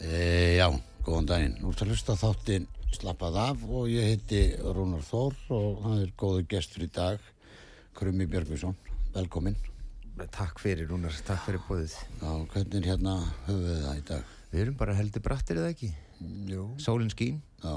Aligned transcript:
E, 0.00 0.56
já, 0.58 0.66
góðan 1.06 1.28
daginn. 1.30 1.54
Nú 1.62 1.70
ert 1.72 1.82
að 1.84 1.92
hlusta 1.94 2.16
þáttinn 2.20 2.66
Slappað 2.96 3.38
af 3.42 3.62
og 3.66 3.88
ég 3.90 4.06
heiti 4.12 4.40
Rúnar 4.60 5.02
Þór 5.04 5.34
og 5.52 5.80
hann 5.84 6.02
er 6.04 6.12
góðu 6.16 6.44
gestur 6.48 6.84
í 6.86 6.90
dag, 6.92 7.20
Krummi 7.96 8.28
Björgvísson. 8.30 8.76
Velkomin. 9.14 9.56
Takk 10.32 10.60
fyrir 10.62 10.88
Rúnar, 10.88 11.16
takk 11.26 11.42
fyrir 11.44 11.64
bóðið. 11.66 11.96
Já, 12.22 12.30
hvernig 12.54 12.88
hérna 12.88 13.16
höfum 13.48 13.64
við 13.66 13.82
það 13.84 13.98
í 13.98 14.04
dag? 14.12 14.30
Við 14.52 14.62
erum 14.64 14.78
bara 14.80 14.96
heldur 14.96 15.24
brattir 15.26 15.60
eða 15.60 15.72
ekki? 15.74 15.90
Jú. 16.52 16.68
Sólinn 16.80 17.12
skín. 17.12 17.42
Já, 17.64 17.74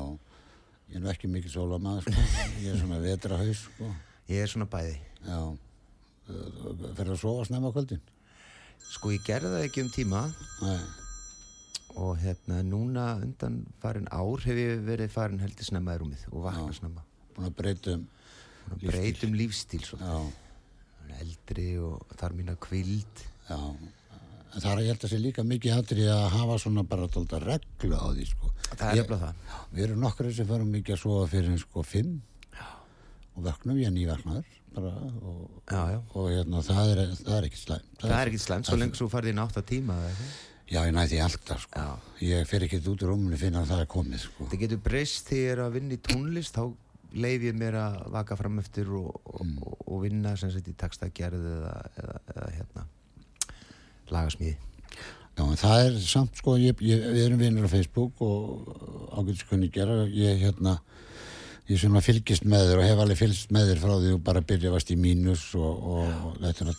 ég 0.92 1.00
er 1.00 1.04
nú 1.04 1.11
ekki 1.11 1.31
mikið 1.31 1.56
sólamaður, 1.58 2.08
sko. 2.08 2.28
Ég 2.64 2.72
er 2.76 2.80
svona 2.83 3.02
vetrahaus, 3.04 3.66
sko. 3.66 3.92
Ég 4.30 4.45
er 4.45 4.54
svona 4.54 4.70
bæði. 4.72 4.95
Já, 5.26 5.42
fyrir 6.30 7.14
að 7.16 7.22
sofa 7.26 7.50
snemma 7.50 7.73
kvöldin? 7.76 8.02
Sko 8.89 9.11
ég 9.14 9.26
gerði 9.26 9.52
það 9.54 9.66
ekki 9.67 9.83
um 9.83 9.89
tíma 9.94 10.22
Nei, 10.64 10.78
og 11.95 12.18
hérna 12.22 12.62
núna 12.64 13.08
undan 13.23 13.62
farin 13.82 14.08
ár 14.12 14.44
hef 14.45 14.58
ég 14.62 14.84
verið 14.86 15.09
farin 15.14 15.40
heldur 15.42 15.66
snemma 15.66 15.95
í 15.95 16.02
rúmið 16.04 16.28
og 16.32 16.44
vakna 16.45 16.73
snemma. 16.73 17.04
búin 17.36 17.48
að 17.50 17.56
breyta 17.62 17.95
um, 17.98 18.08
Svona 18.70 18.92
Breytum 18.92 19.32
lífstíl 19.34 19.82
svo. 19.82 19.98
já, 19.98 20.20
Eldri 21.23 21.72
og 21.82 22.04
þar 22.20 22.36
mína 22.38 22.54
kvild. 22.62 23.23
já. 23.50 23.58
En 24.50 24.62
það 24.62 24.72
er 24.72 24.78
að 24.80 24.84
ég 24.86 24.92
held 24.94 25.04
að 25.06 25.12
sé 25.12 25.17
líka 25.22 25.44
mikið 25.45 25.73
hatri 25.76 26.06
að 26.10 26.23
hafa 26.34 26.56
svona 26.62 26.84
bara 26.84 27.08
tólta 27.08 27.38
reglu 27.42 27.94
á 27.98 28.06
því, 28.14 28.26
sko. 28.30 28.50
Það 28.72 28.86
er 28.92 28.95
jafnlega 28.98 29.20
það. 29.28 29.66
Við 29.73 29.84
erum 29.86 30.00
nokkur 30.02 30.30
sem 30.34 30.48
förum 30.50 30.72
mikið 30.73 30.95
að 30.95 31.02
sofa 31.04 31.28
fyrir 31.34 31.60
sko 31.62 31.84
fimm 31.86 32.16
og 33.36 33.44
vöknum 33.45 33.78
ég 33.82 33.94
nývaknaður 33.94 34.56
bara 34.76 34.94
og, 35.26 35.44
Já, 35.70 35.82
já. 35.94 36.00
og 36.14 36.30
hérna 36.30 36.62
það 36.66 36.90
er, 36.94 37.02
það 37.23 37.36
er 37.40 37.48
ekki 37.50 37.60
slæm 37.62 37.86
Það 38.02 38.16
er 38.20 38.30
ekki 38.32 38.42
slemt, 38.44 38.66
svo 38.70 38.78
lengur 38.78 39.00
svo 39.02 39.08
farið 39.10 39.34
inn 39.34 39.42
átt 39.45 39.58
að 39.62 39.67
tíma 39.72 39.95
eða 40.02 40.10
ekki. 40.14 40.28
Já, 40.70 40.84
ég 40.86 40.94
næði 40.94 41.17
alltaf 41.25 41.64
sko. 41.66 41.86
Ég 42.21 42.45
fer 42.45 42.66
ekki 42.67 42.77
út 42.83 43.02
úr 43.02 43.10
rúmunu 43.14 43.38
finna 43.42 43.64
að 43.64 43.71
það 43.71 43.82
er 43.83 43.89
komið 43.89 44.21
sko 44.21 44.48
Það 44.52 44.61
getur 44.64 44.82
breyst 44.86 45.32
þegar 45.32 45.52
er 45.55 45.61
að 45.64 45.76
vinna 45.80 45.95
í 45.95 46.02
tónlist, 46.05 46.58
þá 46.60 47.17
leif 47.26 47.45
ég 47.48 47.55
mér 47.58 47.77
að 47.80 47.95
vaka 48.14 48.38
fram 48.38 48.60
eftir 48.61 48.92
og, 48.94 49.10
og, 49.26 49.39
Mm. 49.39 49.64
og, 49.64 49.77
og 49.88 50.02
vinna 50.04 50.36
sem 50.38 50.52
sagt 50.52 50.67
í 50.67 50.76
textagerð 50.77 51.45
eða, 51.55 51.73
eða, 51.98 52.17
eða 52.36 52.49
hérna 52.58 52.83
lagasmíði. 54.11 54.58
Já, 55.38 55.44
en 55.45 55.58
það 55.58 55.86
er 55.88 55.98
samt 56.04 56.36
sko 56.38 56.58
ég, 56.60 56.82
ég, 56.83 57.02
Við 57.15 57.23
erum 57.23 57.39
vinnur 57.39 57.65
á 57.65 57.71
Facebook 57.71 58.20
og 58.20 59.14
ágætiskunni 59.15 59.70
gera 59.71 60.04
Ég 60.11 60.42
hérna 60.44 60.76
Ég 61.70 61.80
svona 61.80 62.02
fylgist 62.02 62.44
með 62.49 62.71
þér 62.71 62.82
og 62.82 62.88
hef 62.89 63.02
alveg 63.04 63.20
fylgst 63.20 63.52
með 63.54 63.70
þér 63.70 63.82
frá 63.83 63.92
því 63.95 64.14
og 64.15 64.23
bara 64.26 64.42
byrja 64.42 64.71
vast 64.73 64.89
í 64.89 64.98
mínus 64.99 65.44
og, 65.55 65.83
þetta 66.42 66.65
er 66.65 66.71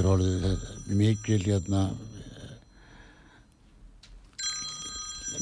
er 0.00 0.08
orðið 0.12 0.66
mikil 0.94 1.40
hérna 1.42 1.80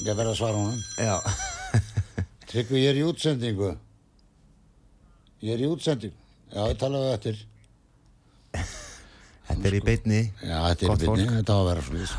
ég 0.02 0.14
verð 0.18 0.30
að 0.32 0.38
svara 0.38 0.58
honum 0.58 0.80
Já. 0.98 1.16
Tryggvi, 2.50 2.82
ég 2.84 2.92
er 2.92 3.00
í 3.00 3.02
útsendingu. 3.08 3.72
Ég 5.42 5.56
er 5.56 5.64
í 5.64 5.68
útsendingu. 5.70 6.14
Já, 6.54 6.60
ég 6.70 6.78
talaðu 6.78 7.10
eftir. 7.16 7.40
Þetta 8.54 9.68
er 9.70 9.76
í 9.76 9.80
beinni. 9.84 10.20
Já, 10.38 10.58
þetta 10.70 10.86
er 10.86 10.92
byrni, 11.02 11.08
fólk. 11.08 11.34
þetta 11.38 11.56
á 11.56 11.58
að 11.58 11.68
vera 11.70 11.84
svo 11.86 11.96
lýs. 11.98 12.14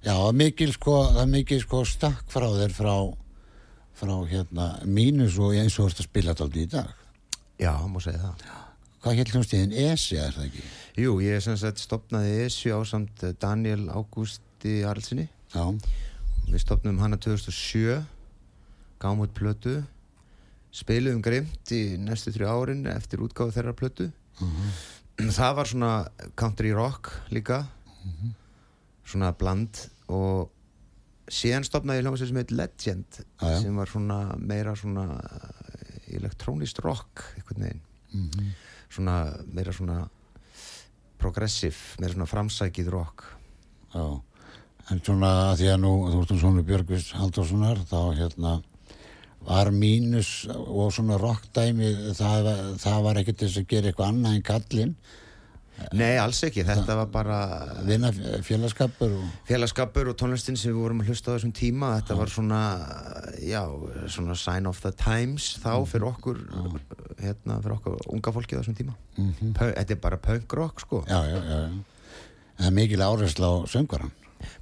Já, 0.00 0.10
það 0.10 0.26
er 0.26 0.38
mikil 0.40 0.70
sko, 0.74 0.96
það 1.14 1.30
mikil 1.34 1.60
sko 1.62 1.82
stakk 1.86 2.34
frá 2.34 2.46
þér 2.56 2.74
frá, 2.74 2.94
frá 4.00 4.14
hérna 4.32 4.66
mínus 4.88 5.38
og 5.38 5.54
eins 5.54 5.76
og 5.76 5.86
þú 5.86 5.92
ert 5.92 6.02
að 6.02 6.08
spila 6.08 6.34
þetta 6.34 6.46
aldrei 6.48 6.64
í 6.64 6.70
dag. 6.74 6.92
Já, 7.60 7.72
má 7.86 7.98
segja 8.02 8.22
það. 8.24 8.44
Hvað 9.00 9.18
hér 9.20 9.32
hljómstíðin 9.32 9.74
ESI 9.86 10.18
er 10.20 10.34
það 10.36 10.46
ekki? 10.48 10.66
Jú, 11.00 11.16
ég 11.24 11.38
er 11.38 11.44
sem 11.44 11.56
sagt 11.60 11.80
stopnaði 11.80 12.34
ESU 12.44 12.74
á 12.74 12.80
samt 12.88 13.22
Daniel 13.40 13.86
Ágústi 13.92 14.80
Arlsinni. 14.88 15.28
Já, 15.54 15.64
Við 16.48 16.62
stopnum 16.64 16.98
hana 17.02 17.18
2007, 17.20 18.00
gáum 19.02 19.20
út 19.24 19.34
plötu, 19.36 19.80
spiluðum 20.74 21.20
grimt 21.22 21.72
í 21.74 21.96
næstu 22.00 22.32
þrjú 22.34 22.48
árin 22.50 22.86
eftir 22.90 23.22
útgáfu 23.24 23.54
þeirra 23.54 23.74
plötu. 23.76 24.08
Það 25.20 25.56
var 25.58 25.68
svona 25.68 25.92
country 26.38 26.72
rock 26.72 27.10
líka, 27.34 27.64
svona 29.04 29.32
bland. 29.36 29.82
Og 30.10 30.48
síðan 31.30 31.66
stopnaði 31.66 32.00
ég 32.00 32.06
hljómsveit 32.06 32.30
sem 32.30 32.40
heit 32.40 32.54
Legend 32.54 33.20
já. 33.20 33.60
sem 33.62 33.76
var 33.76 33.90
svona 33.90 34.18
meira 34.38 34.74
svona 34.74 35.20
elektrónist 36.10 36.80
rock 36.82 37.22
einhvern 37.36 37.66
veginn. 37.66 37.84
Svona 38.90 39.18
meira 39.46 39.72
svona 39.76 40.00
progressive, 41.20 42.00
meira 42.00 42.14
svona 42.16 42.26
framsækið 42.30 42.90
rock. 42.90 43.26
Já. 43.94 44.06
En 44.90 45.00
svona 45.06 45.30
að 45.52 45.60
því 45.60 45.68
að 45.74 45.80
nú, 45.84 45.92
þú 46.10 46.20
ert 46.24 46.34
um 46.34 46.38
svona 46.42 46.62
Björgvist 46.66 47.12
Halldórssonar, 47.14 47.78
þá 47.86 47.98
hérna 48.18 48.56
var 49.46 49.70
mínus 49.72 50.44
og 50.50 50.90
svona 50.92 51.16
rockdæmi, 51.20 51.90
það, 52.18 52.48
það 52.82 53.02
var 53.06 53.20
til 53.24 53.34
þess 53.40 53.60
að 53.62 53.68
gera 53.70 53.90
eitthvað 53.92 54.10
annað 54.12 54.34
en 54.38 54.42
kallinn. 54.50 54.94
Nei, 55.96 56.18
alls 56.20 56.42
ekki, 56.44 56.60
þetta 56.68 56.92
var 56.98 57.06
bara 57.08 57.36
vinna 57.88 58.10
félagskapur 58.44 59.14
og 59.16 59.30
félagskapur 59.48 60.10
og 60.12 60.18
tónlistin 60.20 60.58
sem 60.60 60.74
við 60.74 60.82
vorum 60.82 61.00
að 61.00 61.08
hlusta 61.08 61.32
á 61.32 61.34
þessum 61.38 61.54
tíma 61.56 61.94
þetta 62.02 62.16
var 62.18 62.32
svona, 62.34 62.58
já, 63.40 63.62
svona 64.12 64.36
sign 64.36 64.68
of 64.68 64.82
the 64.84 64.92
times 64.92 65.54
þá 65.62 65.70
fyrir 65.88 66.10
okkur 66.10 66.42
hérna, 67.22 67.56
fyrir 67.64 67.78
okkur 67.78 67.96
unga 68.12 68.34
fólki 68.36 68.58
á 68.58 68.60
þessum 68.60 68.76
tíma. 68.76 68.98
Mhm. 69.16 69.54
Pö- 69.56 69.72
þetta 69.72 69.96
er 69.96 70.02
bara 70.04 70.20
punk 70.20 70.52
rock 70.60 70.84
sko. 70.84 71.00
Já, 71.08 71.22
já, 71.30 71.38
já, 71.40 71.58
já. 71.64 71.70
Það 72.60 72.66
er 72.68 72.76
mikil 72.82 73.00
áhersla 73.08 73.48
á 73.48 73.54
söngvaran 73.72 74.12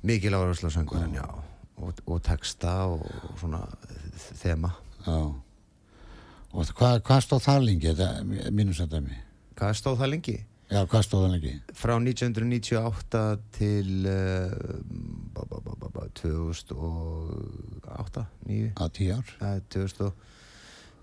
mikil 0.03 0.39
áherslu 0.39 0.71
á 0.71 0.73
söngurinn, 0.75 1.19
já. 1.19 1.27
Og, 1.79 1.95
og 2.11 2.19
texta 2.27 2.75
og, 2.91 3.05
svona 3.39 3.63
þema. 4.41 4.73
Já. 5.07 5.19
og 6.53 6.77
hvað 6.77 7.01
hva 7.07 7.19
stóð 7.23 7.45
það 7.47 7.65
lengi? 7.69 7.95
Þetta 7.95 8.51
mínus 8.51 8.81
þetta 8.83 8.99
mig 9.05 9.19
hvað 9.59 9.75
stóð 9.79 9.99
það 10.03 10.11
lengi? 10.15 10.37
já, 10.69 10.81
hvað 10.85 11.03
stóð 11.07 11.23
það 11.25 11.33
lengi? 11.35 11.53
Frá 11.79 11.95
1998 11.97 13.23
til 13.57 13.91
uh, 14.09 14.51
ba, 15.35 15.43
ba, 15.49 15.57
ba, 15.65 15.73
ba, 15.75 15.89
ba, 15.95 16.03
2008 16.21 18.25
9 18.49 18.73
á 18.77 18.85
tíu 18.95 19.11
ár. 19.17 19.27
Uh, 19.41 19.59
2000, 19.73 20.13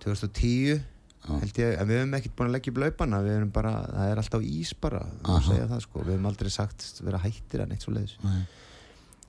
2010 0.06 0.84
held 1.26 1.56
ég, 1.58 1.72
en 1.80 1.88
við 1.90 1.98
hefum 1.98 2.16
ekkert 2.20 2.36
búin 2.38 2.50
að 2.52 2.56
leggja 2.56 2.72
upp 2.72 2.82
laupana 2.84 3.18
við 3.26 3.34
erum 3.40 3.54
bara, 3.54 3.74
það 3.90 4.08
er 4.12 4.18
alltaf 4.22 4.42
ís 4.46 4.72
bara 4.78 5.02
að 5.26 5.50
það 5.50 5.82
sko, 5.88 5.98
við 6.04 6.14
hefum 6.14 6.30
aldrei 6.30 6.52
sagt 6.54 6.80
vera 7.02 7.24
hættir 7.24 7.60
að 7.64 7.70
neitt 7.72 7.84
svo 7.86 7.94
leiðis 7.96 8.16
Nei. 8.22 8.42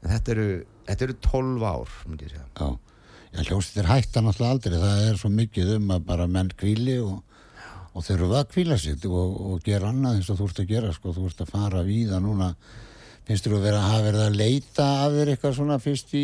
En 0.06 0.12
þetta 0.14 0.34
eru, 0.36 0.48
þetta 0.88 1.06
eru 1.08 1.16
12 1.26 1.66
ár 1.68 1.94
myndi 2.06 2.28
ég 2.28 2.34
segja. 2.36 2.48
Já, 2.56 2.68
já 3.36 3.44
hljómsið 3.50 3.82
er 3.82 3.90
hætta 3.90 4.22
náttúrulega 4.24 4.54
aldrei. 4.56 4.78
Það 4.86 5.04
er 5.10 5.20
svo 5.20 5.30
mikið 5.34 5.74
um 5.80 5.90
að 5.96 6.04
bara 6.08 6.26
menn 6.30 6.50
kvíli 6.56 6.96
og, 7.02 7.22
og 7.96 8.06
þurfa 8.06 8.42
að 8.44 8.50
kvíla 8.54 8.78
sig 8.80 9.06
og, 9.10 9.38
og 9.50 9.62
gera 9.66 9.90
annað 9.92 10.20
eins 10.20 10.30
og 10.32 10.38
þú 10.40 10.50
ert 10.52 10.62
að 10.64 10.70
gera 10.74 10.92
sko, 10.96 11.14
þú 11.16 11.26
ert 11.30 11.42
að 11.46 11.52
fara 11.56 11.82
víða 11.86 12.22
núna. 12.24 12.52
Finnst 13.26 13.42
þú 13.48 13.56
að 13.58 13.64
vera 13.66 13.78
að 13.82 13.88
hafa 13.90 14.02
verið 14.06 14.20
að 14.22 14.36
leita 14.38 14.84
af 15.02 15.14
þér 15.16 15.30
eitthvað 15.32 15.54
svona 15.56 15.76
fyrst 15.82 16.12
í, 16.14 16.20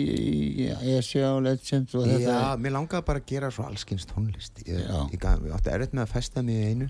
í 0.62 0.66
Esja 1.00 1.32
og 1.34 1.40
Legend 1.48 1.96
og 1.98 2.04
þetta? 2.06 2.34
Já, 2.36 2.52
mér 2.62 2.74
langaði 2.76 3.06
bara 3.08 3.18
að 3.18 3.26
gera 3.32 3.48
svo 3.50 3.64
allskynst 3.66 4.12
tónlist. 4.12 4.60
Ég, 4.68 4.84
ég, 5.10 5.16
gaf- 5.24 5.42
ég 5.42 5.56
átti 5.56 5.72
erfitt 5.74 5.96
með 5.98 6.04
að 6.04 6.12
festa 6.12 6.44
mig 6.46 6.60
í 6.60 6.68
einu. 6.76 6.86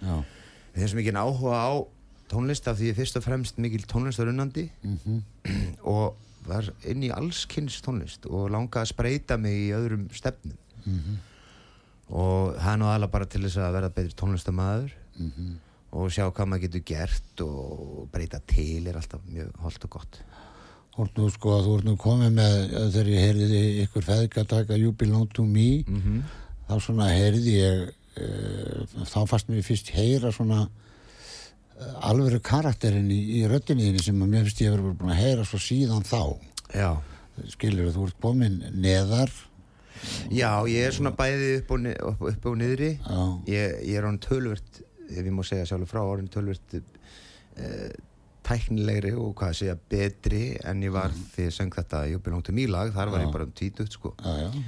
Já, 0.00 0.14
Þeir 0.72 0.88
sem 0.88 1.02
ekki 1.02 1.12
áhuga 1.20 1.58
á 1.68 1.72
tónlist 2.32 2.66
af 2.70 2.78
því 2.80 2.90
ég 2.92 2.96
fyrst 2.98 3.18
og 3.20 3.24
fremst 3.26 3.58
mikil 3.62 3.84
tónlistarunnandi 3.90 4.64
og 5.94 6.16
var 6.48 6.66
inn 6.90 7.04
í 7.06 7.10
allskynns 7.14 7.76
tónlist 7.84 8.26
og 8.26 8.48
langaði 8.50 8.82
að 8.86 8.90
spreita 8.94 9.36
mig 9.38 9.68
í 9.68 9.72
öðrum 9.76 10.08
stefnum. 10.16 10.56
Og 12.12 12.56
það 12.58 12.72
er 12.74 12.80
nú 12.82 12.88
aðla 12.90 13.08
bara 13.12 13.28
til 13.30 13.44
þess 13.46 13.60
að 13.62 13.76
verða 13.78 13.92
betri 13.96 14.16
tónlistamæður 14.18 14.96
og 15.92 16.08
sjá 16.12 16.24
hvað 16.32 16.48
maður 16.48 16.62
getur 16.66 16.82
gert 16.88 17.42
og 17.44 18.06
breyta 18.12 18.40
til 18.48 18.86
er 18.88 18.96
alltaf 18.98 19.20
mjög 19.28 19.50
holdt 19.62 19.84
og 19.86 19.90
gott. 19.98 20.18
Ert 21.00 21.16
nú 21.16 21.26
sko 21.32 21.54
að 21.56 21.66
þú 21.66 21.74
ert 21.78 21.86
nú 21.88 21.94
komið 22.00 22.32
með 22.36 22.54
eh, 22.62 22.86
þegar 22.92 23.08
ég 23.12 23.22
heyrði 23.26 23.60
ykkur 23.86 24.04
feðga 24.08 24.44
taka 24.50 24.76
You 24.80 24.92
Belong 24.92 25.28
to 25.36 25.44
Me 25.48 25.84
Mhm. 25.88 26.22
þá 26.68 26.74
svona 26.80 27.06
heyrði 27.12 27.54
ég 27.58 27.80
uh, 28.20 29.04
þá 29.08 29.18
fannst 29.28 29.48
mér 29.48 29.64
fyrst 29.64 29.88
heyra 29.92 30.30
svona 30.32 30.66
alvöru 32.06 32.40
karakterinn 32.44 33.10
í, 33.12 33.20
í 33.38 33.46
röddinni 33.50 33.88
þinni 33.88 34.04
sem 34.04 34.20
að 34.22 34.34
mér 34.34 34.46
finnst 34.46 34.62
ég 34.62 34.74
verið 34.74 34.98
búin 35.00 35.14
að 35.14 35.22
heyra 35.22 35.46
svo 35.48 35.60
síðan 35.62 36.06
þá. 36.06 36.20
Já, 36.72 36.90
skilur 37.54 37.90
þú 37.94 38.06
ert 38.08 38.20
komin 38.22 38.60
neðar. 38.74 39.32
Já 40.34 40.64
ég 40.66 40.88
er 40.88 40.94
svona 40.96 41.12
bæði 41.14 41.50
upp 41.60 41.74
og, 41.76 41.90
upp, 42.12 42.24
upp 42.32 42.48
og 42.50 42.56
niðri. 42.58 42.94
Já. 42.98 43.20
ég, 43.50 43.76
ég 43.88 43.98
er 44.00 44.08
án 44.08 44.20
tölvert 44.22 44.80
ef 45.12 45.20
ég 45.20 45.34
má 45.34 45.44
segja 45.46 45.68
sjálfur 45.68 45.90
frá 45.90 46.02
orðin 46.02 46.30
tölvert 46.32 46.76
uh, 46.78 47.92
tæknilegri 48.46 49.12
og 49.14 49.36
hvað 49.38 49.52
að 49.52 49.58
segja 49.60 49.76
betri 49.92 50.42
en 50.66 50.82
ég 50.82 50.94
var 50.94 51.14
því 51.34 51.46
ég 51.46 51.54
söng 51.54 51.74
þetta 51.74 52.02
uppið 52.16 52.34
langtum 52.34 52.58
ílag 52.58 52.90
þar 52.96 53.12
var 53.12 53.24
ég 53.26 53.34
bara 53.34 53.46
um 53.46 53.54
tvítugt 53.58 53.94
sko. 53.94 54.14
Já, 54.18 54.48
já, 54.48 54.64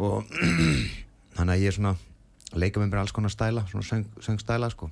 og 0.00 0.32
þannig 1.36 1.54
að 1.54 1.62
ég 1.64 1.68
er 1.68 1.76
svona 1.76 1.94
leika 2.56 2.80
með 2.80 2.92
mér 2.92 3.02
alls 3.02 3.14
konar 3.16 3.32
stæla 3.32 3.66
svona 3.68 3.86
söng, 3.88 4.08
söngstæla 4.24 4.72
sko 4.72 4.88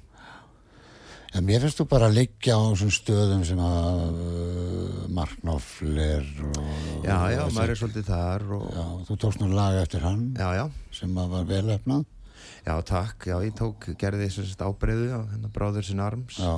En 1.30 1.44
mér 1.46 1.62
finnst 1.62 1.78
þú 1.78 1.86
bara 1.92 2.08
að 2.10 2.16
liggja 2.18 2.56
á 2.58 2.62
þessum 2.72 2.94
stöðum 2.94 3.42
sem 3.46 3.60
að 3.62 4.00
uh, 4.18 5.02
Mark 5.14 5.36
Knopfler 5.44 6.24
og, 6.50 6.72
já 7.06 7.18
já, 7.30 7.42
og 7.44 7.52
maður 7.54 7.74
er 7.74 7.78
svolítið 7.78 8.08
þar 8.08 8.46
og, 8.56 8.64
já, 8.74 8.86
þú 9.06 9.18
tókst 9.24 9.44
nú 9.44 9.52
lag 9.54 9.78
eftir 9.78 10.02
hann 10.02 10.24
já 10.34 10.48
já, 10.58 10.64
sem 10.96 11.20
að 11.22 11.36
var 11.36 11.46
velefnað 11.52 12.08
já 12.66 12.74
takk. 12.82 13.26
Já 13.26 13.36
ég 13.44 13.54
tók, 13.56 13.88
gerði 14.00 14.28
þess 14.28 14.58
að 14.58 14.66
ábreyðu 14.68 15.08
á 15.16 15.20
hérna 15.30 15.52
bráður 15.54 15.86
sin 15.86 16.02
arms. 16.04 16.38
Já, 16.40 16.52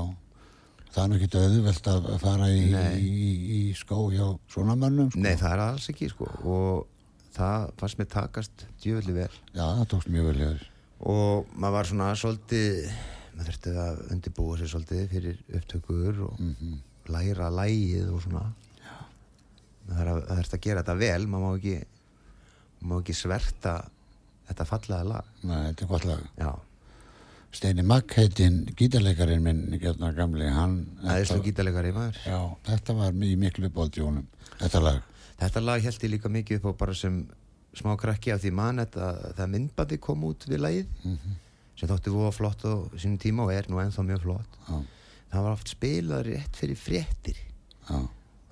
það 0.94 1.16
er 1.16 1.26
ekki 1.26 1.42
auðvelt 1.42 1.90
að 1.92 2.08
fara 2.22 2.50
í, 2.50 2.64
í, 2.98 3.30
í 3.58 3.62
skó 3.78 4.06
hjá 4.12 4.26
svona 4.52 4.76
mönnum 4.78 5.12
sko. 5.12 5.22
nei 5.22 5.34
það 5.36 5.56
er 5.56 5.64
alls 5.68 5.88
ekki 5.92 6.10
sko. 6.12 6.28
Og 6.42 7.32
það 7.36 7.72
fannst 7.80 8.00
mér 8.00 8.12
takast 8.12 8.66
djöfulli 8.82 9.16
vel. 9.22 9.32
Já, 9.54 9.64
það 9.64 9.88
tókst 9.94 10.12
mjög 10.12 10.30
vel 10.30 10.38
þér. 10.42 10.68
Og 11.12 11.56
maður 11.58 11.76
var 11.78 11.90
svona 11.90 12.12
svolítið 12.18 12.92
maður 13.32 13.49
þurfti 13.50 13.75
að 13.84 14.02
undirbúa 14.14 14.58
sér 14.61 14.73
svolítið 14.73 15.06
fyrir 15.12 15.38
upptökur 15.58 16.20
og 16.26 16.43
læra 17.12 17.49
lægið 17.52 18.11
og 18.12 18.20
svona. 18.25 18.44
Maður 19.88 20.12
að, 20.12 20.20
þurfti 20.37 20.58
að 20.58 20.64
gera 20.67 20.82
þetta 20.84 20.99
vel 21.00 21.26
maður 21.26 21.46
má 21.46 21.56
ekki, 21.58 21.79
má 22.87 22.94
ekki 23.00 23.17
sverta 23.19 23.76
þetta 24.50 24.69
fallega 24.69 25.08
lag. 25.08 25.32
Nei, 25.43 25.58
þetta 25.70 25.84
er 25.87 25.90
gott 25.90 26.06
lag. 26.08 26.29
Já, 26.38 26.52
Steini 27.52 27.84
Magg 27.84 28.14
heitinn 28.17 28.62
gítarleikarinn 28.79 29.43
minn 29.44 29.64
hérna 29.76 30.12
gamli, 30.17 30.46
Já, 32.25 32.38
þetta 32.70 32.96
var 32.96 33.12
í 33.28 33.35
miklu 33.37 33.69
bóldjónum 33.75 34.25
þetta 34.62 34.81
lag. 34.81 35.02
Þetta 35.43 35.61
lag 35.64 35.85
held 35.85 36.06
ég 36.06 36.12
líka 36.14 36.31
mikið 36.32 36.61
upp 36.62 36.78
á 36.78 36.81
bara 36.87 36.94
sem 36.96 37.23
smá 37.76 37.93
krakki 38.00 38.32
af 38.32 38.40
því 38.43 38.52
mann 38.56 38.81
þetta 38.81 39.11
það 39.37 39.52
myndbandi 39.56 39.99
kom 40.00 40.25
út 40.28 40.46
við 40.49 40.62
lagið 40.64 41.11
sem 41.78 41.90
þótti 41.90 42.14
voða 42.14 42.32
flott 42.36 42.64
á 42.69 42.72
sínum 42.96 43.20
tíma 43.22 43.46
og 43.46 43.52
er 43.54 43.69
nú 43.70 43.80
ennþá 43.82 44.04
mjög 44.06 44.24
flott. 44.26 44.58
Já, 44.69 44.76
það 45.32 45.46
var 45.46 45.56
oft 45.56 45.72
spilað 45.72 46.26
rétt 46.28 46.58
fyrir 46.60 46.78
fréttir. 46.78 47.40
Já, 47.88 47.98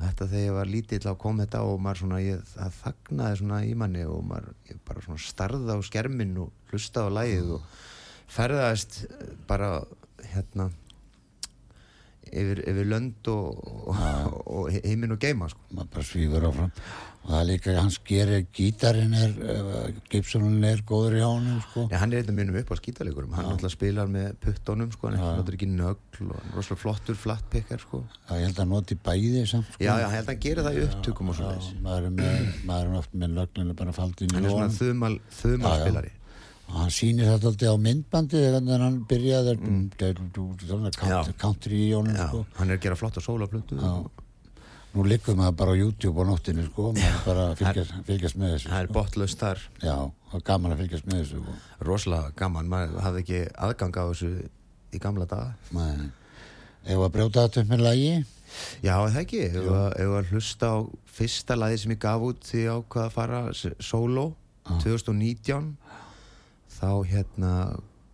þetta 0.01 0.29
þegar 0.33 0.45
ég 0.47 0.57
var 0.57 0.73
lítill 0.73 1.03
að 1.05 1.21
koma 1.23 1.45
þetta 1.45 1.63
og 1.69 1.81
maður 1.85 2.03
svona, 2.03 2.21
ég, 2.25 2.45
það 2.55 2.77
þagnaði 2.81 3.41
svona 3.43 3.63
í 3.69 3.73
manni 3.83 4.05
og 4.09 4.21
maður, 4.31 4.53
ég 4.71 4.83
bara 4.89 5.05
svona 5.07 5.25
starða 5.25 5.77
á 5.77 5.81
skerminn 5.87 6.37
og 6.45 6.71
hlusta 6.73 7.07
á 7.07 7.09
lagið 7.13 7.57
og 7.59 7.81
ferðaðist 8.31 9.03
bara 9.51 9.73
hérna 10.33 10.71
yfir, 12.33 12.65
yfir 12.71 12.91
lönd 12.91 13.31
og, 13.33 13.61
og, 13.91 14.35
og 14.47 14.73
heiminn 14.75 15.15
og 15.15 15.23
geima 15.23 15.49
sko. 15.51 15.63
maður 15.75 15.95
bara 15.95 16.07
svífur 16.07 16.47
áfram. 16.51 16.75
Og 17.21 17.29
það 17.29 17.41
er 17.41 17.49
líka 17.51 17.73
hans 17.77 17.99
gerir 18.09 18.47
gítarinn 18.57 19.13
er 19.13 19.35
uh, 19.45 19.89
Gibsonin 20.09 20.65
er 20.65 20.81
góður 20.89 21.19
í 21.19 21.25
ánum 21.25 21.59
sko. 21.67 21.85
Nei, 21.91 21.99
hann 22.01 22.15
er 22.15 22.23
eitthvað 22.23 22.39
mínum 22.39 22.57
upp 22.63 22.73
á 22.73 22.77
skítalegurum 22.81 23.35
hann 23.37 23.51
alltaf 23.51 23.75
spilar 23.75 24.09
með 24.09 24.31
puttónum 24.41 24.89
sko, 24.95 25.11
hann 25.11 25.21
náttúrulega 25.21 25.59
ekki 25.59 25.69
nögl 25.75 26.31
og 26.31 26.39
hann 26.39 26.55
rosalega 26.57 26.81
flottur 26.81 27.19
flatpikkar 27.21 27.85
sko. 27.85 28.01
Já, 28.25 28.33
ég 28.41 28.47
held 28.49 28.63
að 28.65 28.73
noti 28.73 28.97
bæði 29.05 29.45
samt 29.53 29.69
sko. 29.69 29.83
já, 29.85 29.93
ég 30.01 30.15
held 30.17 30.25
að 30.25 30.33
hann 30.33 30.41
gera 30.47 30.65
það 30.65 30.79
í 30.81 30.87
upptökum 30.87 31.35
og 31.35 31.39
svona 31.43 31.75
maður 31.85 32.09
er, 32.09 32.17
með, 32.23 32.49
maður 32.71 32.89
er 32.89 33.03
oft 33.03 33.21
með 33.21 33.37
lögninu 33.43 33.77
bara 33.83 33.97
faldið 34.01 34.35
hann 34.39 34.49
í 34.49 34.49
er 34.49 34.57
svona 34.57 34.73
þumal, 34.81 35.13
þumal 35.43 35.77
spilari 35.85 36.15
og 36.17 36.20
hann 36.77 36.95
sýnir 36.95 37.31
þetta 37.31 37.51
alltaf 37.51 37.75
á 37.75 37.79
myndbandi 37.83 38.41
þegar 38.45 38.83
hann 38.85 38.99
byrjaði 39.11 39.55
mm. 39.59 39.85
country, 41.41 41.85
í 41.87 41.91
já, 41.91 42.01
sko. 42.29 42.45
hann 42.59 42.71
er 42.71 42.79
að 42.79 42.85
gera 42.85 42.99
flott 43.01 43.19
á 43.19 43.23
sólaplötu 43.25 43.79
nú 44.91 45.05
liggum 45.07 45.39
maður 45.39 45.57
bara 45.59 45.75
á 45.75 45.77
YouTube 45.79 46.23
á 46.23 46.25
nóttinu 46.27 46.65
sko. 46.67 46.91
maður 46.97 47.21
bara 47.27 47.45
fylgjast, 47.59 47.95
fylgjast 48.09 48.39
með 48.41 48.55
þessu 48.57 48.71
það 48.71 48.81
er 48.81 48.89
sko. 48.89 48.97
botlaust 48.97 49.43
þar. 49.43 49.63
Já, 49.85 49.97
og 50.11 50.45
gaman 50.47 50.75
að 50.75 50.83
fylgjast 50.83 51.07
með 51.11 51.23
þessu 51.23 51.43
sko. 51.43 51.55
rosalega 51.87 52.33
gaman, 52.41 52.71
maður 52.73 53.05
hafði 53.05 53.23
ekki 53.25 53.43
aðgang 53.69 54.01
á 54.01 54.05
þessu 54.11 54.33
í 54.91 55.03
gamla 55.03 55.29
daga. 55.31 55.55
Ef 56.81 57.05
að 57.05 57.13
brjóta 57.15 57.47
þetta 57.47 57.63
upp 57.63 57.71
með 57.71 57.85
lagi? 57.87 58.13
Já, 58.83 58.95
er 58.97 59.13
það 59.15 59.21
ekki, 59.23 59.43
ef 59.47 60.15
að, 60.17 60.31
hlusta 60.33 60.73
á 60.75 60.79
fyrsta 61.21 61.59
lagi 61.59 61.79
sem 61.79 61.95
ég 61.95 62.03
gaf 62.03 62.27
út 62.27 62.43
því 62.49 62.65
ég 62.65 62.81
ákvað 62.81 63.07
að 63.07 63.15
fara 63.15 63.43
solo 63.79 64.27
2019 64.71 65.71
þá 66.81 66.89
hérna 67.11 67.53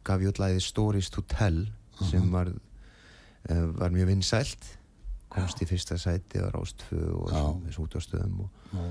gaf 0.07 0.21
ég 0.23 0.29
út 0.33 0.41
lagið 0.43 0.63
Stories 0.67 1.11
to 1.11 1.23
Tell 1.23 1.67
sem 2.11 2.27
var, 2.33 2.51
uh, 2.51 3.67
var 3.79 3.91
mjög 3.95 4.11
vinsælt 4.13 4.67
komst 5.33 5.61
í 5.63 5.67
fyrsta 5.69 5.97
sæti 6.01 6.39
á 6.41 6.49
Rástfö 6.55 6.99
og 7.19 7.31
Já. 7.33 7.43
þessu 7.67 7.87
útastöðum 7.87 8.41
og 8.45 8.51
Já. 8.73 8.85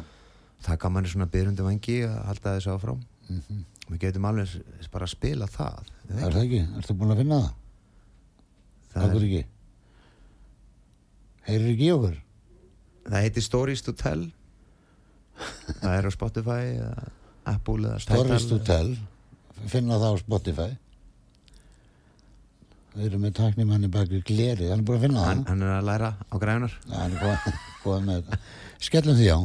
það 0.67 0.79
gaf 0.83 0.91
manni 0.91 1.09
svona 1.11 1.29
byrjundi 1.31 1.63
vangi 1.65 1.99
að 2.07 2.17
halda 2.31 2.55
þessu 2.57 2.73
áfram 2.75 3.03
Mhm. 3.29 3.63
við 3.89 3.99
getum 4.03 4.25
alveg 4.29 4.51
bara 4.91 5.05
að 5.05 5.09
spila 5.15 5.45
það 5.47 5.83
er 6.09 6.31
það 6.31 6.43
ekki, 6.43 6.59
ertu 6.77 6.93
búin 6.93 7.11
að 7.13 7.17
finna 7.23 7.39
það? 7.41 7.53
það, 8.93 9.05
Akkur 9.09 9.23
ekki 9.25 9.45
heyrir 11.47 11.71
ekki 11.73 11.89
okkur? 11.95 12.17
það 13.09 13.25
heitir 13.25 13.45
Stories 13.45 13.81
to 13.85 13.93
Tell 13.93 14.27
það 15.81 15.97
er 15.97 16.07
á 16.07 16.11
Spotify 16.13 16.61
Apple 17.45 17.89
eða 17.89 17.99
Stories 18.01 18.45
to. 18.49 18.59
Tell 18.65 18.95
finna 19.71 19.99
það 20.01 20.15
á 20.15 20.21
Spotify. 20.21 20.69
Við 22.95 23.09
erum 23.09 23.25
með 23.27 23.33
taknimanni 23.41 23.89
bakið 23.91 24.21
glerið, 24.29 24.69
hann 24.71 24.79
er 24.83 24.87
búin 24.87 24.99
að 24.99 25.05
finna 25.07 25.19
það. 25.19 25.27
hann, 25.31 25.43
hann 25.49 25.65
er 25.65 25.73
að 25.75 25.87
læra 25.89 26.09
á 26.31 26.35
grænar 26.39 26.73
Já, 26.85 26.95
hann 27.01 27.11
er 27.11 27.19
góð, 27.25 27.59
góð 27.83 27.99
með 28.07 28.21
skellum 28.87 29.19
því 29.19 29.27
á 29.35 29.39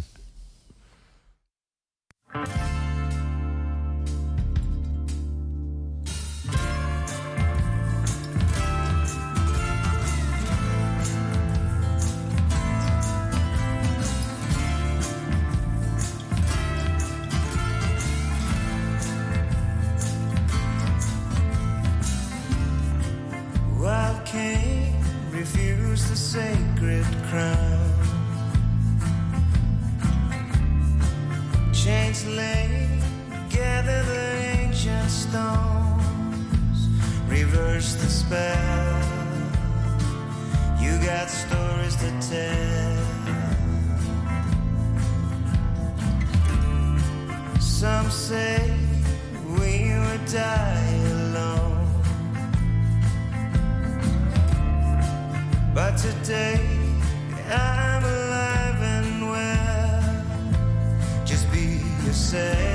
say 48.10 48.70
we 49.44 49.94
would 49.94 50.24
die 50.26 51.00
alone. 51.12 51.86
But 55.72 55.96
today 55.96 56.60
I'm 57.48 58.04
alive 58.04 58.82
and 58.82 59.30
well. 59.30 60.24
Just 61.24 61.50
be 61.52 61.82
yourself. 62.04 62.69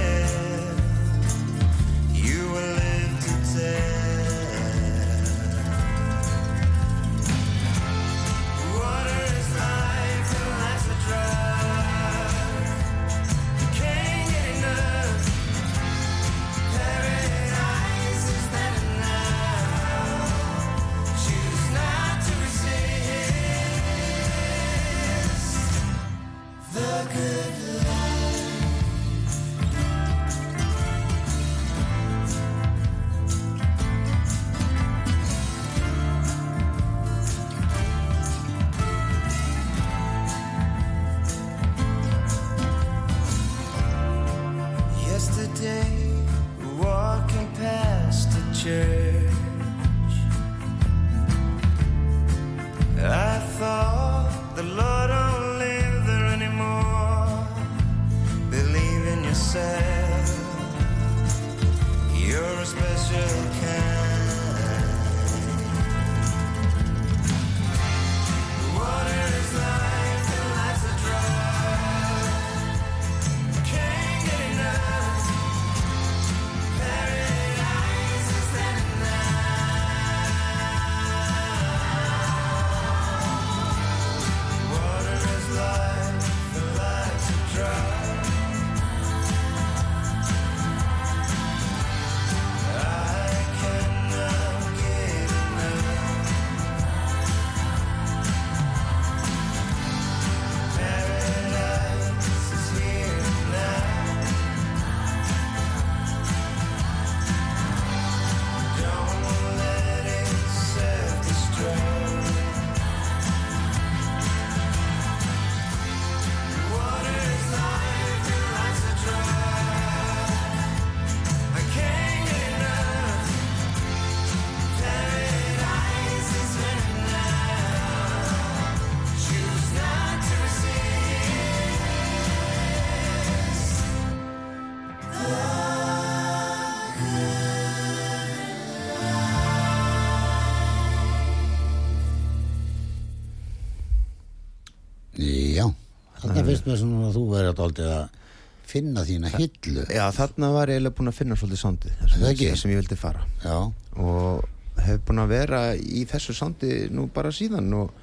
Finnst 146.55 146.69
mér 146.71 146.79
svona 146.81 147.09
að 147.09 147.17
þú 147.19 147.24
verður 147.33 147.63
aldrei 147.67 147.89
að 148.00 148.21
finna 148.65 149.03
þína 149.05 149.29
hillu. 149.35 149.83
Já, 149.93 150.05
þarna 150.15 150.47
var 150.55 150.71
ég 150.71 150.79
eiginlega 150.79 150.97
búin 150.97 151.12
að 151.12 151.17
finna 151.19 151.35
svolítið 151.38 151.62
sondi 151.62 151.91
Það 152.01 152.27
ekki? 152.31 152.47
sem 152.57 152.71
ég 152.74 152.79
vildi 152.81 152.97
fara. 152.97 153.21
Já, 153.43 153.57
og 154.01 154.81
hef 154.85 155.03
búin 155.05 155.21
að 155.21 155.33
vera 155.35 155.59
í 155.77 156.01
þessu 156.09 156.33
sondi 156.35 156.71
nú 156.91 157.05
bara 157.13 157.29
síðan 157.35 157.69
og, 157.77 157.93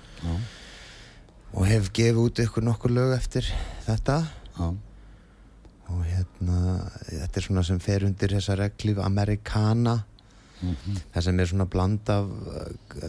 og 1.52 1.66
hef 1.68 1.90
gefið 1.92 2.22
út 2.22 2.40
ykkur 2.46 2.64
nokkur 2.68 2.94
lög 2.94 3.16
eftir 3.18 3.48
þetta. 3.88 4.20
Já, 4.54 4.70
og 5.92 6.06
hérna 6.08 6.60
þetta 7.10 7.36
er 7.42 7.44
svona 7.48 7.66
sem 7.66 7.82
fer 7.82 8.06
undir 8.06 8.32
þessa 8.38 8.56
reglíf 8.62 9.02
Americana. 9.04 9.98
Það 11.12 11.24
sem 11.26 11.40
er 11.42 11.48
svona 11.50 11.66
bland 11.66 12.08
af 12.14 12.28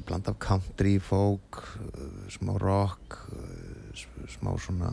bland 0.09 0.27
af 0.31 0.39
country, 0.41 0.95
folk 0.99 1.61
smá 2.33 2.55
rock 2.57 3.19
smá 4.33 4.55
svona 4.57 4.89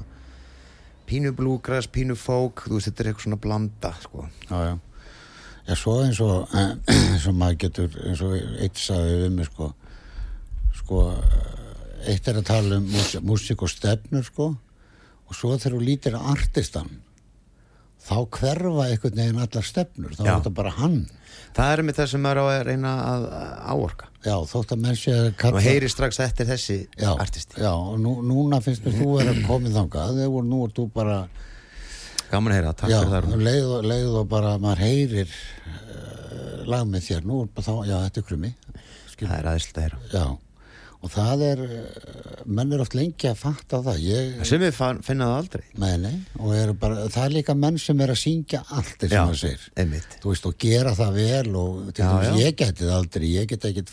pínu 1.10 1.32
bluegrass, 1.36 1.88
pínu 1.90 2.14
folk 2.18 2.64
þú 2.68 2.76
veist, 2.78 2.88
þetta 2.90 3.02
er 3.04 3.10
eitthvað 3.10 3.26
svona 3.26 3.40
blanda 3.42 3.90
sko. 4.04 4.28
já, 4.46 4.56
já 4.70 4.78
já, 5.68 5.74
svo 5.76 5.96
eins 6.04 6.20
og 6.24 6.56
eins 6.94 7.26
og 7.30 7.36
maður 7.38 7.60
getur, 7.66 7.98
eins 8.06 8.22
og 8.26 8.36
eitt 8.62 8.78
sagði 8.80 9.18
við 9.24 9.36
mig 9.36 9.50
sko 9.50 9.70
sko, 10.80 11.02
eitt 12.08 12.28
er 12.30 12.38
að 12.40 12.48
tala 12.48 12.78
um 12.80 12.86
mús- 12.90 13.20
músík 13.26 13.62
og 13.66 13.70
stefnur 13.70 14.24
sko 14.26 14.48
og 15.30 15.36
svo 15.38 15.52
þegar 15.58 15.76
þú 15.76 15.80
lítir 15.86 16.16
artistan 16.18 16.88
þá 18.00 18.14
hverfa 18.38 18.86
einhvern 18.88 19.18
veginn 19.20 19.42
allar 19.44 19.66
stefnur, 19.66 20.14
þá 20.16 20.22
Já. 20.24 20.30
er 20.30 20.38
þetta 20.40 20.54
bara 20.60 20.70
hann. 20.78 20.98
Það 21.56 21.72
er 21.74 21.82
með 21.88 21.96
það 21.98 22.08
sem 22.12 22.22
maður 22.24 22.40
á 22.40 22.44
að 22.50 22.62
reyna 22.70 22.90
að 23.10 23.24
áorka. 23.74 24.06
Já, 24.24 24.34
þótt 24.50 24.72
að 24.76 24.82
menn 24.84 24.96
sé 25.00 25.12
að 25.16 25.28
og 25.30 25.36
kalla 25.40 25.62
heyri 25.64 25.88
strax 25.90 26.18
eftir 26.20 26.46
þessi 26.50 26.76
já, 27.00 27.10
artisti. 27.16 27.56
já, 27.60 27.70
og 27.72 27.96
nú, 28.02 28.12
núna 28.22 28.60
finnst 28.64 28.84
mér 28.84 28.98
þú 29.00 29.08
vera 29.16 29.32
komið 29.46 29.78
þangað, 29.78 30.18
þegar 30.20 30.44
nú 30.50 30.58
er 30.66 30.74
þú 30.76 30.84
bara 30.92 31.16
gaman 32.30 32.52
að 32.52 32.58
heyra, 32.60 32.74
takk 32.76 32.92
fyrir 32.92 33.10
það 33.14 33.24
Rúnar. 33.24 33.44
leið, 33.48 33.70
og- 33.78 33.88
leið 33.90 34.18
og 34.20 34.28
bara 34.30 34.52
maður 34.62 34.82
heyrir 34.84 35.32
uh, 35.32 36.60
lag 36.70 36.84
með 36.92 37.06
þér, 37.08 37.24
nú 37.26 37.40
er 37.42 37.50
bara 37.56 37.66
þá, 37.66 37.74
já, 37.88 37.96
þetta 38.06 38.20
er 38.22 38.28
krummi. 38.28 38.52
Það 39.20 39.34
er 39.38 39.48
aðeinslega 39.50 39.80
að 39.80 39.86
heyra. 39.88 39.98
Já, 40.12 40.26
og 41.00 41.08
það 41.14 41.42
er 41.46 41.60
uh, 41.64 42.40
menn 42.44 42.74
er 42.76 42.82
oft 42.84 42.94
lengi 42.96 43.28
að 43.30 43.38
fatta 43.40 43.80
það. 43.84 44.00
Ég, 44.04 44.32
sem 44.48 44.60
við 44.60 44.74
finna 44.76 45.28
það 45.30 45.36
aldrei. 45.38 45.62
Nei, 45.80 45.92
nei, 46.02 46.12
og 46.38 46.52
er 46.56 46.72
bara, 46.80 47.06
það 47.12 47.26
er 47.26 47.34
líka 47.38 47.56
menn 47.56 47.78
sem 47.80 48.02
er 48.04 48.12
að 48.12 48.20
syngja 48.20 48.60
allt 48.68 48.96
þess 49.00 49.14
Já, 49.14 49.20
að 49.22 49.30
maður 49.30 49.40
segir. 49.40 49.66
einmitt. 49.80 50.16
Þú 50.20 50.34
veist, 50.34 50.48
og 50.50 50.58
gera 50.66 50.92
það 50.98 51.16
vel 51.20 51.54
og 51.62 51.78
til 51.96 52.04
Já, 52.04 52.10
dæmis 52.10 52.28
já. 52.28 52.42
ég 52.44 52.58
geti 52.60 52.84
það 52.88 52.96
aldrei. 52.98 53.30
Ég 53.30 53.48
get 53.54 53.68
ekki 53.70 53.86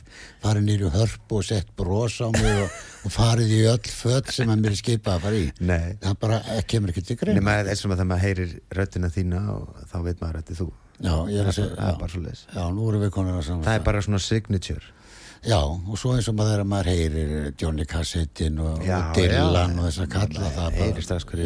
farið 0.43 0.67
nýri 0.67 0.91
hörpu 0.97 1.39
og 1.39 1.47
sett 1.47 1.71
bros 1.79 2.17
á 2.19 2.27
mig 2.35 2.63
og, 2.65 2.81
og 3.07 3.15
farið 3.15 3.53
í 3.55 3.61
öll 3.71 3.93
föt 3.93 4.33
sem 4.35 4.51
að 4.51 4.65
mér 4.65 4.75
er 4.75 4.81
skipað 4.81 5.15
að 5.15 5.23
fara 5.27 5.39
í. 5.39 5.47
Nei. 5.63 5.95
það 6.03 6.19
bara 6.25 6.41
eh, 6.55 6.65
kemur 6.67 6.91
ekki 6.91 7.05
til 7.07 7.19
grein 7.21 7.39
nema 7.39 7.61
eins 7.63 7.85
og 7.85 7.93
þegar 7.93 8.11
maður 8.11 8.25
heyrir 8.27 8.57
röddina 8.75 9.13
þína 9.13 9.45
og 9.55 9.87
þá 9.87 9.97
veit 10.03 10.19
maður 10.19 10.41
að 10.41 10.43
þetta 10.43 10.55
er 10.57 10.61
þú. 10.63 10.69
Já, 10.97 11.13
ég 11.29 11.37
er 11.37 11.45
að 11.45 11.51
það 11.51 11.57
segja 11.59 11.73
er 11.77 12.37
já, 12.41 12.55
já, 12.57 12.63
nú 12.73 12.85
erum 12.89 13.03
við 13.05 13.11
konar 13.13 13.35
að 13.37 13.43
saman 13.45 13.65
það 13.67 13.75
er 13.77 13.83
bara 13.85 13.99
svona 14.01 14.21
signature 14.23 14.96
já, 15.45 15.59
og 15.59 15.97
svo 15.99 16.15
eins 16.15 16.27
og 16.31 16.37
maður 16.39 16.63
maður 16.67 16.89
heyrir 16.93 17.35
Johnny 17.59 17.85
Cassettin 17.89 18.57
og, 18.63 18.79
og 18.81 19.13
Dylan 19.17 19.77
og 19.77 19.87
þess 19.89 20.01
að 20.05 20.09
kalla 20.15 20.49
það 20.55 20.79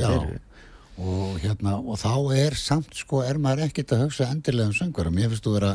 já, 0.03 0.07
þeir 0.11 0.31
eru. 0.31 0.39
og 1.01 1.41
hérna, 1.41 1.75
og 1.81 1.99
þá 2.01 2.13
er 2.37 2.57
samt 2.59 2.95
sko, 3.01 3.23
er 3.25 3.41
maður 3.41 3.65
ekkert 3.67 3.95
að 3.95 4.05
hugsa 4.05 4.29
endilega 4.31 4.69
um 4.71 4.77
söngur 4.77 5.11
mér 5.13 5.31
finnst 5.33 5.47
þú 5.47 5.55
vera, 5.57 5.73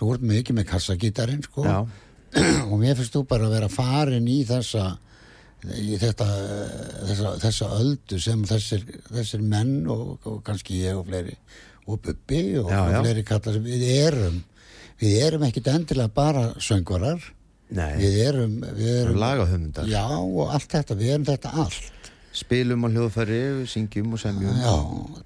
þú 0.00 0.12
ert 0.14 0.26
mikið 0.32 0.58
með 0.60 0.68
kassagítarinn 0.72 1.44
sko 1.46 1.66
Já. 1.68 1.78
og 2.70 2.76
mér 2.80 2.96
finnst 2.98 3.14
þú 3.14 3.24
bara 3.30 3.48
að 3.48 3.56
vera 3.58 3.70
farin 3.72 4.28
í 4.30 4.40
þessa 4.48 4.94
í 5.64 5.94
þetta 5.96 6.26
þessa, 7.08 7.30
þessa 7.40 7.68
öldu 7.78 8.18
sem 8.20 8.42
þessir, 8.48 8.82
þessir 9.08 9.44
menn 9.48 9.86
og, 9.88 10.18
og 10.28 10.42
kannski 10.44 10.82
ég 10.82 10.98
og 10.98 11.06
fleiri 11.08 11.36
og 11.86 12.00
Bubbi 12.04 12.42
og, 12.60 12.68
Já, 12.72 12.80
og 12.82 12.90
já. 12.92 12.98
fleiri 13.04 13.24
kalla 13.28 13.54
sem 13.54 13.64
við 13.64 13.86
erum 13.94 14.42
við 15.00 15.16
erum 15.26 15.46
ekkit 15.48 15.70
endilega 15.72 16.12
bara 16.14 16.44
söngurar 16.62 17.20
Nei. 17.74 17.92
við 18.00 18.18
erum, 18.28 18.54
við 18.78 18.92
erum 19.02 19.18
lagahöfundar. 19.22 19.88
Já 19.90 20.04
og 20.14 20.52
allt 20.54 20.70
þetta, 20.76 20.96
við 21.00 21.12
erum 21.16 21.26
þetta 21.28 21.52
allt. 21.64 21.90
Spilum 22.34 22.82
á 22.82 22.88
hljóðfæri, 22.90 23.40
syngjum 23.70 24.16
og 24.16 24.18
semjum. 24.18 24.56
Já, 24.58 24.72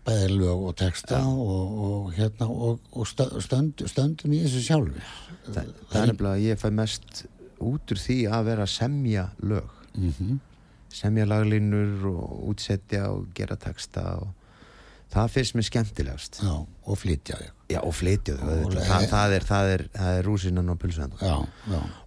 bæði 0.04 0.26
lög 0.34 0.66
og 0.68 0.74
texta 0.76 1.22
og, 1.24 1.78
og 1.88 2.10
hérna 2.18 2.48
og, 2.52 2.82
og 2.92 3.06
stö- 3.08 3.40
stönd, 3.44 3.80
stöndum 3.88 4.34
í 4.36 4.42
þessu 4.44 4.60
sjálfi 4.66 5.00
það, 5.48 5.70
það 5.88 6.02
er 6.02 6.10
nefnilega 6.12 6.34
að 6.34 6.44
ég 6.44 6.60
fæ 6.60 6.68
mest 6.76 7.22
út 7.64 7.94
úr 7.94 8.00
því 8.02 8.18
að 8.28 8.44
vera 8.50 8.66
að 8.68 8.74
semja 8.74 9.24
lög. 9.40 9.70
Mhm. 9.96 10.36
semja 10.92 11.24
laglínur 11.28 12.04
og 12.08 12.44
útsetja 12.52 13.08
og 13.12 13.26
gera 13.36 13.56
texta 13.60 14.04
og 14.22 14.28
það 15.12 15.30
finnst 15.34 15.54
mér 15.56 15.66
skemmtilegast. 15.68 16.40
Já, 16.44 16.54
og 16.88 16.98
flytja 17.00 17.38
þig. 17.40 17.52
Já, 17.68 17.78
og 17.84 17.92
flytja 17.96 18.34
þau, 18.38 18.48
Og 18.48 18.52
auðvitað. 18.58 18.74
le- 18.78 18.84
það, 18.88 19.06
það 19.12 19.32
er, 19.38 19.44
það 19.48 19.72
er, 19.74 19.82
það 19.98 20.18
er 20.18 20.22
rúsinan 20.28 20.70
og 20.72 20.78
pulsuðan 20.80 21.12
já, 21.20 21.34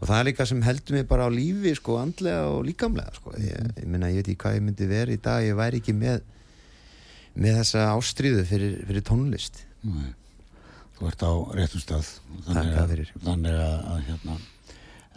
og 0.02 0.08
það 0.10 0.16
er 0.20 0.26
líka 0.32 0.48
sem 0.50 0.62
heldur 0.66 0.96
mig 0.98 1.08
bara 1.08 1.28
á 1.28 1.30
lífi 1.30 1.76
sko, 1.78 1.98
andlega 2.02 2.48
og 2.50 2.64
líkamlega 2.66 3.14
sko. 3.16 3.34
ég, 3.38 3.74
ég, 3.78 3.86
meina, 3.86 4.10
ég 4.10 4.22
veit 4.22 4.28
ekki 4.32 4.42
hvað 4.46 4.56
ég 4.58 4.66
myndi 4.66 4.88
vera 4.90 5.12
í 5.14 5.20
dag. 5.22 5.44
Ég 5.46 5.56
væri 5.60 5.82
ekki 5.82 5.94
með 5.98 6.22
með 7.36 7.62
þessa 7.62 7.84
ástríðu 7.96 8.42
fyrir, 8.46 8.74
fyrir 8.90 9.06
tónlist. 9.08 9.62
Nei. 9.84 10.10
þú 10.98 11.08
ert 11.08 11.24
á 11.26 11.32
réttum 11.58 11.82
stað. 11.82 12.10
Þannig 12.46 12.76
að, 12.78 12.92
þannig 13.24 13.62
að 13.66 14.02
hérna 14.10 14.36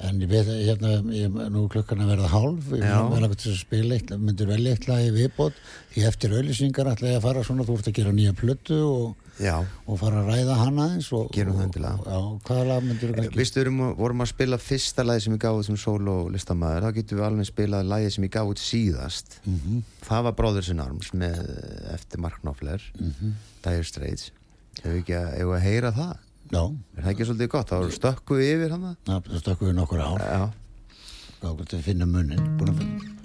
en 0.03 0.21
ég 0.21 0.27
veit 0.29 0.47
hérna, 0.49 0.89
ég, 1.15 1.31
nú 1.55 1.69
klukkan 1.71 2.01
að 2.03 2.09
verða 2.17 2.29
hálf 2.33 2.71
ég 2.75 2.83
vil 3.15 3.27
að 3.29 3.35
spila 3.61 3.95
eitt, 3.95 4.11
myndir 4.19 4.49
velja 4.51 4.73
eitt 4.75 4.89
lag 4.89 5.05
í 5.07 5.13
viðbót. 5.15 5.55
Því 5.95 6.03
eftir 6.09 6.33
auðlýsingar 6.35 6.89
ætla 6.91 7.13
ég 7.13 7.21
að 7.21 7.27
fara 7.29 7.45
svona, 7.47 7.63
þú 7.69 7.77
ert 7.79 7.91
að 7.93 7.95
gera 8.01 8.13
nýja 8.17 8.33
plötu 8.35 8.79
og, 8.83 9.15
og 9.87 9.99
fara 10.01 10.25
að 10.25 10.33
ræða 10.33 10.57
hana 10.59 10.89
eins 10.97 11.13
og, 11.15 11.31
Gerum 11.35 11.55
það 11.61 11.69
endilega. 11.69 12.03
já, 12.11 12.19
hvaða 12.49 12.67
lag 12.73 12.83
myndir 12.89 13.13
þú 13.13 13.17
kannski? 13.21 13.39
Vistu, 13.39 13.61
við 13.61 13.67
erum- 13.69 13.95
vorum 14.03 14.21
að 14.27 14.31
spila 14.35 14.59
fyrsta 14.59 15.05
lagi 15.07 15.21
sem 15.29 15.35
ég 15.39 15.43
gaf 15.47 15.61
út 15.63 15.65
sem 15.71 15.77
solo 15.77 16.17
listamæður, 16.35 16.83
þá 16.89 16.95
getum 16.99 17.19
við 17.19 17.27
alveg 17.31 17.51
spilað 17.53 17.89
lagi 17.95 18.11
sem 18.11 18.25
ég 18.27 18.35
gaf 18.35 18.51
út 18.51 18.59
síðast. 18.67 19.39
Mhm. 19.47 19.83
það 20.05 20.23
var 20.27 20.33
Brothers 20.33 20.69
in 20.75 20.81
Arms 20.81 21.11
með 21.15 21.39
eftir 21.95 22.19
Mark 22.21 22.41
Knopfler 22.43 22.83
Mhm. 22.99 23.33
Dire 23.63 23.85
Straits. 23.85 24.31
Hefur 24.83 24.91
við 24.99 25.03
ekki 25.05 25.15
að, 25.23 25.39
hefur 25.39 25.55
að 25.57 25.63
heyra 25.71 25.93
það 25.95 26.17
já, 26.53 26.63
er 26.97 27.03
það 27.03 27.13
ekki 27.15 27.29
svolítið 27.31 27.53
gott, 27.57 27.73
þá 27.73 27.99
stökkum 27.99 28.41
við 28.41 28.55
yfir 28.57 28.75
hann 28.77 28.89
það 29.09 29.37
stökkum 29.43 29.71
við 29.71 29.79
nokkur 29.81 30.05
ár. 30.05 30.25
Já, 30.25 30.43
þá 31.45 31.49
finna 31.91 32.09
munnin 32.09 32.51
búin 32.59 32.75
að 32.75 32.83
finna 32.83 33.24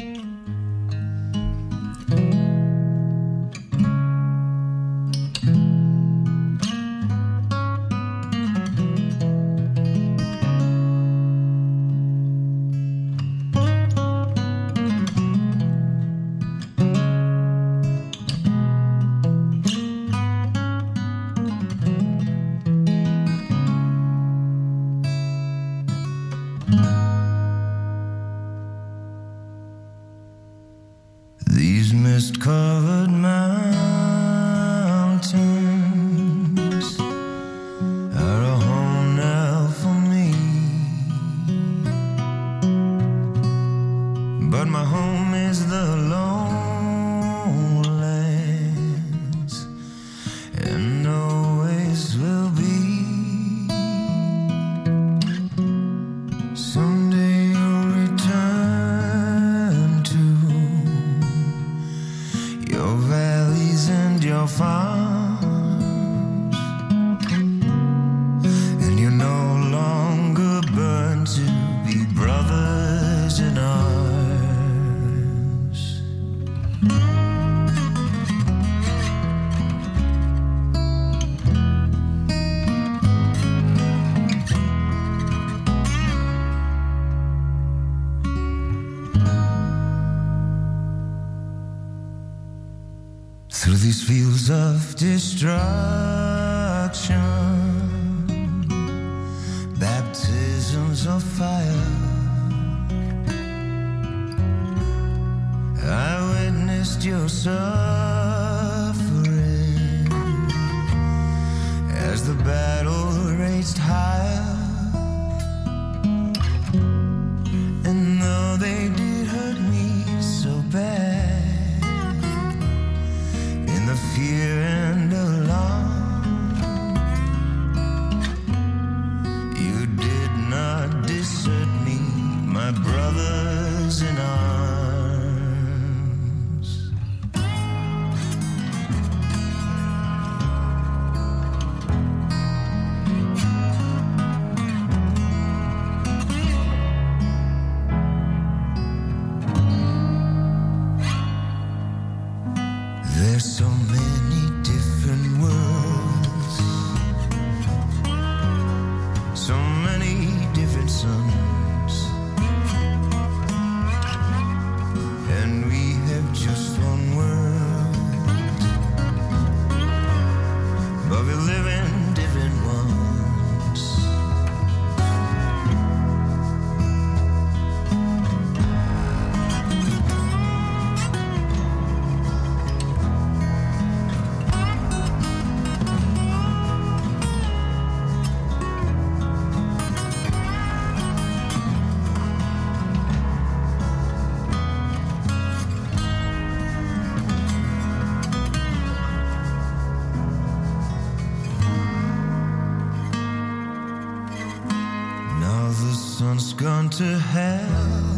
to 206.99 207.17
hell 207.17 208.09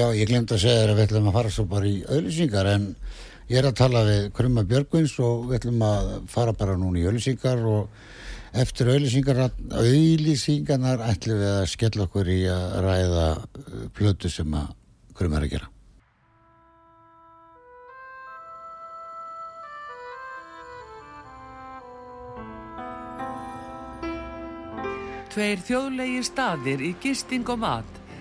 já, 0.00 0.06
ég 0.16 0.30
glemt 0.30 0.52
að 0.54 0.62
segja 0.62 0.80
þér 0.80 0.92
að 0.92 0.98
við 0.98 1.06
ætlum 1.06 1.28
að 1.28 1.36
fara 1.36 1.50
svo 1.52 1.64
bara 1.68 1.88
í 1.88 1.96
auðlýsingar 2.08 2.68
en 2.70 2.84
ég 3.50 3.58
er 3.60 3.66
að 3.68 3.78
tala 3.80 4.04
við 4.06 4.22
Krumma 4.36 4.64
Björgvins 4.70 5.16
og 5.24 5.50
við 5.50 5.58
ætlum 5.58 5.82
að 5.84 6.12
fara 6.30 6.54
bara 6.56 6.76
núna 6.80 7.00
í 7.00 7.04
auðlýsingar 7.08 7.66
og 7.68 8.06
eftir 8.64 8.92
auðlýsingar, 8.94 9.42
auðlýsingarnar 9.82 11.04
ætlum 11.10 11.42
við 11.42 11.52
að 11.56 11.66
skella 11.74 12.06
okkur 12.06 12.32
í 12.32 12.38
að 12.48 12.78
ræða 12.86 13.28
uh, 13.36 13.84
plötu 13.98 14.32
sem 14.32 14.56
að 14.56 14.72
Krumma 15.18 15.40
er 15.42 15.48
að 15.50 15.54
gera. 15.58 15.70
Tveir 25.30 25.60
þjóðlegir 25.62 26.24
staðir 26.26 26.80
í 26.82 26.94
gisting 27.04 27.46
og 27.52 27.60
mat 27.62 27.99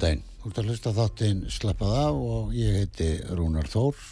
góðan 0.00 0.16
daginn. 0.16 0.22
Þú 0.40 0.48
ert 0.50 0.58
að 0.60 0.68
hlusta 0.70 0.90
þáttinn 0.96 1.40
Slappað 1.52 1.92
af 2.00 2.18
og 2.24 2.52
ég 2.56 2.76
heiti 2.78 3.08
Rúnar 3.36 3.68
Þórs 3.68 4.06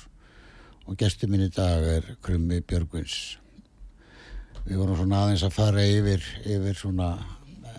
og 0.88 0.96
gestur 1.00 1.28
minn 1.32 1.46
í 1.46 1.50
dag 1.52 1.84
er 1.84 2.08
Krummi 2.24 2.60
Björgvins. 2.60 3.38
Við 4.66 4.76
vorum 4.82 4.98
svona 4.98 5.22
aðeins 5.24 5.44
að 5.46 5.54
fara 5.56 5.84
yfir, 5.88 6.24
yfir 6.44 6.76
svona, 6.76 7.08
e, 7.64 7.72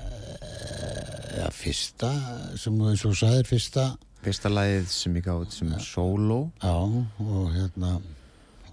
ja, 1.37 1.49
fyrsta, 1.53 2.09
sem 2.57 2.77
þú 2.79 3.11
og 3.11 3.19
sagðir, 3.19 3.49
fyrsta, 3.49 3.89
Fyrsta 4.19 4.49
lagið 4.51 4.89
sem 4.91 5.13
ég 5.15 5.23
gaf 5.23 5.45
út 5.45 5.53
sem 5.55 5.69
solo 5.79 6.39
já, 6.59 6.73
og 7.23 7.53
hérna, 7.53 7.93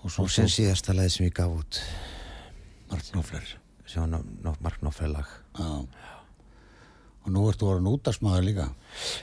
og 0.03 0.11
svo 0.11 0.25
og 0.25 0.33
sem 0.35 0.49
síðasta 0.51 0.91
lagið 0.97 1.13
sem 1.15 1.27
ég 1.29 1.37
gaf 1.37 1.53
út 1.61 1.79
Mark 2.91 3.05
Knofler. 3.13 3.47
sem 3.87 4.03
var 4.03 4.09
ná- 4.11 4.27
ná- 4.43 4.57
Mark 4.61 4.81
Knopfler 4.81 5.13
lag 5.13 5.29
Já. 5.55 5.87
Og 7.27 7.33
nú 7.35 7.49
ertu 7.51 7.67
orðin 7.67 7.91
útarsmaður 7.91 8.47
líka. 8.47 8.69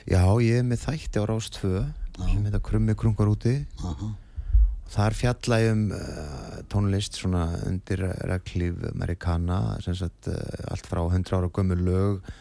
Já, 0.04 0.22
ég 0.44 0.60
er 0.60 0.66
með 0.68 0.84
þætti 0.84 1.22
á 1.22 1.24
Rás 1.30 1.48
2 1.56 1.72
sem 2.20 2.44
heita 2.46 2.60
Krummi 2.62 2.94
krungar 2.94 3.30
úti. 3.32 3.56
Aha. 3.82 4.12
Þar 4.94 5.16
fjalla 5.16 5.58
ég 5.62 5.72
um 5.72 5.84
uh, 5.96 6.58
tónlist 6.70 7.16
svona 7.18 7.46
undir 7.66 8.04
reglíf 8.28 8.76
Amerikana 8.92 9.78
sem 9.82 9.96
sagt 9.98 10.28
uh, 10.30 10.36
allt 10.70 10.86
frá 10.86 11.00
100 11.08 11.32
ára 11.34 11.48
gömur 11.48 11.80
lög. 11.80 12.32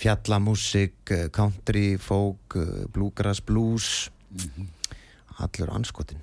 Fjallamúsik, 0.00 1.10
eh, 1.12 1.26
country, 1.28 1.98
folk, 2.00 2.56
bluegrass, 2.94 3.42
blues. 3.44 4.08
Allur 5.40 5.72
anskotin 5.76 6.22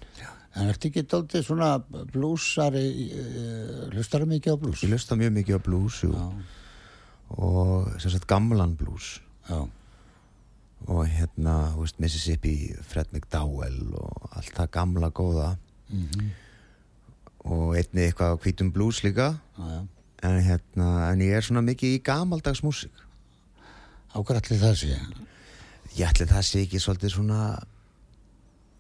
En 0.58 0.72
ertu 0.72 0.90
ekki 0.90 1.04
dálítið 1.06 1.44
svona 1.46 1.68
blúsari, 2.10 2.86
uh, 3.14 3.84
hlustar 3.94 4.24
það 4.24 4.32
mikið 4.32 4.56
á 4.56 4.58
blús? 4.64 4.84
ég 4.86 4.90
lusta 4.94 5.18
mjög 5.20 5.36
mikið 5.36 5.60
á 5.60 5.62
blues 5.62 6.00
jú. 6.02 6.14
Og 7.30 7.90
sem 8.02 8.12
sagt 8.14 8.28
gamlan 8.28 8.76
blues. 8.80 9.22
Já, 9.50 9.66
og 10.86 11.08
hérna, 11.10 11.74
veist, 11.78 12.00
Mississippi 12.00 12.74
Fred 12.86 13.12
McDowell 13.12 13.94
og 13.98 14.30
allt 14.38 14.54
það 14.56 14.72
gamla 14.72 15.10
góða. 15.10 15.56
Og 17.48 17.78
einni 17.80 18.06
eitthvað 18.08 18.38
hvítum 18.44 18.72
blues 18.76 19.02
líka. 19.04 19.34
Já, 19.58 19.88
en 20.28 20.40
hérna, 20.44 20.92
en 21.12 21.24
ég 21.24 21.38
er 21.38 21.46
svona 21.46 21.64
mikið 21.66 21.98
í 21.98 22.04
gamaldags 22.04 22.64
músík. 22.66 23.04
Ákvæðallir 24.14 24.62
það 24.62 24.78
sé. 24.82 25.00
ég 25.98 26.10
ætli 26.10 26.28
það 26.30 26.46
sé 26.46 26.62
ekki 26.66 26.80
svolítið 26.82 27.14
svona 27.16 27.42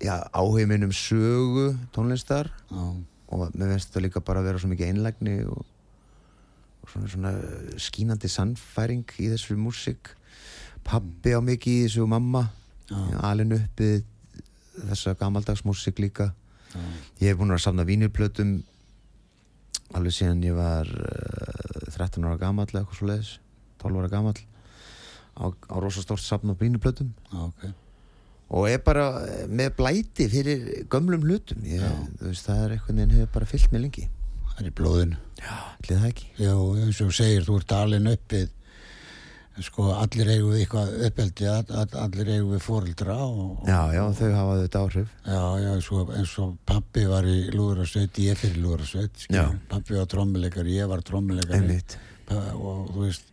já, 0.01 0.15
áhugin 0.33 0.69
minn 0.69 0.87
um 0.87 0.93
sögu 0.93 1.71
tónlistar. 1.95 2.51
Já, 2.69 2.83
og 3.27 3.51
mér 3.55 3.73
finnst 3.73 3.89
þetta 3.91 4.05
líka 4.05 4.23
bara 4.23 4.39
að 4.39 4.51
vera 4.51 4.61
svo 4.61 4.69
mikið 4.71 4.91
einlægni 4.91 5.37
og 5.49 5.65
svona, 6.91 7.11
svona 7.11 7.33
skínandi 7.81 8.29
sannfæring 8.31 9.05
í 9.19 9.31
þessu 9.33 9.57
músík. 9.59 10.13
Pabbi 10.87 11.35
á 11.35 11.41
mikið 11.43 11.73
í 11.73 11.83
þessu 11.87 12.05
og 12.05 12.11
mamma. 12.15 12.47
Alin 13.27 13.55
uppið 13.57 14.05
þessa 14.77 15.15
gamaldags 15.19 15.65
músík 15.67 15.99
líka. 15.99 16.31
Ég 17.19 17.31
hef 17.31 17.39
búin 17.39 17.55
að 17.55 17.63
safna 17.63 17.87
vínirplötum 17.87 18.59
alveg 19.95 20.15
síðan 20.15 20.43
ég 20.45 20.55
var 20.57 20.89
uh, 20.89 21.89
13 21.95 22.25
ára 22.27 22.37
gamall 22.41 22.67
eða 22.67 22.83
eitthvað 22.83 22.99
svo 22.99 23.09
leiðis 23.09 23.33
12 23.83 24.01
ára 24.01 24.11
gamall 24.11 24.39
á, 25.37 25.45
á 25.47 25.75
rosastórt 25.79 26.23
safna 26.23 26.57
vínirplötum 26.59 27.13
já, 27.31 27.39
ok. 27.45 27.65
og 28.57 28.67
er 28.69 28.81
bara 28.83 29.07
eh, 29.23 29.45
með 29.47 29.75
blæti 29.79 30.27
fyrir 30.31 30.63
gömlum 30.91 31.23
hlutum. 31.23 31.63
Ég, 31.67 31.83
veist, 32.21 32.47
það 32.47 32.63
er 32.63 32.75
eitthvað 32.75 33.03
en 33.03 33.15
hefur 33.15 33.33
bara 33.37 33.49
fyllt 33.49 33.73
mig 33.73 33.85
lengi 33.85 34.07
Það 34.57 34.63
er 34.63 34.69
í 34.71 34.75
blóðinu. 34.77 35.17
allir 35.77 35.99
það 36.01 36.05
ekki? 36.07 36.29
Já, 36.41 36.53
eins 36.83 37.01
og 37.05 37.11
segir, 37.13 37.43
þú 37.45 37.57
ert 37.59 37.73
alin 37.77 38.09
uppið, 38.09 38.47
sko, 39.67 39.85
allir 39.93 40.31
eigum 40.33 40.55
við 40.55 40.63
eitthvað 40.63 40.89
uppeldi, 41.07 41.47
all, 41.51 41.67
all, 41.83 41.93
allir 42.03 42.31
eigum 42.33 42.55
við 42.55 42.63
fóreldra 42.65 43.17
og, 43.27 43.61
já, 43.69 43.79
já, 43.93 44.01
þau 44.17 44.31
hafa 44.33 44.57
þetta 44.63 44.81
áhrif. 44.81 45.13
Já, 45.27 45.43
já, 45.61 45.69
svo, 45.85 46.03
eins 46.17 46.33
og 46.41 46.57
pappi 46.73 47.05
var 47.09 47.29
í 47.29 47.37
lúðrasveit, 47.53 48.21
ég 48.25 48.41
fyrir 48.41 48.61
lúðrasveit, 48.65 49.27
pappi 49.69 49.97
var 49.99 50.09
trommuleikari, 50.09 50.77
ég 50.79 50.89
var 50.89 51.05
trommuleikari. 51.05 51.61
Einmitt. 51.61 51.99
Og 52.33 52.89
þú 52.95 53.05
veist, 53.05 53.29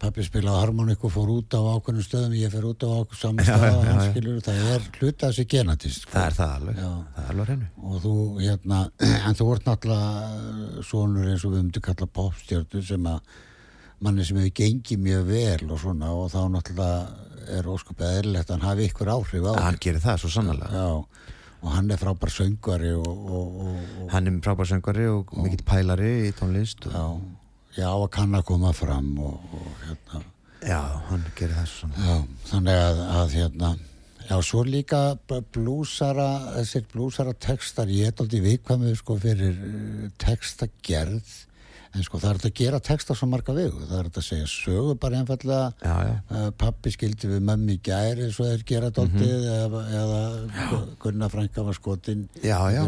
pappi 0.00 0.24
spilaði 0.26 0.60
harmonik 0.60 1.04
og 1.06 1.12
fór 1.14 1.30
út 1.32 1.56
á 1.56 1.60
ákveðnum 1.60 2.04
stöðum, 2.04 2.36
ég 2.36 2.52
fyrir 2.52 2.68
út 2.68 2.84
á 2.84 2.88
ákveðnum 3.00 3.46
saman 3.46 4.02
skilur, 4.10 4.40
það 4.44 4.70
er 4.74 4.88
hluta 4.98 5.30
þessi 5.30 5.46
genatist, 5.52 6.04
sko. 6.04 6.12
það 6.12 6.26
er 6.26 6.36
það 6.36 6.54
alveg, 6.58 6.80
það 6.80 7.22
er 7.22 7.30
alveg 7.32 7.52
hennu 7.52 7.68
og 7.90 8.02
þú, 8.04 8.14
hérna, 8.42 8.80
en 9.26 9.38
þú 9.38 9.46
ert 9.54 9.70
náttúrulega 9.70 10.82
sonur 10.90 11.30
eins 11.30 11.46
og 11.46 11.54
við 11.54 11.62
myndum 11.62 11.86
kalla 11.86 12.10
popstjörnu 12.18 12.82
sem 12.90 13.08
að 13.12 13.38
manni 14.04 14.26
sem 14.28 14.40
hefur 14.40 14.56
gengið 14.60 15.00
mjög 15.06 15.24
vel 15.30 15.70
og 15.70 15.80
svona 15.80 16.12
og 16.12 16.28
þá 16.34 16.42
náttúrulega 16.52 17.00
er 17.56 17.70
óskupið 17.70 18.12
eðlilegt 18.18 18.50
að 18.50 18.56
hann 18.58 18.68
hafi 18.68 18.90
ykkur 18.90 19.12
áhrif 19.14 19.48
á 19.48 19.52
hann 19.62 19.80
gerir 19.80 20.02
það 20.02 20.20
svo 20.20 20.32
sannlega 20.34 20.68
Já, 20.74 21.32
og 21.62 21.72
hann 21.72 21.90
er 21.94 22.00
frábær 22.00 22.32
söngvari 22.34 22.92
og, 22.98 23.06
og, 23.08 23.58
og, 23.64 23.82
og 24.02 24.12
hann 24.12 24.28
er 24.28 24.38
frábær 24.44 24.68
söngvari 24.68 25.08
og 25.08 25.32
mikill 25.40 25.64
pælari 25.66 26.12
í 26.26 26.32
tónlist 26.36 26.88
og, 26.90 26.96
já, 26.98 27.04
já, 27.76 27.88
að 27.92 28.08
kann 28.16 28.34
að 28.38 28.44
koma 28.48 28.72
fram 28.76 29.12
og, 29.20 29.40
og 29.60 29.68
hérna, 29.86 30.22
já, 30.66 30.80
hann 31.10 31.24
gerir 31.38 31.54
það 31.60 31.68
svo 31.72 31.88
sannlega 31.88 32.16
já, 32.16 32.20
þannig 32.50 32.82
að, 32.84 33.02
að 33.20 33.34
hérna, 33.40 33.72
já, 34.28 34.36
svo 34.50 34.62
líka 34.66 35.00
blúsara, 35.54 36.28
þessir 36.58 36.86
blúsara 36.92 37.34
textar, 37.48 37.90
ég 37.92 38.10
er 38.12 38.22
aldrei 38.24 38.40
viðkvæmið 38.50 38.96
sko 39.02 39.18
fyrir 39.22 39.58
uh, 39.58 40.06
textagerð, 40.22 41.34
en 41.96 42.04
sko 42.04 42.18
það 42.20 42.28
er 42.28 42.36
hægt 42.36 42.48
að 42.50 42.56
gera 42.58 42.80
texta 42.84 43.14
svo 43.16 43.28
marga 43.32 43.54
vegu, 43.56 43.78
það 43.88 43.98
er 44.02 44.08
hægt 44.10 44.18
að 44.20 44.26
segja 44.26 44.48
sögu 44.52 44.96
bara 45.00 45.20
einfallega, 45.22 45.68
já, 45.80 45.94
já, 46.10 46.14
uh, 46.36 46.48
pappi 46.60 46.92
skildi 46.92 47.30
við 47.30 47.44
mömmi 47.48 47.78
gæri 47.86 48.26
svo 48.34 48.48
þeir 48.50 48.64
gera 48.68 48.90
dóltið 48.92 49.36
Mhm. 49.46 49.54
eða, 49.62 49.84
eða 50.02 50.80
Gunnar 51.04 51.32
Frænka 51.32 51.64
var 51.64 51.78
skotin 51.78 52.26
Já, 52.42 52.58
já. 52.74 52.82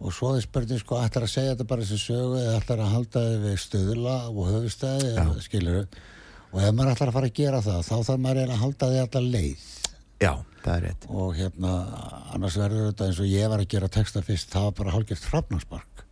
Og 0.00 0.12
svo 0.16 0.30
er 0.36 0.40
spurning 0.44 0.80
sko 0.80 0.96
ætlar 1.04 1.26
að 1.26 1.32
segja 1.34 1.52
þetta 1.54 1.66
bara 1.70 1.84
sem 1.84 2.00
sögu 2.00 2.38
eða 2.40 2.54
ætlar 2.60 2.80
að 2.84 2.92
halda 2.94 3.24
þið 3.26 3.42
við 3.44 3.58
stöðla 3.64 4.14
og 4.30 4.48
höfustæði 4.50 5.10
eða 5.14 5.42
skilur 5.44 5.80
og 6.50 6.62
ef 6.64 6.72
maður 6.74 6.92
ætlar 6.94 7.12
að 7.12 7.16
fara 7.18 7.30
að 7.30 7.36
gera 7.40 7.60
það 7.66 7.82
þá 7.90 7.94
þarf 8.08 8.22
maður 8.24 8.54
að 8.54 8.62
halda 8.64 8.88
þið 8.90 9.02
allar 9.04 9.26
leið. 9.36 9.66
Já, 10.20 10.32
það 10.64 10.72
er 10.76 10.82
rétt. 10.88 11.04
Og 11.08 11.34
hérna 11.38 11.74
annars 12.34 12.56
verður 12.60 12.88
þetta 12.90 13.06
eins 13.10 13.20
og 13.22 13.28
ég 13.30 13.48
var 13.52 13.62
að 13.62 13.70
gera 13.76 13.88
texta 13.88 14.22
fyrst 14.26 14.50
það 14.52 14.66
var 14.66 14.74
bara 14.80 14.94
hálfgeft 14.96 15.28
hrafnarspark. 15.30 16.02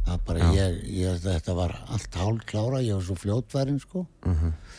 Það 0.00 0.12
var 0.14 0.22
bara 0.30 0.52
ég, 0.56 0.78
ég, 0.96 1.18
þetta 1.24 1.54
var 1.58 1.74
allt 1.92 2.14
hálf 2.16 2.44
klára, 2.48 2.78
ég 2.84 2.94
var 2.96 3.04
svo 3.04 3.16
fljótværin 3.20 3.80
sko. 3.82 4.06
Mhm. 4.24 4.46
og, 4.46 4.54
sk- 4.54 4.69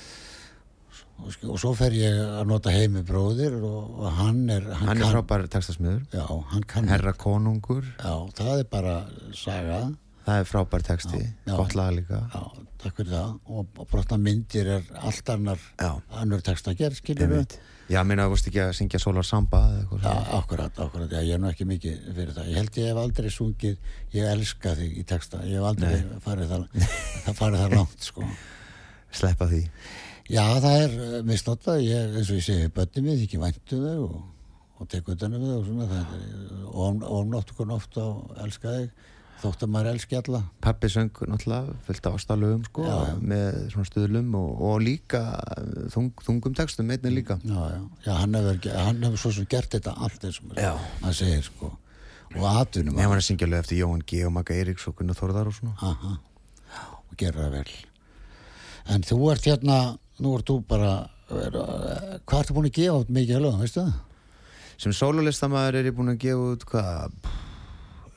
og 1.21 1.57
svo 1.61 1.73
fer 1.77 1.95
ég 1.95 2.19
að 2.21 2.45
nota 2.49 2.73
heimi 2.73 3.03
bróðir 3.07 3.57
og, 3.61 4.05
hann 4.19 4.43
er 4.49 4.65
hann, 4.71 4.91
hann 4.91 5.03
er 5.03 5.13
frábær 5.13 5.47
textasmiður. 5.51 6.05
Herra 6.89 7.13
konungur, 7.17 7.85
já, 7.97 8.15
það 8.37 8.53
er 8.57 8.71
bara 8.71 8.95
saga. 9.37 9.83
Það 10.21 10.39
er 10.39 10.45
frábær 10.45 10.83
texti 10.85 11.19
já. 11.21 11.55
gott 11.57 11.73
lag 11.75 11.95
líka. 11.95 12.21
Já, 12.29 12.65
takk 12.83 12.99
fyrir 12.99 13.13
það. 13.15 13.31
Og, 13.49 13.69
og 13.81 13.87
brotna 13.89 14.17
myndir 14.21 14.69
er 14.77 14.89
allt 15.01 15.31
annar 15.33 15.61
Já. 15.79 15.95
annur 16.21 16.43
texta 16.45 16.75
gerð, 16.77 16.99
skilur 17.01 17.31
við 17.31 17.55
já, 17.91 17.99
minna, 18.07 18.27
þú 18.29 18.35
veist 18.35 18.47
ekki 18.51 18.61
að 18.63 18.71
syngja 18.77 19.01
Solar 19.01 19.25
Samba 19.27 19.61
Já, 19.73 20.13
akkurat, 20.37 20.77
akkurat, 20.79 21.11
já, 21.11 21.25
ég 21.25 21.35
er 21.35 21.41
nú 21.41 21.49
ekki 21.49 21.67
mikið 21.67 22.05
fyrir 22.13 22.31
það. 22.37 22.51
Ég 22.51 22.61
held 22.61 22.79
ég 22.79 22.91
hef 22.91 23.01
aldrei 23.01 23.33
sungið, 23.33 23.91
ég 24.15 24.29
elska 24.35 24.75
þig 24.77 25.01
í 25.01 25.03
texta, 25.09 25.41
ég 25.47 25.59
hef 25.59 25.67
aldrei 25.71 26.21
farið 26.23 26.53
það, 26.53 26.87
það 27.25 27.37
farið 27.41 27.65
það 27.65 27.75
langt, 27.79 28.07
sko. 28.07 28.29
sleppa 29.11 29.49
því 29.51 29.65
Já, 30.29 30.43
það 30.61 30.75
er 30.83 30.91
uh, 30.99 31.15
misnotað, 31.27 31.79
ég, 31.85 32.11
eins 32.19 32.29
og 32.31 32.37
ég 32.37 32.45
segi, 32.45 32.67
bönni 32.75 33.03
mig 33.05 33.23
ekki 33.25 33.39
væntu 33.41 33.79
þau 33.81 34.03
og, 34.05 34.19
og 34.81 34.91
teku 34.91 35.15
utan 35.15 35.33
um 35.37 35.47
þau 35.47 35.55
og 35.57 35.65
svona, 35.69 35.87
það 35.89 36.13
er 36.19 37.07
ofnátt 37.17 37.51
okkur 37.55 37.73
oft 37.75 37.97
á 37.97 38.05
elska 38.45 38.75
þig, 38.77 38.91
þótt 39.41 39.65
að 39.65 39.71
maður 39.73 39.89
elski 39.95 40.17
alla. 40.19 40.41
Pappi 40.61 40.91
söng 40.93 41.09
náttúrulega 41.31 41.75
fullt 41.87 42.07
af 42.11 42.17
ástalögum 42.19 42.63
sko, 42.69 42.85
Já, 42.85 42.95
já. 43.09 43.13
með 43.33 43.59
svona 43.73 43.89
stuðlum 43.89 44.33
og, 44.37 44.49
og 44.69 44.81
líka 44.85 45.21
þung, 45.95 46.11
þungum 46.21 46.57
textum 46.61 46.93
einnig 46.93 47.15
líka 47.17 47.39
Já, 47.41 47.61
já, 48.05 48.11
hann 48.21 48.37
hefur, 48.37 48.59
hann 48.77 49.01
hefur 49.07 49.23
svo 49.25 49.33
sem 49.39 49.49
gert 49.49 49.73
þetta 49.73 49.95
allt 49.97 50.27
eins 50.29 50.41
og 50.43 50.51
maður 50.53 51.17
segir, 51.17 51.47
sko. 51.49 51.71
Og 52.37 52.45
atvinnum 52.47 53.01
Ég 53.01 53.09
var 53.11 53.19
að 53.19 53.25
syngja 53.27 53.49
lög 53.49 53.65
eftir 53.65 53.81
Jóhann 53.81 54.05
G. 54.07 54.21
og 54.29 54.35
Magga 54.37 54.55
Eiríks 54.55 54.85
og 54.87 54.95
Gunnar 55.01 55.17
Þórðar 55.19 55.49
og 55.49 55.57
svona 55.57 55.73
Aha, 55.89 56.13
og 57.09 57.17
gera 57.19 57.49
það 57.49 57.57
vel 57.57 57.71
en 58.91 59.03
þú 59.05 59.17
ert 59.33 59.45
hérna 59.45 59.75
nú 60.21 60.37
ert 60.37 60.47
þú 60.49 60.57
bara 60.69 60.93
uh, 61.01 62.17
hvað 62.25 62.39
ertu 62.39 62.57
búin 62.57 62.69
að 62.69 62.77
gefa 62.79 63.03
út 63.03 63.13
mikið 63.13 63.37
að 63.37 63.45
lögum, 63.47 63.61
veistu 63.65 63.83
það? 63.85 63.99
sem 64.81 64.93
sólulistamæður 64.97 65.77
er 65.77 65.87
ég 65.91 65.95
búin 65.97 66.13
að 66.15 66.21
gefa 66.23 66.51
út 66.55 66.63
hvað 66.71 67.17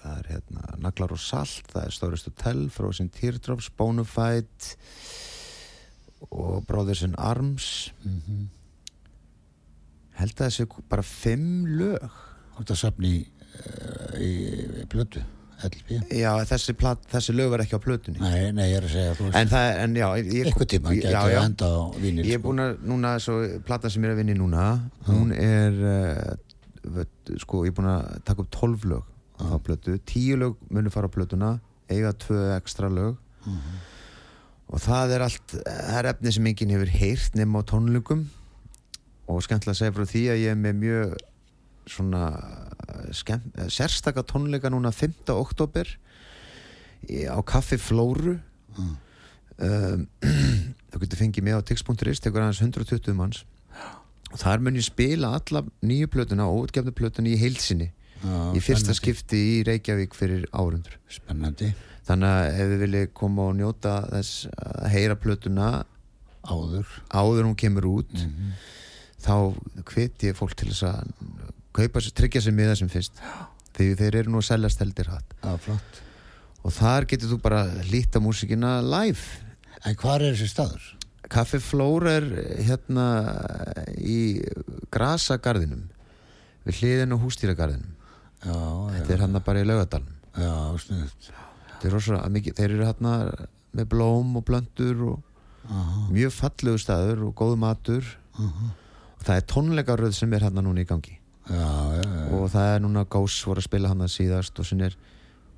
það 0.05 0.15
er 0.19 0.29
hérna 0.33 0.79
Naglar 0.85 1.13
og 1.13 1.21
Salt, 1.21 1.67
það 1.73 1.87
er 1.87 1.97
Stórist 1.97 2.29
Hotel 2.29 2.63
Frozen 2.73 3.11
Teardrops, 3.13 3.71
Bonafide 3.73 4.77
og 6.31 6.65
Brothers 6.69 7.03
in 7.05 7.17
Arms. 7.21 7.69
Held 10.17 10.35
að 10.39 10.45
þessi 10.47 10.67
bara 10.89 11.05
fimm 11.05 11.65
lög. 11.69 12.05
Ert 12.55 12.71
að 12.71 12.81
safna 12.81 13.11
í, 13.11 13.23
uh, 13.59 14.13
í, 14.23 14.33
í 14.85 14.89
plötu, 14.89 15.25
LP 15.69 15.99
já, 16.19 16.31
þessi, 16.49 16.75
plat, 16.79 17.01
þessi 17.13 17.35
lög 17.37 17.53
var 17.53 17.63
ekki 17.65 17.79
á 17.79 17.83
plötunni. 17.85 18.21
Nei, 18.21 18.51
nei, 18.57 18.67
ég 18.73 18.81
er 18.81 18.89
að 18.89 18.95
segja 18.95 19.31
en 19.41 19.51
það 19.53 19.69
er, 19.69 19.79
en 19.85 19.97
já 19.99 20.07
eitthvað 20.19 20.71
tíma 20.75 20.95
getur 20.97 21.31
já. 21.33 21.39
enda 21.43 21.71
á 21.71 21.83
vínil 22.01 22.25
sko. 22.25 22.31
Ég 22.31 22.39
er 22.39 22.45
búin 22.45 22.65
að, 22.65 22.75
núna, 22.91 23.15
svo, 23.23 23.39
platan 23.69 23.95
sem 23.95 24.05
ég 24.05 24.11
er 24.11 24.17
að 24.17 24.21
vinna 24.23 24.35
í 24.35 24.39
núna, 24.41 24.67
hún 25.09 25.35
er, 25.37 25.81
uh, 25.89 27.03
sko, 27.43 27.65
ég 27.65 27.73
er 27.73 27.79
búin 27.79 27.91
að 27.95 28.07
taka 28.29 28.45
upp 28.45 28.53
12 28.59 28.89
lög 28.93 29.11
á 29.41 29.57
plötu, 29.63 29.97
10 29.99 30.41
lög 30.43 30.57
munu 30.75 30.93
fara 30.95 31.11
á 31.11 31.15
plötuna, 31.15 31.51
eiga 31.91 32.15
tvö 32.25 32.47
ekstra 32.59 32.91
lög. 32.93 33.19
Og 34.75 34.81
það 34.81 35.13
er 35.17 35.27
allt, 35.27 35.59
það 35.61 35.99
er 36.01 36.09
efni 36.15 36.33
sem 36.33 36.47
enginn 36.49 36.73
hefur 36.73 36.91
heyrt 36.91 37.37
nema 37.37 37.61
á 37.61 37.69
tónlögum 37.69 38.25
og 39.29 39.43
skemmtilega 39.45 39.75
að 39.75 39.81
segja 39.81 39.95
frá 39.97 40.07
því 40.09 40.23
að 40.33 40.41
ég 40.43 40.55
er 40.55 40.61
með 40.61 40.79
mjög 40.81 41.13
svona 41.95 42.23
skemm, 43.17 43.49
sérstaka 43.73 44.25
tónleika 44.27 44.71
núna 44.73 44.93
5. 44.93 45.29
oktober 45.35 45.89
á 47.09 47.39
Kaffi 47.45 47.77
Flóru. 47.81 48.39
Um, 49.55 50.07
þú 50.91 51.01
getur 51.05 51.21
fengið 51.21 51.47
með 51.47 51.61
á 51.61 51.67
tix.is 51.71 52.23
tekur 52.25 52.43
aðeins 52.43 52.63
120 52.65 53.15
manns. 53.19 53.45
Og 54.33 54.41
þar 54.43 54.65
mun 54.65 54.79
ég 54.81 54.87
spila 54.87 55.35
alla 55.39 55.63
nýju 55.87 56.09
plötuna 56.11 56.49
og 56.51 56.65
útgefnu 56.67 56.95
plötuna 56.97 57.31
í 57.31 57.39
heilsinni 57.39 57.93
Já, 58.25 58.51
í 58.57 58.63
fyrsta 58.63 58.91
spennandi. 58.91 58.99
skipti 58.99 59.41
í 59.53 59.59
Reykjavík 59.69 60.17
fyrir 60.17 60.47
árundur 60.51 60.97
Spennandi. 61.13 61.71
Þannig 62.05 62.33
að 62.35 62.49
ef 62.51 62.71
þið 62.73 62.83
viljið 62.83 63.13
koma 63.17 63.47
og 63.51 63.59
njóta 63.61 63.93
þess 64.11 64.49
að 64.59 64.89
heyra 64.93 65.17
plötuna 65.21 65.69
áður. 66.45 66.89
áður 67.15 67.47
hún 67.47 67.57
kemur 67.57 67.87
út 67.89 68.17
þá 69.25 69.55
hveti 69.89 70.29
ég 70.29 70.37
fólk 70.37 70.57
til 70.59 70.69
þess 70.73 70.85
að 70.91 71.15
kaupa 71.75 72.03
sér, 72.03 72.15
tryggja 72.17 72.43
sér 72.45 72.57
miða 72.57 72.77
sem 72.79 72.91
fyrst. 72.93 73.21
Því 73.75 73.89
þeir 73.99 74.19
eru 74.21 74.35
nú 74.35 74.43
að 74.43 74.49
seljast 74.53 74.83
heldur 74.83 75.09
hatt 75.11 75.33
Já, 75.43 75.55
flott. 75.59 76.03
Og 76.65 76.73
þar 76.73 77.07
getur 77.11 77.33
þú 77.35 77.41
bara 77.45 77.65
líta 77.91 78.23
músikina 78.23 78.77
live. 78.85 79.25
En 79.85 79.97
hvar 80.01 80.23
er 80.23 80.33
þessi 80.33 80.53
staður? 80.53 80.85
Kaffi 81.35 81.59
Flóra 81.61 82.15
er 82.21 82.29
hérna 82.63 83.07
í 83.97 84.41
grasagarðinum 84.95 85.89
við 86.65 86.81
hliðin 86.81 87.17
og 87.17 87.25
hústýragarðinum 87.25 87.95
þetta 88.45 89.15
er 89.15 89.23
hérna 89.25 89.41
bara 89.45 89.63
í 89.65 89.67
laugadalum 89.69 90.13
já, 90.37 90.53
snuðt 90.85 91.31
Þetta 91.31 91.89
er 91.89 91.95
rosa 91.97 92.19
mikið, 92.33 92.57
þeir 92.61 92.71
eru 92.71 92.87
hérna 92.87 93.15
með 93.75 93.89
blóm 93.93 94.37
og 94.39 94.45
blöndur 94.49 95.01
og 95.11 95.33
Aha, 95.65 96.07
mjög 96.13 96.33
fallegu 96.37 96.81
staður 96.81 97.23
og 97.25 97.35
góð 97.41 97.55
matur. 97.57 98.09
Aha. 98.37 98.67
Og 99.17 99.23
það 99.25 99.39
er 99.39 99.47
tónleikaröð 99.49 100.17
sem 100.17 100.33
er 100.37 100.45
hérna 100.45 100.65
núna 100.65 100.85
í 100.85 100.89
gangi 100.89 101.17
Já, 101.45 101.69
já, 102.01 102.05
og 102.33 102.47
það 102.55 102.71
er 102.75 102.85
núna 102.85 103.05
Gós 103.13 103.35
voru 103.45 103.61
að 103.61 103.67
spila 103.69 103.91
hann 103.93 104.05
að 104.05 104.15
síðast 104.15 104.61
og 104.63 104.69
sem 104.69 104.81
er 104.87 104.95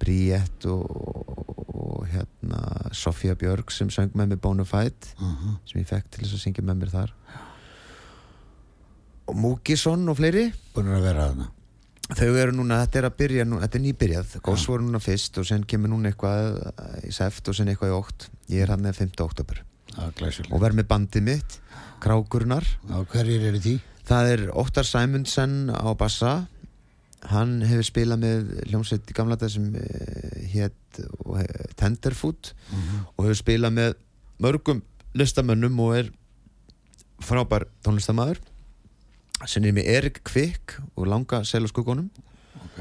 Bríett 0.02 0.66
og, 0.68 0.82
og, 0.90 1.52
og 1.72 2.08
hérna 2.10 2.90
Sofía 2.92 3.36
Björg 3.38 3.70
sem 3.72 3.88
söng 3.94 4.16
með 4.18 4.32
mér 4.32 4.40
Bonafide 4.44 5.12
aha 5.16 5.54
sem 5.68 5.80
ég 5.80 5.86
fekk 5.88 6.10
til 6.10 6.24
þess 6.24 6.36
að 6.36 6.42
syngja 6.42 6.64
með 6.66 6.80
mér 6.82 6.94
þar. 6.96 7.14
Og 9.26 9.38
Múkisson 9.42 10.04
og 10.10 10.18
fleiri. 10.18 10.48
Búin 10.74 10.90
að 10.94 11.06
vera 11.06 11.28
þarna. 11.30 11.48
Þau 12.06 12.28
eru 12.38 12.52
núna, 12.54 12.82
þetta 12.84 13.00
er 13.00 13.06
að 13.08 13.16
byrja 13.18 13.44
nú, 13.48 13.56
þetta 13.58 13.78
er 13.78 13.82
nýbyrjað, 13.82 14.34
Gós 14.46 14.66
voru 14.70 14.84
núna 14.86 15.00
fyrst 15.02 15.40
og 15.42 15.46
sen 15.48 15.64
kemur 15.66 15.90
núna 15.90 16.12
eitthvað 16.12 16.60
í 17.02 17.10
seft 17.14 17.48
og 17.50 17.56
sen 17.58 17.72
eitthvað 17.72 17.90
í 17.90 17.96
ótt. 17.96 18.28
Ég 18.52 18.62
er 18.62 18.70
hann 18.74 18.86
eða 18.86 19.00
5. 19.00 19.16
oktober 19.24 19.62
og 20.52 20.60
verð 20.62 20.78
með 20.78 20.86
bandið 20.90 21.24
mitt 21.26 21.56
Krákurnar. 22.02 22.66
Já, 22.86 22.98
hverjir 23.10 23.48
eru 23.48 23.60
því? 23.64 23.74
Það 24.06 24.32
er 24.32 24.44
Óttar 24.54 24.86
Sæmundsen 24.86 25.70
á 25.74 25.90
bassa. 25.98 26.46
Hann 27.26 27.58
hefur 27.66 27.86
spilað 27.88 28.22
með 28.22 28.50
hljómsveit 28.68 29.08
í 29.10 29.16
gamla 29.16 29.38
dag 29.40 29.50
sem 29.50 29.72
uh, 29.74 30.36
hétt 30.52 31.00
uh, 31.00 31.40
Tenderfoot 31.74 32.52
og 33.16 33.24
hefur 33.24 33.40
spilað 33.40 33.74
með 33.74 33.96
mörgum 34.44 34.82
listamönnum 35.16 35.80
og 35.82 35.96
er 35.96 36.12
frábær 37.24 37.66
tónlistamæður 37.82 38.38
sem 39.48 39.64
er 39.64 39.74
með 39.74 39.90
Erik 39.90 40.20
Kvik 40.28 40.76
og 40.94 41.08
langa 41.08 41.42
selaskugunum 41.48 42.10
Ok. 42.66 42.80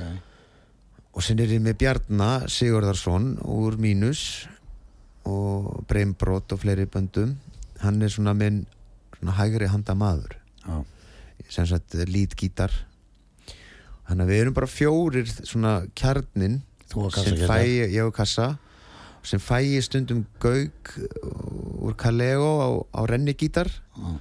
Og 1.15 1.23
sem 1.23 1.39
er 1.39 1.53
með 1.63 1.77
Bjarna 1.79 2.29
Sigurðarsson 2.51 3.37
úr 3.47 3.77
Mínus 3.79 4.45
og 5.25 5.85
Breimbrot 5.89 6.51
og 6.51 6.61
fleiri 6.61 6.85
böndum. 6.91 7.37
Hann 7.81 8.01
er 8.03 8.11
svona 8.11 8.33
minn 8.35 8.65
svona 9.15 9.35
hægri 9.39 9.69
handa 9.71 9.95
maður. 9.95 10.35
Já, 10.65 10.83
sem 11.49 11.67
sagt 11.69 11.97
lítgítar 12.09 12.73
þannig 14.05 14.25
að 14.25 14.31
við 14.31 14.41
erum 14.43 14.55
bara 14.55 14.69
fjórir 14.69 15.29
svona 15.31 15.73
kjarnin 15.97 16.61
sem 16.91 17.41
fæ 17.47 17.59
ég, 17.65 17.97
og 18.05 18.13
kassa 18.15 18.55
sem 19.25 19.41
fæ 19.41 19.57
ég 19.65 19.83
stundum 19.85 20.23
gaug 20.41 20.93
úr 21.81 21.95
Kaleo 21.97 22.49
á, 22.61 22.69
á 22.93 23.01
rennigítar. 23.09 23.69
Já, 23.97 24.13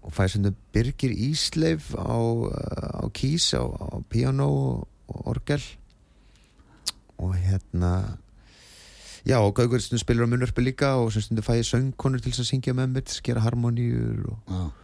og 0.00 0.14
fæ 0.14 0.28
stundum 0.30 0.54
Birgir 0.72 1.10
Ísleif 1.10 1.90
á, 1.98 2.14
á 2.14 3.04
kís 3.10 3.50
á, 3.58 3.66
á 3.66 3.98
piano 4.08 4.46
og, 4.46 4.86
orgel. 5.26 5.62
Og 7.18 7.34
hérna 7.34 8.18
já 9.26 9.42
og 9.42 9.54
gaugur 9.58 9.82
stundum 9.82 9.98
spilur 9.98 10.30
á 10.30 10.30
munörpu 10.30 10.62
líka 10.62 10.94
og 10.94 11.10
stundum 11.12 11.42
fæ 11.42 11.58
ég 11.58 11.66
söngkonur 11.66 12.22
til 12.22 12.30
að 12.30 12.46
syngja 12.46 12.72
með 12.72 12.94
mér 12.94 13.18
gera 13.26 13.42
harmoníur 13.42 14.30
og 14.30 14.38
já 14.46 14.79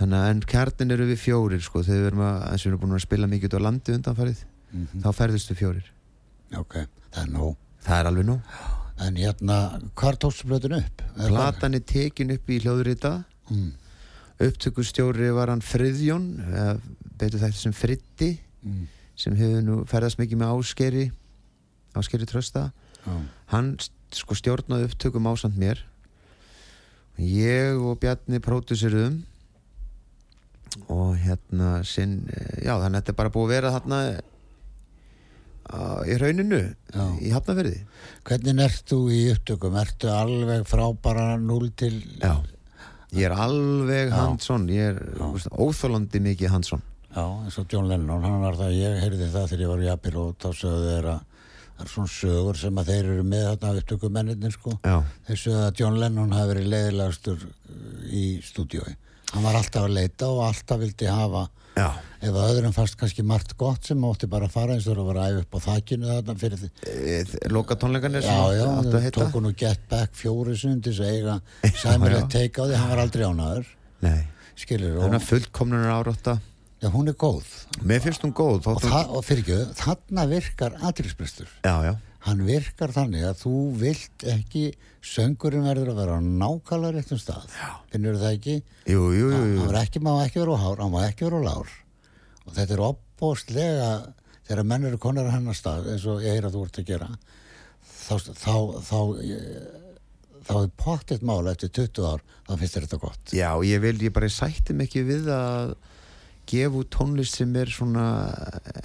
Þannig 0.00 0.18
að 0.18 0.30
en 0.32 0.44
kjarnin 0.52 0.94
eru 0.94 1.08
við 1.10 1.20
fjórir 1.20 1.62
sko 1.62 1.82
þegar 1.84 2.00
við 2.00 2.06
erum 2.10 2.22
að, 2.26 2.38
eins 2.50 2.62
og 2.62 2.66
við 2.66 2.72
erum 2.72 2.82
búin 2.84 2.96
að 2.96 3.04
spila 3.04 3.28
mikið 3.30 3.50
út 3.50 3.58
á 3.60 3.66
landi 3.66 3.96
undanfarið, 3.98 4.44
mhm. 4.72 5.02
þá 5.04 5.10
ferðustu 5.18 5.58
fjórir. 5.58 5.90
Ok, 6.58 6.78
það 7.10 7.26
er 7.26 7.34
nóg 7.34 7.58
Það 7.82 7.98
er 7.98 8.08
alveg 8.10 8.26
nú. 8.28 8.38
En 9.02 9.16
hérna, 9.18 9.58
hvar 9.98 10.18
tókstu 10.20 10.46
blöðun 10.46 10.76
upp? 10.78 11.02
Platan 11.18 11.74
er 11.74 11.84
tekin 11.86 12.34
upp 12.36 12.50
í 12.50 12.60
hljóðrita, 12.62 13.22
Mm, 13.50 13.72
upptökustjóri 14.40 15.32
var 15.34 15.50
hann 15.50 15.60
Friðjón, 15.60 16.28
betur 17.18 17.40
þetta 17.42 17.58
sem 17.58 17.72
Fritti, 17.72 18.38
mm, 18.64 18.86
sem 19.16 19.34
hefur 19.36 19.64
nú 19.66 19.84
ferðast 19.84 20.16
mikið 20.16 20.38
með 20.38 20.52
áskeri, 20.54 21.10
áskeri 21.92 22.24
trösta. 22.24 22.72
já, 23.04 23.20
Hann 23.46 23.76
sko 24.12 24.34
stjórnaði 24.34 24.88
upptökum 24.88 25.26
ásand 25.26 25.58
mér. 25.58 25.82
Ég 27.18 27.76
og 27.82 27.98
Bjarni 28.00 28.38
pródúsiruðum 28.38 29.24
og 30.88 31.16
hérna 31.22 31.72
sinn, 31.86 32.18
já 32.62 32.74
þannig 32.78 32.96
að 32.96 33.00
þetta 33.00 33.12
er 33.14 33.18
bara 33.22 33.32
búið 33.34 33.48
að 33.48 33.54
vera 33.56 33.72
þarna 33.78 33.98
í 36.10 36.16
rauninu 36.20 36.58
Já. 36.92 37.04
í 37.22 37.30
hafnaferði 37.32 37.78
Hvernig 38.26 38.58
ert 38.64 38.88
þú 38.90 38.98
í 39.14 39.20
upptökum? 39.32 39.76
Ertu 39.80 40.10
alveg 40.12 40.64
frá 40.68 40.84
bara 41.04 41.36
0 41.40 41.70
til 41.78 41.94
já 42.20 42.34
ég 43.12 43.26
er 43.28 43.34
alveg. 43.36 44.08
Hansson 44.12 44.64
ég 44.72 44.94
er 44.94 44.98
veist, 45.20 45.48
óþólandi 45.52 46.20
mikið 46.24 46.52
Hansson 46.56 46.82
Já, 47.12 47.24
eins 47.44 47.58
og 47.60 47.66
John 47.68 47.88
Lennon, 47.90 48.22
hann 48.24 48.40
var 48.40 48.56
það, 48.56 48.70
ég 48.78 48.94
heyrði 49.04 49.26
það 49.34 49.50
þegar 49.50 49.62
ég 49.66 49.70
var 49.72 49.82
í 49.84 49.88
Apil 49.92 50.14
og 50.16 50.30
þá 50.40 50.46
sögðu 50.56 50.86
þeir 50.88 51.08
að 51.12 51.18
það 51.76 51.82
er 51.84 51.90
svona 51.92 52.12
sögur 52.14 52.56
sem 52.62 52.78
að 52.80 52.88
þeir 52.92 53.10
eru 53.12 53.24
með 53.28 53.44
þarna 53.50 53.82
upptökumennir 53.82 54.54
sko. 54.54 54.72
já, 54.80 54.96
Þeir 55.28 55.40
sögðu 55.42 55.64
að 55.66 55.80
John 55.82 55.98
Lennon 56.00 56.32
hafi 56.32 56.50
verið 56.54 56.70
leiðilegastur 56.72 57.44
í 58.16 58.24
stúdíói. 58.48 58.94
Hann 59.32 59.44
var 59.46 59.56
alltaf 59.56 59.86
að 59.86 59.94
leita 59.96 60.28
og 60.28 60.42
alltaf 60.44 60.80
vildi 60.82 61.06
hafa, 61.08 61.46
já, 61.78 61.86
ef 62.20 62.36
öðrum 62.36 62.74
fannst 62.76 62.98
kannski 63.00 63.24
margt 63.24 63.54
gott 63.60 63.86
sem 63.88 64.02
átti 64.04 64.28
bara 64.30 64.44
að 64.48 64.52
fara 64.58 64.74
eins 64.76 64.86
og 64.92 65.00
að 65.00 65.20
æfa 65.22 65.40
upp 65.46 65.56
á 65.56 65.60
þakkinu 65.66 66.10
þarna 66.10 66.34
fyrir 66.42 66.60
því. 66.60 66.68
e, 66.92 67.48
loka 67.48 67.78
tónleikanir 67.80 68.26
Já, 68.26 68.36
já, 68.58 68.66
áttu 68.68 68.92
að 68.98 69.06
heita 69.06 69.22
tóku 69.24 69.40
nú 69.40 69.54
Get 69.56 69.88
Back 69.88 70.12
fjóri 70.20 70.56
sundi 70.60 70.92
þess 70.92 71.00
að 71.00 71.16
eiga 71.16 71.38
sæmilegt 71.80 72.28
teika 72.34 72.62
á 72.62 72.64
því, 72.68 72.76
hann 72.82 72.92
var 72.92 73.02
aldrei 73.06 73.24
ánaður, 73.24 73.72
nei, 74.04 74.20
skilur, 74.54 74.98
þannig 75.00 75.16
og 75.16 75.20
að 75.22 75.28
fullkomnunar 75.30 75.96
árátta 75.96 76.36
já, 76.82 76.88
hún 76.92 77.08
er 77.08 77.16
góð. 77.16 77.48
mér 77.88 78.04
finnst 78.04 78.22
hún 78.26 78.36
góð 78.36 78.68
Og, 78.68 78.82
hún, 78.82 78.90
það, 78.92 79.16
og 79.16 79.24
fyrir 79.24 79.44
ekki, 79.46 79.60
þarna 79.80 80.28
virkar 80.28 80.76
aðrilsbrestur. 80.82 81.48
já, 81.64 81.74
já, 81.88 81.94
hann 82.26 82.42
virkar 82.46 82.92
þannig 82.94 83.26
að 83.26 83.38
þú 83.42 83.54
vilt 83.80 84.24
ekki 84.30 84.64
söngurinn 85.02 85.66
verður 85.66 85.92
að 85.92 86.00
vera 86.02 86.18
á 86.18 86.20
nákvæmlega 86.22 86.96
réttum 86.96 87.20
stað. 87.20 87.46
Finnur 87.90 88.18
það 88.20 88.36
ekki? 88.36 88.56
Jú, 88.86 89.04
jú, 89.10 89.26
jú, 89.26 89.30
hann 89.34 89.54
jú. 89.56 89.66
var 89.66 89.78
ekki, 89.82 90.02
má 90.04 90.12
ekki 90.22 90.42
vera 90.42 90.54
á 90.54 90.62
hár, 90.62 90.82
hann 90.84 90.92
má 90.94 91.00
ekki 91.08 91.26
vera 91.26 91.42
á 91.42 91.46
lár. 91.48 91.72
Og 92.46 92.56
þetta 92.56 92.76
er 92.76 92.84
opbóstlega 92.86 93.92
þegar 94.46 94.68
menn 94.70 94.88
eru 94.90 95.00
konar 95.02 95.28
að 95.28 95.36
hennar 95.36 95.58
stað 95.58 95.92
eins 95.92 96.06
og 96.10 96.22
ég 96.22 96.36
heyr 96.36 96.48
að 96.48 96.58
þú 96.58 96.66
ert 96.66 96.82
að 96.82 96.90
gera 96.90 97.08
þá, 97.82 98.14
þá, 98.42 98.54
þá, 98.86 98.98
þá 100.46 100.54
er 100.58 100.72
pottitt 100.78 101.24
mál 101.26 101.46
eftir 101.50 101.72
20 101.74 102.08
ár 102.08 102.24
þá 102.48 102.52
finnst 102.60 102.78
þetta 102.78 103.00
gott. 103.02 103.34
Já, 103.34 103.50
ég 103.66 103.82
vil, 103.82 103.96
ég 104.02 104.14
bara 104.14 104.30
sætti 104.32 104.76
mig 104.76 104.90
ekki 104.90 105.04
við 105.08 105.30
að 105.32 105.74
gefa 106.52 106.80
út 106.82 106.90
tónlist 106.92 107.38
sem 107.40 107.52
er 107.56 107.70
svona 107.72 108.06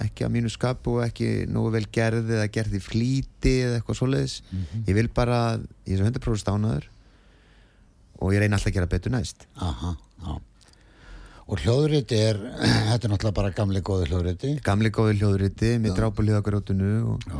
ekki 0.00 0.24
að 0.26 0.34
mínu 0.34 0.52
skapu 0.52 0.96
og 0.96 1.04
ekki 1.06 1.46
nógu 1.52 1.74
vel 1.76 1.84
gerði 1.92 2.38
eða 2.38 2.50
gerði 2.54 2.80
flýti 2.82 3.54
eða 3.66 3.78
eitthvað 3.78 4.00
svoleiðis. 4.00 4.36
Ég 4.88 4.94
vil 4.96 5.08
bara, 5.14 5.40
ég 5.84 5.96
er 5.96 6.02
svo 6.02 6.08
100% 6.08 6.42
stánaður 6.44 6.88
og 8.18 8.34
ég 8.34 8.42
reyna 8.42 8.58
alltaf 8.58 8.72
að 8.72 8.78
gera 8.78 8.90
betur 8.90 9.14
næst. 9.14 9.46
Aha, 9.62 9.94
já. 10.24 10.32
og 11.46 11.62
hljóðriti 11.62 12.18
er 12.18 12.40
þetta 12.90 13.08
er 13.08 13.14
náttúrulega 13.14 13.38
bara 13.38 13.54
gamli 13.60 13.84
góði 13.84 14.10
hljóðriti. 14.10 14.52
Gamli 14.66 14.92
góði 14.94 15.20
hljóðriti 15.20 15.76
með 15.82 15.96
drápulíðakarjótinu 16.00 16.92
og, 17.14 17.30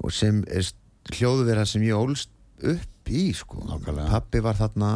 og 0.00 0.14
sem 0.14 0.44
er 0.46 0.70
hljóðvera 1.14 1.66
sem 1.68 1.84
ég 1.88 1.98
ólst 1.98 2.30
upp 2.64 3.10
í 3.12 3.26
sko. 3.36 3.60
Nákvæmlega. 3.68 4.08
pappi 4.12 4.40
var 4.44 4.56
þarna 4.56 4.90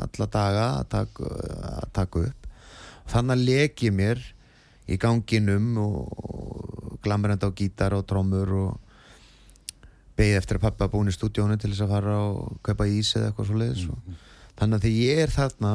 alla 0.00 0.26
daga 0.32 0.68
að 0.82 0.90
taka 1.96 2.24
upp 2.26 2.49
þannig 3.10 3.36
að 3.36 3.46
leki 3.48 3.90
mér 3.94 4.22
í 4.90 4.98
ganginum 5.00 5.72
og, 5.82 5.98
og 6.24 6.96
glamrand 7.04 7.44
á 7.46 7.50
gítar 7.56 7.94
og 7.96 8.06
trommur 8.08 8.54
og 8.58 8.70
beigð 10.18 10.40
eftir 10.40 10.58
að 10.58 10.66
pappa 10.68 10.90
búin 10.92 11.10
í 11.10 11.14
stúdíónu 11.14 11.56
til 11.60 11.72
þess 11.72 11.86
að 11.86 11.94
fara 11.94 12.16
og 12.28 12.58
kaupa 12.66 12.88
ís 12.90 13.14
eða 13.16 13.30
eitthvað 13.30 13.50
svo 13.50 13.60
leiðis 13.60 13.86
þannig 14.58 14.76
að 14.76 14.86
þegar 14.86 14.98
ég 15.00 15.22
er 15.24 15.34
þarna 15.34 15.74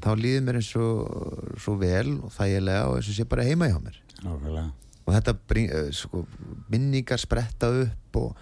þá 0.00 0.10
líður 0.16 0.44
mér 0.46 0.58
eins 0.60 0.70
og 0.80 1.56
svo 1.60 1.74
vel 1.80 2.18
og 2.22 2.32
þægilega 2.32 2.88
og 2.88 2.98
eins 2.98 3.10
og 3.10 3.16
sé 3.16 3.26
bara 3.28 3.46
heima 3.46 3.68
hjá 3.68 3.78
mér. 3.82 3.98
Nákvæmlega. 4.22 4.68
Og 5.02 5.14
þetta 5.16 5.34
bring, 5.50 5.70
eh, 5.70 5.90
sko, 5.92 6.26
minningar 6.70 7.20
spretta 7.20 7.68
upp 7.82 8.16
og 8.16 8.36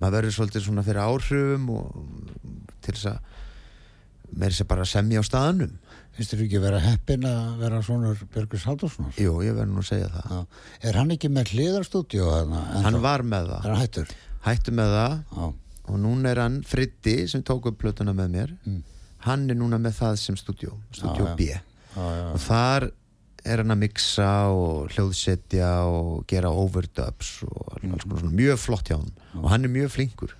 maður 0.00 0.16
verður 0.16 0.34
svolítið 0.38 0.64
svona 0.64 0.82
fyrir 0.86 1.04
áhrifum 1.04 1.68
og 1.70 1.86
til 2.82 2.94
þess 2.94 3.06
að 3.12 3.18
þess 4.38 4.62
að 4.62 4.68
bara 4.68 4.84
semja 4.84 5.20
á 5.20 5.24
staðanum 5.24 5.78
finnst 6.18 6.34
þér 6.34 6.42
ekki 6.48 6.60
vera 6.66 6.80
heppin 6.82 7.24
að 7.30 7.62
vera 7.62 7.78
svonur 7.86 8.20
Björgus 8.34 8.66
Haldurssonar 8.68 9.16
Jú, 9.22 9.36
ég 9.46 9.54
verður 9.56 9.70
nú 9.76 9.82
að 9.84 9.88
segja 9.92 10.10
það. 10.12 10.34
Já. 10.34 10.60
Er 10.90 10.98
hann 10.98 11.14
ekki 11.14 11.30
með 11.32 11.52
hliðarstúdíu 11.54 12.26
þarna? 12.28 12.62
Hann 12.84 13.00
var 13.04 13.22
með 13.22 13.48
Er 13.48 13.54
það, 13.54 13.66
hann 13.68 13.80
hættur? 13.84 14.14
hættu 14.48 14.74
með 14.78 14.94
það. 14.98 15.16
Já. 15.38 15.48
og 15.88 15.98
núna 16.04 16.30
er 16.34 16.40
hann 16.42 16.60
Friddi 16.68 17.16
sem 17.30 17.42
tók 17.46 17.70
upp 17.70 17.78
plötuna 17.80 18.12
með 18.12 18.28
mér. 18.34 18.54
Mm. 18.66 18.82
hann 19.24 19.48
er 19.50 19.56
núna 19.58 19.78
með 19.82 19.96
það 20.02 20.16
sem 20.20 20.36
Já, 20.36 21.24
já. 21.24 21.34
B. 21.38 21.48
Og 22.34 22.40
þar 22.44 22.90
er 23.48 23.62
hann 23.62 23.72
að 23.72 23.80
mixa 23.80 24.28
og 24.52 24.90
hljóðsetja 24.92 25.70
og 25.88 26.26
gera 26.28 26.50
overdubs 26.52 27.42
og 27.46 27.78
alls 27.78 28.04
konar 28.04 28.20
svona. 28.20 28.34
Mjög 28.36 28.58
flott 28.60 28.90
hjá 28.90 28.98
hann 28.98 29.10
og 29.42 29.48
hann 29.50 29.64
er 29.64 29.72
mjög 29.72 29.90
flinkur. 29.96 30.34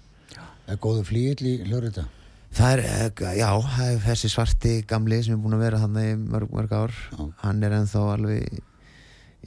Er 0.68 0.76
góðu 0.76 1.02
flýill 1.08 1.46
í 1.48 1.54
hljóðrita 1.64 2.04
það 2.54 2.72
er, 2.72 2.82
eh, 2.84 3.36
já, 3.38 3.50
það 3.76 3.92
er 3.92 4.00
þessi 4.06 4.30
svarti 4.32 4.72
gamli 4.88 5.20
sem 5.22 5.34
er 5.36 5.42
búin 5.42 5.56
að 5.58 5.64
vera 5.66 5.82
hann 5.82 5.98
í 6.00 6.08
mörg, 6.16 6.50
mörg 6.54 6.72
ár. 6.72 6.94
Já. 7.12 7.26
hann 7.44 7.62
er 7.62 7.76
ennþá 7.78 8.04
alveg 8.14 8.62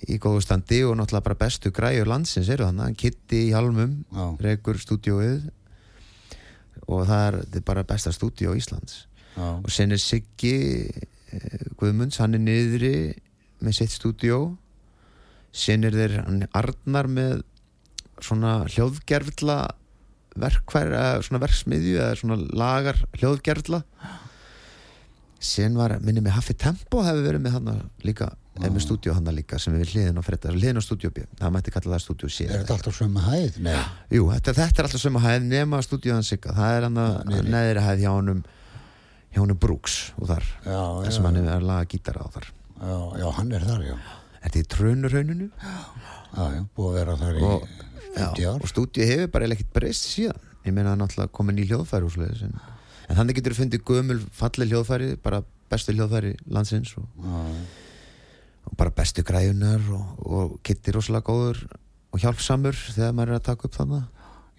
í 0.07 0.17
góðu 0.21 0.41
standi 0.41 0.83
og 0.87 0.95
náttúrulega 0.97 1.25
bara 1.27 1.39
bestu 1.43 1.71
græjur 1.75 2.07
landsins 2.09 2.49
eru 2.49 2.65
hann, 2.65 2.79
hann 2.79 2.95
Kitty 2.95 3.49
í 3.49 3.53
Halmum 3.53 4.03
Já. 4.11 4.25
rekur 4.41 4.79
stúdíóið 4.81 5.49
og 6.87 7.05
það 7.07 7.25
er, 7.27 7.37
er 7.57 7.65
bara 7.67 7.83
besta 7.87 8.11
stúdíó 8.15 8.55
Íslands. 8.57 9.05
Já, 9.35 9.47
og 9.61 9.69
sen 9.71 9.91
er 9.91 9.99
Siggi 10.01 10.55
eh, 11.31 11.67
Guðmunds, 11.79 12.17
hann 12.19 12.35
er 12.35 12.41
niðri 12.43 12.95
með 13.61 13.77
sitt 13.77 13.93
stúdíó. 13.93 14.57
Sen 15.51 15.83
er 15.87 15.95
þeir 15.95 16.17
hann 16.25 16.45
Arnar 16.57 17.07
með 17.11 17.43
svona 18.21 18.61
hljóðgerfla 18.69 19.59
verkvær, 20.39 20.91
eða 20.95 21.23
svona 21.25 21.41
verksmiðju 21.43 21.97
eða 21.99 22.19
svona 22.19 22.37
lagar 22.55 22.99
hljóðgerfla 23.19 23.81
sen 25.41 25.73
var, 25.77 25.97
minni 26.05 26.21
með 26.21 26.37
Haffi 26.37 26.53
Tempo 26.53 27.01
hefur 27.03 27.25
verið 27.25 27.41
með 27.41 27.55
hann 27.57 27.69
líka 28.05 28.29
eða 28.59 28.69
með 28.75 28.83
stúdíó 28.85 29.15
hann 29.15 29.29
líka 29.33 29.57
sem 29.61 29.73
við 29.73 29.93
hliðin 29.95 30.19
á 30.19 30.23
fredda 30.25 30.51
hliðin 30.53 30.77
á 30.77 30.83
stúdíó 30.85 31.09
B, 31.15 31.23
það 31.39 31.53
mætti 31.55 31.73
kalla 31.73 31.95
það 31.95 32.03
stúdíó 32.03 32.29
C. 32.29 32.45
Er 32.45 32.61
þetta 32.61 32.75
alltaf 32.77 32.97
sömu 32.97 33.23
hæð? 33.25 33.59
Nei, 33.65 33.77
Jú, 34.13 34.25
þetta, 34.29 34.53
þetta 34.59 34.81
er 34.83 34.89
alltaf 34.89 35.01
sömu 35.01 35.21
hæð 35.23 35.45
nema 35.47 35.79
stúdíóðan 35.85 36.27
Sigga, 36.27 36.55
það 36.57 36.77
er 36.77 36.87
hann 36.87 37.01
að 37.01 37.37
neðri 37.47 37.85
hæð 37.87 38.03
hjá 38.03 38.09
honum 38.11 38.41
hjá 39.31 39.39
honum 39.39 39.61
Brooks 39.63 39.95
og 40.19 40.27
þar 40.33 40.45
já, 40.67 40.81
já, 41.07 41.11
sem 41.15 41.27
hann 41.29 41.39
er 41.41 41.49
að 41.55 41.67
laga 41.71 41.87
gítara 41.95 42.25
á 42.25 42.27
þar. 42.35 42.49
Já, 42.81 42.97
já, 43.21 43.27
hann 43.39 43.55
er 43.55 43.67
þar, 43.71 43.85
já. 43.87 43.95
Þetta 44.41 44.51
er 44.51 44.61
í 44.61 44.69
trönurhauninu 44.75 45.47
já, 45.47 46.43
já, 46.57 46.61
búið 46.75 46.91
að 46.91 46.99
vera 46.99 47.17
þar 47.23 47.39
í 47.39 47.47
og, 47.47 47.65
50 48.15 48.47
ár. 48.51 48.59
og 48.61 48.69
stúdíu 48.71 49.07
hefur 49.07 49.31
bara 49.33 49.47
ekkert 49.51 49.73
breyst 49.73 50.07
síðan. 50.11 50.39
Ég 50.65 50.73
meina 50.75 50.91
hann 50.93 51.01
náttúrulega 51.01 51.31
komin 51.33 51.57
í 51.57 51.65
hljóðfæri 51.69 52.09
svoleiðis, 52.13 52.43
en, 52.45 52.57
en 53.09 53.17
þannig 53.17 53.37
getur 53.39 53.55
þú 53.55 53.61
fundið 53.63 53.83
gömul 53.87 54.19
falli 54.31 54.67
hljóðfæri, 54.69 55.11
bara 55.23 55.41
bestu 55.71 55.95
hljóðfæri 55.95 56.35
landsins 56.51 56.91
og, 56.99 57.07
já, 57.17 57.41
og 58.69 58.77
bara 58.77 58.93
bestu 58.93 59.23
græjunar 59.25 59.81
og, 59.95 60.25
og 60.27 60.57
kittir 60.67 60.93
rosalega 60.99 61.25
góður 61.31 61.63
og 62.11 62.19
hjálpsamur 62.21 62.75
þegar 62.91 63.13
maður 63.17 63.31
er 63.33 63.39
að 63.39 63.45
taka 63.47 63.67
upp 63.69 63.77
þannig 63.79 64.03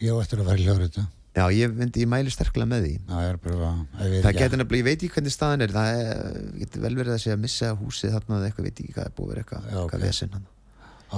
ég 0.02 0.10
á 0.10 0.16
eftir 0.24 0.40
að 0.42 0.48
vera 0.50 0.64
hljóðrita. 0.66 1.04
Já, 1.32 1.44
ég, 1.56 1.70
myndi, 1.72 2.02
ég 2.02 2.08
mæli 2.12 2.28
sterklega 2.28 2.68
með 2.68 2.82
því. 2.84 2.90
Já, 3.08 3.14
ég 3.22 3.28
er 3.30 3.38
bara 3.40 3.68
ég- 4.04 4.24
Það 4.26 4.34
já, 4.34 4.38
getur 4.42 4.58
nefnilega, 4.60 4.80
ég 4.82 4.84
veit 4.84 4.98
ekki 5.06 5.12
hvernig 5.14 5.32
staðan 5.32 5.62
er 5.64 5.72
það 5.72 6.00
er, 6.00 6.42
getur 6.60 6.82
vel 6.82 6.96
verið 6.98 7.14
að 7.14 7.22
segja 7.22 7.36
að 7.38 7.44
missa 7.46 7.70
húsið 7.78 8.12
þarna 8.16 8.36
eða 8.40 8.48
eitthvað, 8.50 8.66
veit 8.66 8.82
ekki 8.82 8.92
hvað 8.98 9.06
er 9.06 9.14
búið 9.16 9.38
eitthvað, 9.40 9.70
Já, 9.72 9.78
ok. 9.86 9.94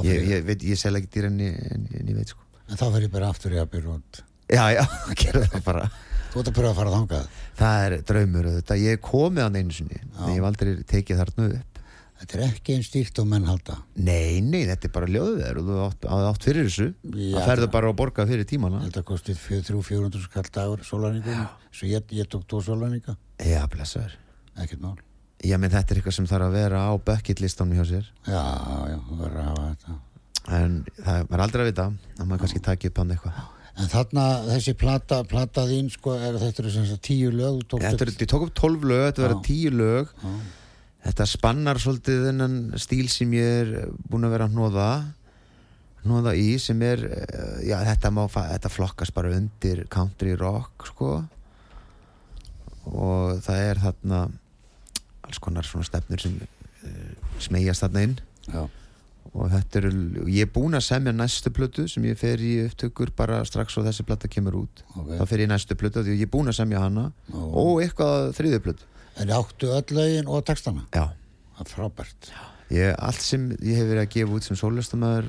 Ég, 0.02 0.28
ég- 0.28 0.44
veit, 0.44 0.62
ég 0.62 0.78
sel 0.80 0.94
ekki 0.98 1.11
dýr 1.14 1.26
en, 1.30 1.38
ég- 1.44 1.61
en, 1.72 1.85
en 2.00 2.09
ég 2.09 2.16
veit 2.16 2.28
sko. 2.35 2.40
En 2.68 2.76
þá 2.80 2.87
fer 2.92 3.02
ég 3.07 3.11
bara 3.12 3.28
aftur 3.30 3.52
í 3.54 3.61
að 3.61 3.70
byrja 3.76 3.94
út. 3.98 4.22
Já, 4.50 4.64
já, 4.74 4.83
gerðu 5.20 5.44
það 5.52 5.62
bara. 5.64 5.85
Þú 6.35 6.40
ert 6.42 6.48
að 6.50 6.57
pröfa 6.59 6.70
að 6.72 6.78
fara 6.80 6.90
þangað? 6.96 7.28
Það 7.61 7.85
er 7.87 7.94
draumur 8.11 8.48
þetta, 8.57 8.76
ég 8.83 9.00
komið 9.04 9.42
hann 9.46 9.57
einu 9.61 9.72
sinni 9.76 10.00
en 10.02 10.28
ég 10.33 10.40
hef 10.40 10.48
aldrei 10.48 10.72
tekið 10.90 11.20
þarna 11.22 11.46
upp. 11.61 11.70
Þetta 12.24 12.37
er 12.38 12.42
ekki 12.46 12.74
einn 12.74 12.85
stílt 12.87 13.19
og 13.21 13.27
menn 13.29 13.44
halda. 13.44 13.75
Nei, 13.96 14.40
nei, 14.40 14.64
þetta 14.66 14.87
er 14.88 14.92
bara 14.94 15.06
ljóðveður 15.10 15.58
og 15.60 15.66
þú 15.69 15.79
átt, 15.85 16.04
átt, 16.31 16.44
fyrir 16.46 16.69
þessu. 16.69 16.87
Það 17.04 17.48
ferðu 17.50 17.66
það- 17.66 17.73
bara 17.75 17.90
að 17.90 17.96
borga 18.00 18.27
fyrir 18.31 18.46
tímana. 18.48 18.81
Þetta 18.87 19.02
kostið 19.10 19.40
300-400 19.44 20.23
skall 20.25 20.50
dagur 20.54 20.85
sólarningum, 20.87 21.48
svo 21.75 21.87
ég, 21.90 22.06
ég 22.14 22.31
tók 22.31 22.46
tvo 22.48 22.62
sólarninga 22.64 23.16
Já, 23.44 23.66
blessaður. 23.69 24.14
Ekkert 24.56 24.81
mál 24.81 24.96
Já, 25.45 25.57
menn 25.61 25.73
þetta 25.73 25.92
er 25.95 26.01
eitthvað 26.01 26.17
sem 26.17 26.29
þarf 26.31 26.47
að 26.49 26.57
vera 26.57 26.83
á 26.88 26.92
bucket 27.05 27.40
listanum 27.45 27.77
hjá 27.77 27.85
sér. 27.88 28.07
Já, 28.25 28.42
já, 28.90 28.99
verður 29.11 29.40
að 29.42 29.49
hafa 29.51 29.67
þetta. 29.73 29.97
En 30.59 30.79
það 31.01 31.27
var 31.31 31.42
aldrei 31.45 31.63
að 31.65 31.69
vita 31.71 31.87
að 31.90 32.27
maður 32.29 32.42
kannski 32.45 32.63
takið 32.65 32.90
upp 32.92 33.01
hann 33.03 33.15
eitthvað. 33.15 33.42
En 33.75 33.90
þarna, 33.90 34.25
þessi 34.47 34.75
plata, 34.79 35.17
plata 35.27 35.65
þín, 35.67 35.88
sko, 35.90 36.15
er, 36.15 36.37
þetta 36.38 36.63
eru 36.63 36.71
sem 36.77 36.85
sagt 36.87 37.03
tíu 37.09 37.33
lög, 37.35 37.65
Þetta 37.73 38.07
er, 38.07 38.13
upp- 38.13 38.23
ég 38.23 38.31
tók 38.31 38.47
upp 38.47 38.55
12 38.61 38.85
lög, 38.87 39.05
þetta 39.09 39.31
Já. 39.33 39.40
10 39.49 39.79
lög. 39.81 40.13
Já. 40.23 40.35
Þetta 41.05 41.27
spannar 41.29 41.81
svolítið 41.83 42.23
þennan 42.31 42.55
stíl 42.81 43.09
sem 43.13 43.33
ég 43.37 43.59
er 43.65 43.88
búin 44.09 44.25
að 44.25 44.37
vera 44.37 44.47
að 44.49 44.55
hnóða 44.55 44.88
hnóða 46.05 46.33
í 46.37 46.55
sem 46.61 46.81
er 46.85 47.03
eh, 47.09 47.65
já, 47.69 47.79
þetta, 47.85 48.11
má, 48.13 48.23
þetta 48.29 48.71
flokkast 48.73 49.15
bara 49.17 49.33
undir 49.37 49.85
country 49.92 50.35
rock 50.37 50.87
sko. 50.92 51.11
Og 52.92 53.40
það 53.45 53.61
er 53.71 53.81
þarna 53.81 54.23
alls 55.25 55.40
konar 55.42 55.66
svona 55.66 55.87
stefnur 55.88 56.20
sem 56.22 56.38
uh, 56.38 57.12
smegjast 57.42 57.85
þarna 57.87 58.02
inn 58.08 58.16
Já. 58.52 58.62
og 59.35 59.50
þetta 59.50 59.81
eru, 59.81 59.92
ég 60.31 60.46
er 60.46 60.52
búin 60.54 60.77
að 60.79 60.85
semja 60.87 61.14
næstu 61.16 61.50
plötu 61.56 61.87
sem 61.90 62.04
ég 62.06 62.18
fer 62.20 62.38
í 62.44 62.54
upptökur 62.66 63.10
bara 63.16 63.40
strax 63.48 63.79
og 63.81 63.87
þessi 63.88 64.04
plata 64.06 64.29
kemur 64.31 64.60
út 64.64 64.85
Ok. 64.94 65.14
þá 65.18 65.25
fer 65.33 65.44
ég 65.46 65.50
næstu 65.52 65.77
plötu 65.81 66.04
því 66.04 66.18
ég 66.20 66.27
er 66.29 66.33
búin 66.35 66.52
að 66.52 66.58
semja 66.60 66.83
hana 66.85 67.08
Ó. 67.33 67.40
og 67.64 67.83
eitthvað 67.85 68.33
þriðu 68.38 68.60
plötu 68.68 68.90
En 69.22 69.31
áttu 69.31 69.68
öll 69.70 69.94
lögin 69.94 70.27
og 70.27 70.42
textana? 70.44 70.83
já 70.90 71.04
Það 71.54 71.60
er 71.62 71.68
frábært. 71.70 72.31
Ég, 72.75 72.94
allt 72.98 73.20
sem 73.22 73.42
ég 73.62 73.77
hef 73.79 73.87
verið 73.87 74.00
að 74.02 74.08
gefa 74.16 74.35
út 74.35 74.42
sem 74.48 74.56
sólistamöður 74.58 75.29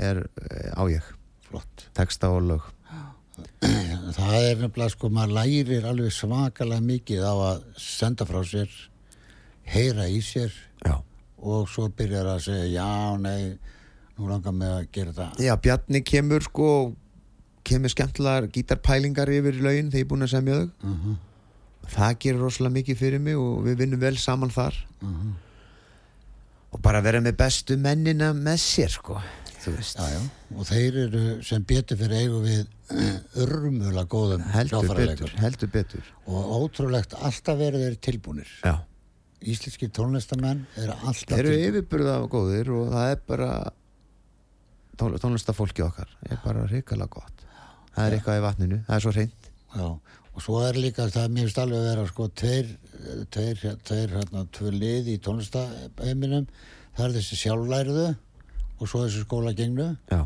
er 0.00 0.20
eh, 0.48 0.70
á 0.72 0.82
ég, 0.88 1.10
Flott. 1.44 1.82
texta 1.92 2.30
og 2.32 2.46
lög 2.48 2.70
Það 4.16 4.36
er 4.38 4.62
nefnilega, 4.62 4.92
sko, 4.94 5.10
maður 5.12 5.34
lærir 5.38 5.84
alveg 5.88 6.12
svakalega 6.14 6.84
mikið 6.84 7.22
á 7.28 7.34
að 7.50 7.62
senda 7.80 8.26
frá 8.28 8.40
sér, 8.48 8.72
heyra 9.68 10.08
í 10.10 10.20
sér 10.24 10.54
Já, 10.82 10.96
og 11.38 11.68
svo 11.70 11.88
byrjar 11.96 12.30
að 12.34 12.44
segja, 12.46 12.70
já, 12.74 13.18
nei, 13.22 13.58
nú 14.18 14.30
langar 14.30 14.54
mig 14.56 14.68
að 14.68 14.88
gera 14.94 15.14
þetta. 15.16 15.44
Já 15.44 15.56
Bjarni 15.62 16.02
kemur 16.06 16.46
sko 16.46 16.70
kemur 17.62 17.92
skemmtilegar 17.92 18.48
gítarpælingar 18.50 19.30
yfir 19.30 19.60
lögin 19.62 19.92
þegar 19.92 20.00
ég 20.02 20.06
er 20.06 20.10
búin 20.10 20.26
að 20.26 20.34
semja 20.34 20.62
þau. 20.62 20.72
Uh 20.82 21.20
það 21.92 22.18
gerir 22.22 22.42
rosalega 22.42 22.76
mikið 22.78 22.98
fyrir 22.98 23.22
mig 23.22 23.38
og 23.38 23.62
við 23.66 23.80
vinnum 23.82 24.02
vel 24.02 24.16
saman 24.20 24.52
þar. 24.54 24.76
Og 26.72 26.80
bara 26.80 27.02
vera 27.04 27.20
með 27.20 27.36
bestu 27.40 27.76
mennina 27.76 28.32
með 28.36 28.60
sér 28.62 28.92
sko 28.94 29.20
Já, 29.62 30.06
já. 30.10 30.18
Og 30.58 30.66
þeir 30.66 30.96
eru 31.04 31.20
sem 31.46 31.62
betur 31.62 31.98
fyrir 32.00 32.24
eigu 32.24 32.40
við 32.42 32.96
örmulega 33.44 34.02
góðum 34.10 34.42
heldur 34.50 34.88
betur, 34.98 35.30
heldur 35.38 35.70
betur. 35.70 36.08
Og 36.26 36.48
ótrúlegt, 36.56 37.14
alltaf 37.14 37.60
verið 37.60 37.84
þeir 37.84 37.98
tilbúnir. 38.02 38.50
Já, 38.64 38.80
Íslenski 39.42 39.88
tónlistamenn 39.94 40.64
eru 40.78 40.96
alltaf 41.02 41.38
eru 41.38 41.52
yfirburða 41.58 42.16
góðir 42.30 42.72
og 42.76 42.90
það 42.92 43.12
er 43.12 43.22
bara 43.28 43.50
tón, 45.00 45.16
tónlistafólki 45.22 45.84
okkar 45.86 46.10
er 46.28 46.40
bara 46.44 46.66
hrikalega 46.70 47.10
gott. 47.18 47.46
Það 47.92 48.04
er 48.06 48.16
eitthvað 48.16 48.38
í 48.38 48.44
vatninu, 48.46 48.80
það 48.88 48.96
er 48.96 49.04
svo 49.04 49.14
hreint. 49.16 49.48
Já, 49.72 49.88
og 50.32 50.44
svo 50.44 50.60
er 50.64 50.78
líka, 50.80 51.08
það 51.12 51.26
er 51.26 51.34
finnst 51.40 51.62
alveg 51.62 51.80
að 51.80 51.88
vera 51.90 52.04
sko 52.08 52.28
tveir, 52.42 52.70
tveir, 53.34 53.64
tveir 53.88 54.14
hérna, 54.18 54.44
tvö 54.56 54.72
lið 54.76 55.10
í 55.12 55.16
tónlistaheiminum. 55.26 56.46
Það 56.96 57.08
er 57.08 57.18
þessi 57.18 57.40
sjálflæriðu 57.42 58.06
og 58.12 58.86
svo 58.88 59.02
þessi 59.04 59.26
skólagengnu. 59.26 59.88
Já, 60.12 60.22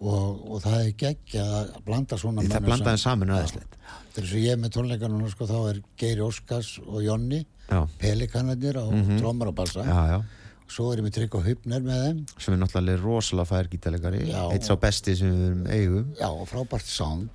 og, 0.00 0.40
og 0.48 0.62
það 0.64 0.78
er 0.80 0.94
geggja 1.04 1.44
að 1.58 1.72
blanda 1.84 2.18
svona 2.20 2.44
það 2.46 2.66
blandaði 2.68 3.02
saman. 3.02 3.34
saman 3.36 3.76
er 4.18 4.26
svo 4.26 4.42
ég 4.42 4.58
með 4.58 4.74
tónleikanum 4.76 5.30
sko, 5.30 5.46
þá 5.46 5.58
er 5.70 5.80
Geiri 6.00 6.24
Óskars 6.26 6.78
og 6.86 7.02
Jonni 7.04 7.44
Já, 7.70 7.86
Pelikanarnir 7.98 8.76
og 8.80 8.92
mm 8.92 9.02
-hmm. 9.02 9.20
trómar 9.20 9.48
og 9.48 9.54
bassa. 9.54 9.84
Já, 9.84 10.02
já. 10.12 10.22
Svo 10.68 10.92
er 10.92 10.98
ég 10.98 11.04
með 11.04 11.14
Trygg 11.14 11.34
og 11.34 11.44
Hupner 11.44 11.80
með 11.80 12.02
þeim. 12.04 12.26
Sem 12.38 12.54
er 12.54 12.60
náttúrulega 12.60 13.02
rosalega 13.02 13.46
fær 13.46 13.68
gítalegari 13.68 14.26
Já. 14.26 14.52
eitt 14.52 14.64
sá 14.64 14.76
besti 14.76 15.16
sem 15.16 15.30
við 15.30 15.46
erum 15.46 15.66
eigum. 15.66 16.14
Já, 16.20 16.28
og 16.28 16.48
frábært 16.48 16.86
sound. 16.86 17.28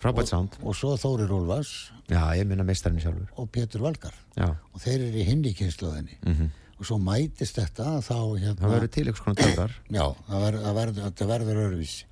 Frábært 0.00 0.22
og, 0.22 0.28
sound. 0.28 0.48
og 0.62 0.74
svo 0.76 0.96
Þóri 0.96 1.28
Rólfars 1.28 1.92
já, 2.08 2.36
ég 2.36 2.46
minna 2.46 2.64
meistarinn 2.64 3.00
sjálfur. 3.00 3.28
Og 3.36 3.50
Pétur 3.50 3.80
Valgar 3.80 4.14
já, 4.36 4.48
og 4.48 4.80
þeir 4.80 5.00
eru 5.00 5.18
í 5.18 5.24
hinni 5.24 5.54
kynsluðinni 5.54 6.16
mm 6.26 6.50
og 6.78 6.86
svo 6.86 6.98
mætist 7.02 7.58
þetta 7.58 7.98
þá 8.06 8.16
hérna 8.38 8.54
það 8.60 8.74
verður 8.74 8.90
til 8.94 9.04
eitthvað 9.04 9.24
svona 9.24 9.40
töfrar. 9.40 9.72
Já, 9.90 10.04
það 10.28 10.44
verður, 10.44 10.62
það 10.62 10.76
verður, 10.78 11.12
það 11.18 11.32
verður 11.32 11.60
öðruvísi. 11.64 12.04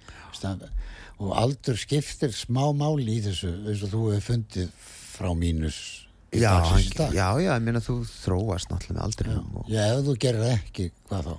Og 1.16 1.30
aldur 1.32 1.78
skiptir 1.80 2.34
smá 2.36 2.66
máli 2.76 3.06
í 3.16 3.22
þessu, 3.24 3.48
eins 3.64 3.84
og 3.86 3.92
þú 3.94 4.00
hefur 4.12 4.24
fundið 4.26 4.72
frá 5.16 5.30
mínus 5.38 5.78
í 6.34 6.42
já, 6.42 6.50
dagsins 6.52 6.90
dag. 6.98 7.14
já, 7.16 7.28
já, 7.40 7.52
ég 7.54 7.62
minna 7.64 7.80
þú 7.80 7.94
þróast 8.10 8.68
náttúrulega 8.68 8.98
með 8.98 9.04
aldrinum 9.06 9.54
og, 9.62 9.70
Já, 9.72 9.80
ef 9.94 10.02
þú 10.04 10.16
gerir 10.26 10.44
ekki, 10.50 10.90
hvað 11.08 11.30
þá? 11.30 11.36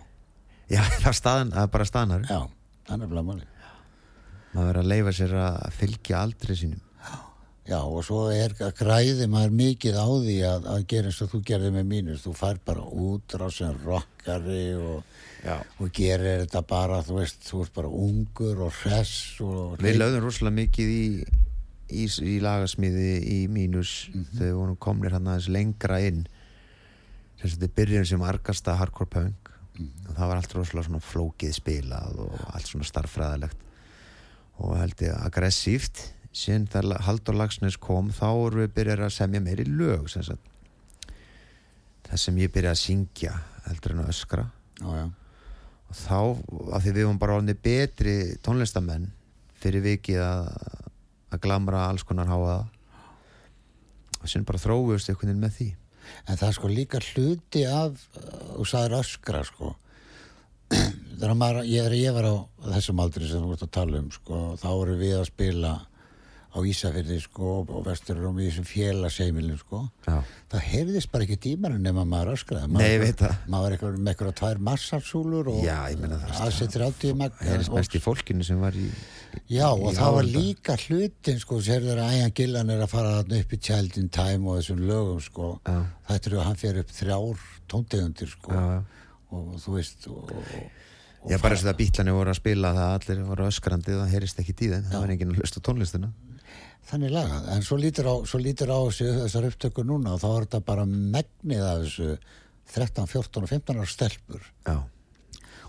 já, 0.74 0.82
það 1.04 1.12
er, 1.12 1.18
staðan, 1.20 1.52
það 1.54 1.68
er 1.68 1.72
bara 1.76 1.88
staðnar 1.92 2.26
Já, 2.32 2.40
það 2.90 3.06
er 3.06 3.14
máli. 3.30 3.46
maður 4.56 4.68
verður 4.72 4.82
að 4.82 4.90
leifa 4.96 5.14
sér 5.20 5.36
að 5.44 5.60
fylgja 5.78 6.24
aldri 6.26 6.58
sínum 6.58 6.82
Já, 7.68 7.82
og 7.84 8.00
svo 8.08 8.30
er 8.32 8.54
að 8.64 8.78
græði 8.80 9.26
maður 9.28 9.56
mikið 9.60 9.98
á 10.00 10.08
því 10.08 10.36
að, 10.48 10.68
að 10.72 10.86
gera 10.94 11.10
eins 11.10 11.18
og 11.26 11.32
þú 11.34 11.42
gerði 11.50 11.72
með 11.76 11.90
mínus. 11.90 12.22
Þú 12.24 12.36
fær 12.40 12.62
bara 12.70 12.86
útrá 12.88 13.50
sem 13.52 13.82
rockari 13.84 14.62
og, 14.80 15.18
og 15.84 15.90
gerir 15.96 16.46
þetta 16.46 16.62
bara, 16.70 17.02
þú 17.04 17.18
veist, 17.20 17.44
þú 17.44 17.66
ert 17.66 17.76
bara 17.76 17.92
ungur 17.92 18.64
og 18.70 18.80
hress 18.86 19.42
og... 19.44 19.76
við 19.84 20.00
lögðum 20.00 20.24
rosalega 20.24 20.60
mikið 20.62 20.94
í 20.96 21.04
í, 21.92 22.08
í 22.08 22.38
lagasmíði 22.44 23.12
í 23.24 23.38
mínus 23.52 24.08
þegar 24.14 24.46
við 24.46 24.58
vorum 24.62 24.80
komnir 24.88 25.16
hann 25.16 25.30
aðeins 25.30 25.52
lengra 25.52 26.00
inn. 26.08 26.26
Þess 27.38 27.52
að 27.54 27.56
þetta 27.58 27.78
byrjun 27.82 28.10
sem 28.10 28.26
argasta 28.26 28.76
hardcore 28.80 29.12
punk. 29.14 29.52
Og 29.78 30.14
það 30.16 30.30
var 30.32 30.40
allt 30.40 30.56
rosalega 30.58 30.88
svona 30.88 31.06
flókið 31.06 31.58
spilað 31.60 32.22
og 32.24 32.38
allt 32.50 32.72
svona 32.72 32.88
starffræðilegt 32.88 33.66
og 34.58 34.72
held 34.74 35.04
ég 35.06 35.20
aggressíft 35.22 36.00
síðan 36.36 36.68
þegar 36.72 37.06
Haldur 37.08 37.38
Lagsnes 37.38 37.78
kom 37.82 38.12
þá 38.16 38.28
vorum 38.28 38.64
við 38.64 38.74
byrjar 38.76 39.06
að 39.08 39.16
semja 39.18 39.44
meiri 39.44 39.66
lög 39.68 40.10
sem 40.12 40.26
það 42.08 42.22
sem 42.24 42.42
ég 42.42 42.52
byrjaði 42.54 42.74
að 42.74 42.84
syngja 42.84 43.34
heldur 43.68 43.96
en 43.96 44.04
að 44.04 44.12
öskra. 44.14 44.46
Já, 44.80 44.90
já, 44.96 45.08
og 45.88 45.98
þá, 45.98 46.20
af 46.78 46.84
því 46.84 46.94
við 46.94 47.08
vorum 47.08 47.22
bara 47.22 47.38
orðinni 47.40 47.58
betri 47.68 48.16
tónlistamenn 48.46 49.10
fyrir 49.58 49.84
vikið 49.86 50.22
að, 50.24 50.52
að 51.34 51.44
glamra 51.44 51.88
alls 51.88 52.06
konar 52.08 52.30
háa 52.30 52.58
og 54.18 54.30
sem 54.30 54.46
bara 54.48 54.62
þrófust 54.62 55.12
einhvern 55.12 55.34
veginn 55.34 55.44
með 55.44 55.58
því. 55.58 55.70
En 56.28 56.40
það 56.40 56.48
er 56.48 56.56
sko 56.56 56.72
líka 56.72 57.02
hluti 57.04 57.66
af 57.68 58.00
og 58.56 58.68
sagður 58.70 59.02
öskra 59.02 59.44
sko. 59.48 59.74
Þegar 61.18 61.36
maður, 61.40 61.68
ég, 61.68 61.92
ég 61.98 62.16
var 62.16 62.28
á 62.28 62.36
þessum 62.76 63.02
aldri 63.04 63.28
sem 63.28 63.44
þú 63.44 63.56
ert 63.56 63.66
að 63.66 63.76
tala 63.80 64.02
um 64.02 64.10
sko, 64.14 64.42
þá 64.60 64.68
voru 64.70 64.98
við 65.00 65.16
að 65.18 65.30
spila 65.32 65.74
á 66.58 66.60
Ísafirði 66.66 67.20
sko 67.22 67.52
og 67.62 67.84
vesturum 67.86 68.40
í 68.42 68.48
þessum 68.48 68.66
félagsheimilum 68.68 69.60
sko 69.62 69.84
Já. 70.08 70.18
það 70.52 70.66
heyrðist 70.72 71.12
bara 71.14 71.28
ekki 71.28 71.38
tímar 71.46 71.76
nema 71.78 72.06
maður 72.10 72.34
öskraði 72.34 73.14
það. 73.22 73.36
maður 73.54 73.78
var 73.84 74.00
með 74.00 74.12
eitthvað 74.14 74.34
tvær 74.42 74.62
massarsúlur 74.70 75.52
og 75.54 75.62
það. 75.62 76.26
aðsettir 76.48 76.86
átti 76.88 77.14
það 77.14 77.54
er 77.54 77.66
mest 77.78 77.98
í 78.00 78.04
fólkinu 78.04 78.48
sem 78.48 78.62
var 78.64 78.78
í 78.78 78.88
Já, 79.52 79.68
og 79.70 79.92
það 79.94 80.16
var 80.16 80.28
líka 80.28 80.76
hlutin 80.82 81.38
sko, 81.40 81.60
sérður 81.62 82.02
að 82.02 82.16
Æjan 82.16 82.34
Gillan 82.40 82.72
er 82.74 82.82
að 82.82 82.90
fara 82.90 83.12
þarna 83.20 83.42
upp 83.44 83.54
í 83.54 83.60
Child 83.68 84.00
in 84.02 84.10
Time 84.10 84.50
og 84.50 84.58
þessum 84.58 84.82
lögum 84.88 85.22
sko, 85.22 85.52
Já. 85.68 85.78
þetta 86.10 86.32
er 86.32 86.38
að 86.40 86.48
hann 86.48 86.60
fer 86.64 86.80
upp 86.82 86.96
þrjár 86.98 87.46
tóntegundir 87.70 88.32
sko 88.34 88.56
Já, 88.58 88.66
og 89.38 89.54
þú 89.62 89.76
veist 89.78 90.10
og, 90.10 90.32
og, 90.34 91.28
Já, 91.28 91.38
bara 91.44 91.58
þess 91.58 91.68
að 91.68 91.80
bílani 91.82 92.16
voru 92.16 92.32
að 92.32 92.40
spila 92.40 92.74
það 92.78 92.94
allir 92.96 93.24
voru 93.28 93.48
öskrandi 93.52 93.94
og 93.96 94.02
það 94.04 94.14
heyrist 94.16 94.42
ekki 94.42 94.56
þeim 94.62 94.88
það 94.88 95.02
var 95.04 95.14
enginn 95.14 95.34
að 95.34 95.42
hlusta 95.42 95.62
á 95.62 95.66
tónlistina 95.68 96.12
þannig 96.88 97.14
lagað, 97.14 97.48
en 97.54 97.66
svo 97.68 97.78
lítur 97.82 98.10
á, 98.12 98.16
svo 98.30 98.42
lítur 98.42 98.72
á 98.72 98.80
þessu, 98.80 99.08
þessar 99.24 99.48
upptökur 99.52 99.88
núna 99.88 100.16
og 100.16 100.22
þá 100.24 100.28
er 100.30 100.46
þetta 100.46 100.62
bara 100.68 100.86
megnið 100.92 101.66
af 101.68 101.82
þessu 101.86 102.12
13, 102.76 103.10
14 103.12 103.44
og 103.48 103.52
15 103.52 103.82
ára 103.82 103.90
stelpur. 103.92 104.48
Já, 104.68 104.78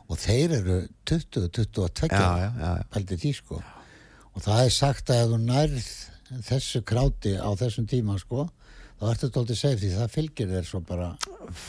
og 0.08 0.20
þeir 0.20 0.54
eru 0.58 0.78
20, 1.08 1.48
22 1.52 2.08
já, 2.08 2.20
já, 2.20 2.46
já, 2.48 2.70
já. 2.80 2.86
pældi 2.94 3.18
því 3.20 3.32
sko. 3.36 3.58
Og 4.34 4.44
það 4.44 4.62
er 4.64 4.72
sagt 4.74 5.10
að 5.12 5.24
ef 5.24 5.32
þú 5.32 5.40
nærð 5.44 5.90
þessu 6.48 6.82
kráti 6.86 7.34
á 7.36 7.50
þessum 7.58 7.88
tíma 7.88 8.16
sko 8.20 8.48
þá 8.98 9.04
ertu 9.12 9.28
þetta 9.28 9.42
aldrei 9.42 9.58
segið 9.58 9.82
því 9.82 9.92
það 9.94 10.14
fylgir 10.14 10.50
þér 10.52 10.66
svo 10.66 10.80
bara 10.86 11.08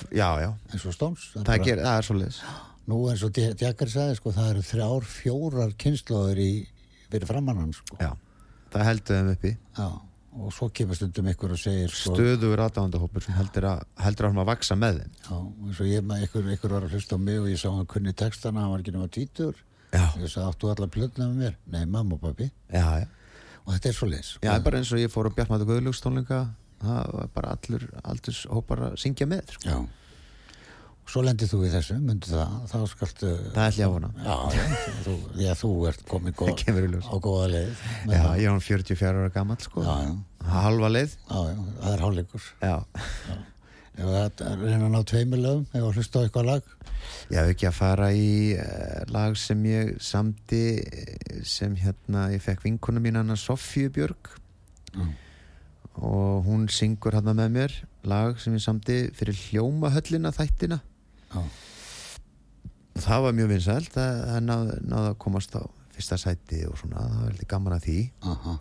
já, 0.10 0.30
já. 0.42 0.50
eins 0.72 0.86
og 0.86 0.96
stóns. 0.96 1.30
Það, 1.36 1.64
ger, 1.68 1.84
það 1.84 1.98
er 1.98 2.08
svolítið 2.08 2.42
nú 2.90 3.00
eins 3.12 3.24
og 3.26 3.36
Djakar 3.38 3.92
sagði 3.92 4.18
sko 4.18 4.34
það 4.34 4.52
eru 4.54 4.66
þrjár, 4.66 5.08
fjórar 5.14 5.76
kynnslóður 5.84 6.42
í 6.42 6.52
fyrir 7.10 7.30
framannan 7.30 7.76
sko. 7.76 8.00
Já, 8.02 8.12
það 8.74 8.88
heldur 8.90 9.20
þeim 9.20 9.32
uppi. 9.34 9.52
Já, 9.80 9.88
og 10.40 10.54
svo 10.56 10.70
kemur 10.80 11.00
stundum 11.00 11.30
ykkur 11.34 11.54
og 11.56 11.62
segir 11.62 11.94
sko, 11.94 12.14
stöðugur 12.16 12.64
aðdáðandahópur 12.66 13.26
sem 13.26 13.38
heldur 13.38 13.70
að 13.72 13.82
heldur 14.06 14.28
að 14.28 14.34
hann 14.34 14.44
að 14.44 14.50
vaksa 14.52 14.78
með 14.80 15.02
þeim. 15.02 15.18
Já, 15.26 15.38
eins 15.68 15.82
og 15.84 15.90
ég 15.90 16.06
með 16.12 16.26
ykkur, 16.28 16.52
ykkur 16.56 16.76
var 16.78 16.88
að 16.88 16.96
hlusta 16.98 17.18
á 17.18 17.26
mig 17.26 17.42
og 17.42 17.50
ég 17.50 17.62
sá 17.62 17.68
hann 17.72 17.90
kunni 17.90 18.14
textana, 18.14 18.64
hann 18.64 18.74
var 18.76 18.84
ekki 18.86 18.96
nema 18.96 19.10
títur 19.12 19.58
Já, 19.90 20.04
ég 20.22 20.30
sagði 20.30 20.46
áttu 20.52 20.70
allar 20.70 20.90
plötna 20.94 21.28
með 21.32 21.40
mér? 21.44 21.56
Nei, 21.74 21.84
mamma 21.90 22.14
og 22.20 22.22
pappi, 22.22 22.52
já, 22.70 22.86
já. 23.02 23.08
Og 23.66 23.72
þetta 23.74 23.90
er 23.90 23.96
svo 23.98 24.10
leis 24.10 24.28
Já, 24.46 24.52
bara 24.62 24.78
eins 24.78 24.92
og 24.94 25.02
ég 25.02 25.10
fór 25.10 25.30
á 25.30 25.34
Bjartmæta 25.34 25.66
Guðlúkstónleika 25.66 26.44
það 26.80 27.14
var 27.18 27.32
bara 27.36 27.56
allur 27.58 27.86
aldurs 28.04 28.44
hópar 28.50 28.84
að 28.90 29.00
syngja 29.02 29.28
með 29.30 29.56
sko. 29.56 29.66
Já. 29.66 29.80
Svo 31.10 31.24
lendir 31.26 31.50
þú 31.50 31.60
í 31.66 31.70
þessu, 31.74 31.96
myndu 32.06 32.30
það, 32.30 32.56
þá 32.70 32.78
skaltu... 32.92 33.30
Það 33.56 33.64
ætla 33.66 33.82
ég 33.82 33.88
að 33.88 33.94
vona 33.96 34.10
Já, 34.22 34.36
já, 34.54 34.66
þú, 35.06 35.14
því 35.36 35.48
að 35.50 35.60
þú 35.64 35.70
ert 35.90 36.04
komið 36.12 36.36
góð, 36.38 36.64
á 37.10 37.16
góða 37.26 37.48
leið. 37.54 37.84
Já, 38.14 38.24
ég 38.38 38.44
er 38.46 38.52
hann 38.54 38.66
44 38.66 39.10
ára 39.24 39.32
gammal 39.34 39.58
sko 39.64 39.86
Já, 39.88 39.94
já. 40.06 40.12
Halva 40.54 40.90
leið 40.94 41.16
Já, 41.16 41.40
já, 41.50 41.56
það 41.80 41.94
er 41.96 42.04
hálfleikur. 42.06 42.50
Já, 42.62 42.76
Ef 44.00 44.06
það 44.08 44.44
er 44.48 44.62
reyna 44.64 44.86
að 44.88 44.94
ná 44.94 45.00
tveimur 45.10 45.42
lögum, 45.44 45.64
ef 45.76 45.82
að 45.90 45.98
hlusta 46.00 46.22
á 46.22 46.24
eitthvað 46.24 46.46
lag. 46.48 46.68
ég 47.34 47.36
hef 47.42 47.50
ekki 47.52 47.68
að 47.68 47.74
fara 47.76 48.06
í 48.16 48.30
uh, 48.56 49.02
lag 49.12 49.34
sem 49.42 49.66
ég 49.68 49.90
samdi 50.04 50.62
eh, 50.80 51.42
sem 51.44 51.74
hérna, 51.82 52.30
ég 52.32 52.40
fekk 52.46 52.64
vinkona 52.64 53.02
mín 53.04 53.18
hana 53.20 53.36
Sofíu 53.40 53.90
Björg 53.92 54.36
Mm. 54.90 55.12
og 56.02 56.48
hún 56.48 56.64
syngur 56.74 57.14
hérna 57.14 57.36
með 57.38 57.50
mér 57.54 57.74
lag 58.10 58.40
sem 58.42 58.56
ég 58.58 58.64
samdi 58.64 58.96
fyrir 59.14 59.38
hljómahöllina 59.38 60.32
þættina 60.34 60.80
Já, 60.80 60.80
og 60.80 60.89
það 63.00 63.24
var 63.26 63.36
mjög 63.38 63.50
vinsælt 63.54 63.94
það, 63.96 64.20
það 64.30 64.42
náði, 64.50 64.78
náði 64.92 65.12
að 65.14 65.18
komast 65.24 65.56
á 65.56 65.62
fyrsta 65.96 66.18
sæti 66.20 66.62
og 66.70 66.78
svona, 66.80 67.02
það 67.06 67.18
var 67.20 67.30
heldur 67.32 67.50
gaman 67.54 67.76
að 67.78 67.86
því. 67.88 67.98
Aha, 68.34 68.54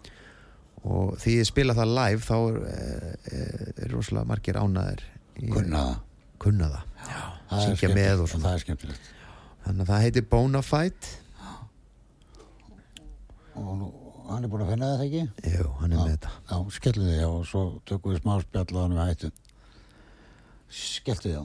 og 0.88 1.14
því 1.22 1.36
ég 1.40 1.48
spila 1.48 1.74
það 1.78 1.92
live 1.98 2.22
þá 2.26 2.34
er, 2.38 2.58
er, 3.34 3.62
er 3.84 3.92
rosalega 3.94 4.30
margir 4.30 4.58
ánæðir 4.60 5.02
í- 5.42 5.52
kunna 5.52 5.80
það. 5.84 5.96
kunna 6.44 6.68
það. 6.74 6.84
Það 7.48 7.58
er 7.58 7.64
syngja 7.66 7.90
með 7.94 8.22
og 8.24 8.28
svona. 8.32 8.44
Það 8.48 8.54
er 8.58 8.62
skemmtilegt. 8.66 9.08
þannig 9.64 9.82
að 9.84 9.90
það 9.92 10.04
heitir 10.06 10.28
Bonafide. 10.32 11.14
Og 13.58 14.30
hann 14.30 14.44
er 14.44 14.50
búin 14.52 14.62
að 14.62 14.70
finna 14.74 14.88
þetta 14.94 15.06
ekki? 15.08 15.52
jú, 15.56 15.68
hann 15.80 15.92
er 15.92 15.98
með 15.98 16.10
þetta. 16.14 16.32
Já, 16.50 16.56
skelltu 16.78 17.04
þig 17.08 17.22
á 17.26 17.28
og 17.32 17.46
svo 17.48 17.62
tökum 17.88 18.12
við 18.14 18.20
smá 18.22 18.34
spjall 18.44 18.76
á 18.76 18.80
hann 18.84 18.94
við 18.98 19.08
hættu. 19.08 19.30
Skelltu 20.78 21.26
þig 21.32 21.38
á. 21.42 21.44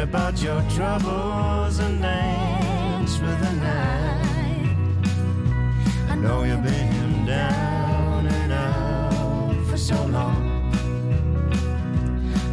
About 0.00 0.42
your 0.42 0.62
troubles 0.70 1.78
and 1.78 2.00
dance 2.00 3.18
with 3.18 3.38
the 3.38 3.52
night. 3.60 4.76
I 6.08 6.14
know 6.14 6.42
you've 6.42 6.62
been 6.62 7.26
down 7.26 8.26
and 8.26 8.52
out 8.52 9.66
for 9.66 9.76
so 9.76 10.02
long. 10.06 10.72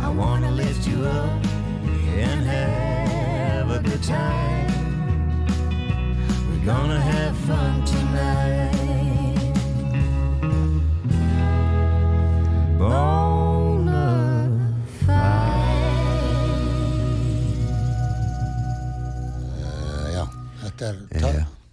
I 0.02 0.10
wanna 0.10 0.52
lift 0.52 0.88
you 0.88 1.06
up 1.06 1.46
and 2.18 2.42
have 2.46 3.72
a 3.72 3.80
good 3.80 4.04
time. 4.04 5.46
We're 6.50 6.66
gonna 6.66 7.00
have 7.00 7.38
fun 7.38 7.86
tonight. 7.86 8.77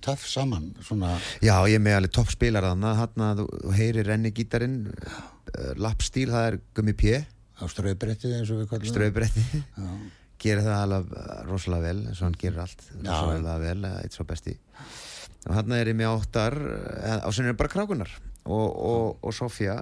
Töff, 0.04 0.26
saman 0.28 0.72
svona, 0.84 1.14
Já, 1.44 1.56
ég 1.70 1.80
með 1.82 1.98
alveg 1.98 2.14
toppspilar 2.16 2.66
þannig 2.70 3.00
hann 3.00 3.24
að 3.28 3.44
þú 3.44 3.76
heyrir 3.78 4.10
renni 4.10 4.34
gítarinn 4.34 4.76
uh, 4.90 5.72
lappstíl, 5.80 6.28
það 6.32 6.50
er 6.50 6.58
gummi 6.76 6.96
pjö 7.00 7.22
á 7.54 7.64
strauðbrettið 7.70 8.36
eins 8.40 8.52
og 8.52 8.60
við 8.60 8.68
kallum 8.72 8.84
það. 8.84 8.92
strauðbretti 8.92 9.44
gerir 10.44 10.66
það 10.66 10.84
alveg 10.84 11.16
rosalega 11.48 11.88
vel 11.88 11.98
eins 12.10 12.20
og 12.20 12.26
hann 12.28 12.38
gerir 12.40 12.62
allt. 12.64 12.86
Rosalega 13.00 13.56
vel, 13.62 13.78
eitt 14.02 14.16
svo 14.16 14.26
besti. 14.28 14.56
Og 15.44 15.54
hann 15.56 15.74
er 15.76 15.90
ég 15.92 15.96
með 15.96 16.10
áttar 16.10 16.56
uh, 16.58 17.18
á 17.24 17.28
sinni 17.32 17.52
er 17.52 17.58
bara 17.58 17.72
krákunar 17.72 18.12
og, 18.44 18.68
og, 18.68 19.18
og 19.24 19.36
Sofía 19.36 19.80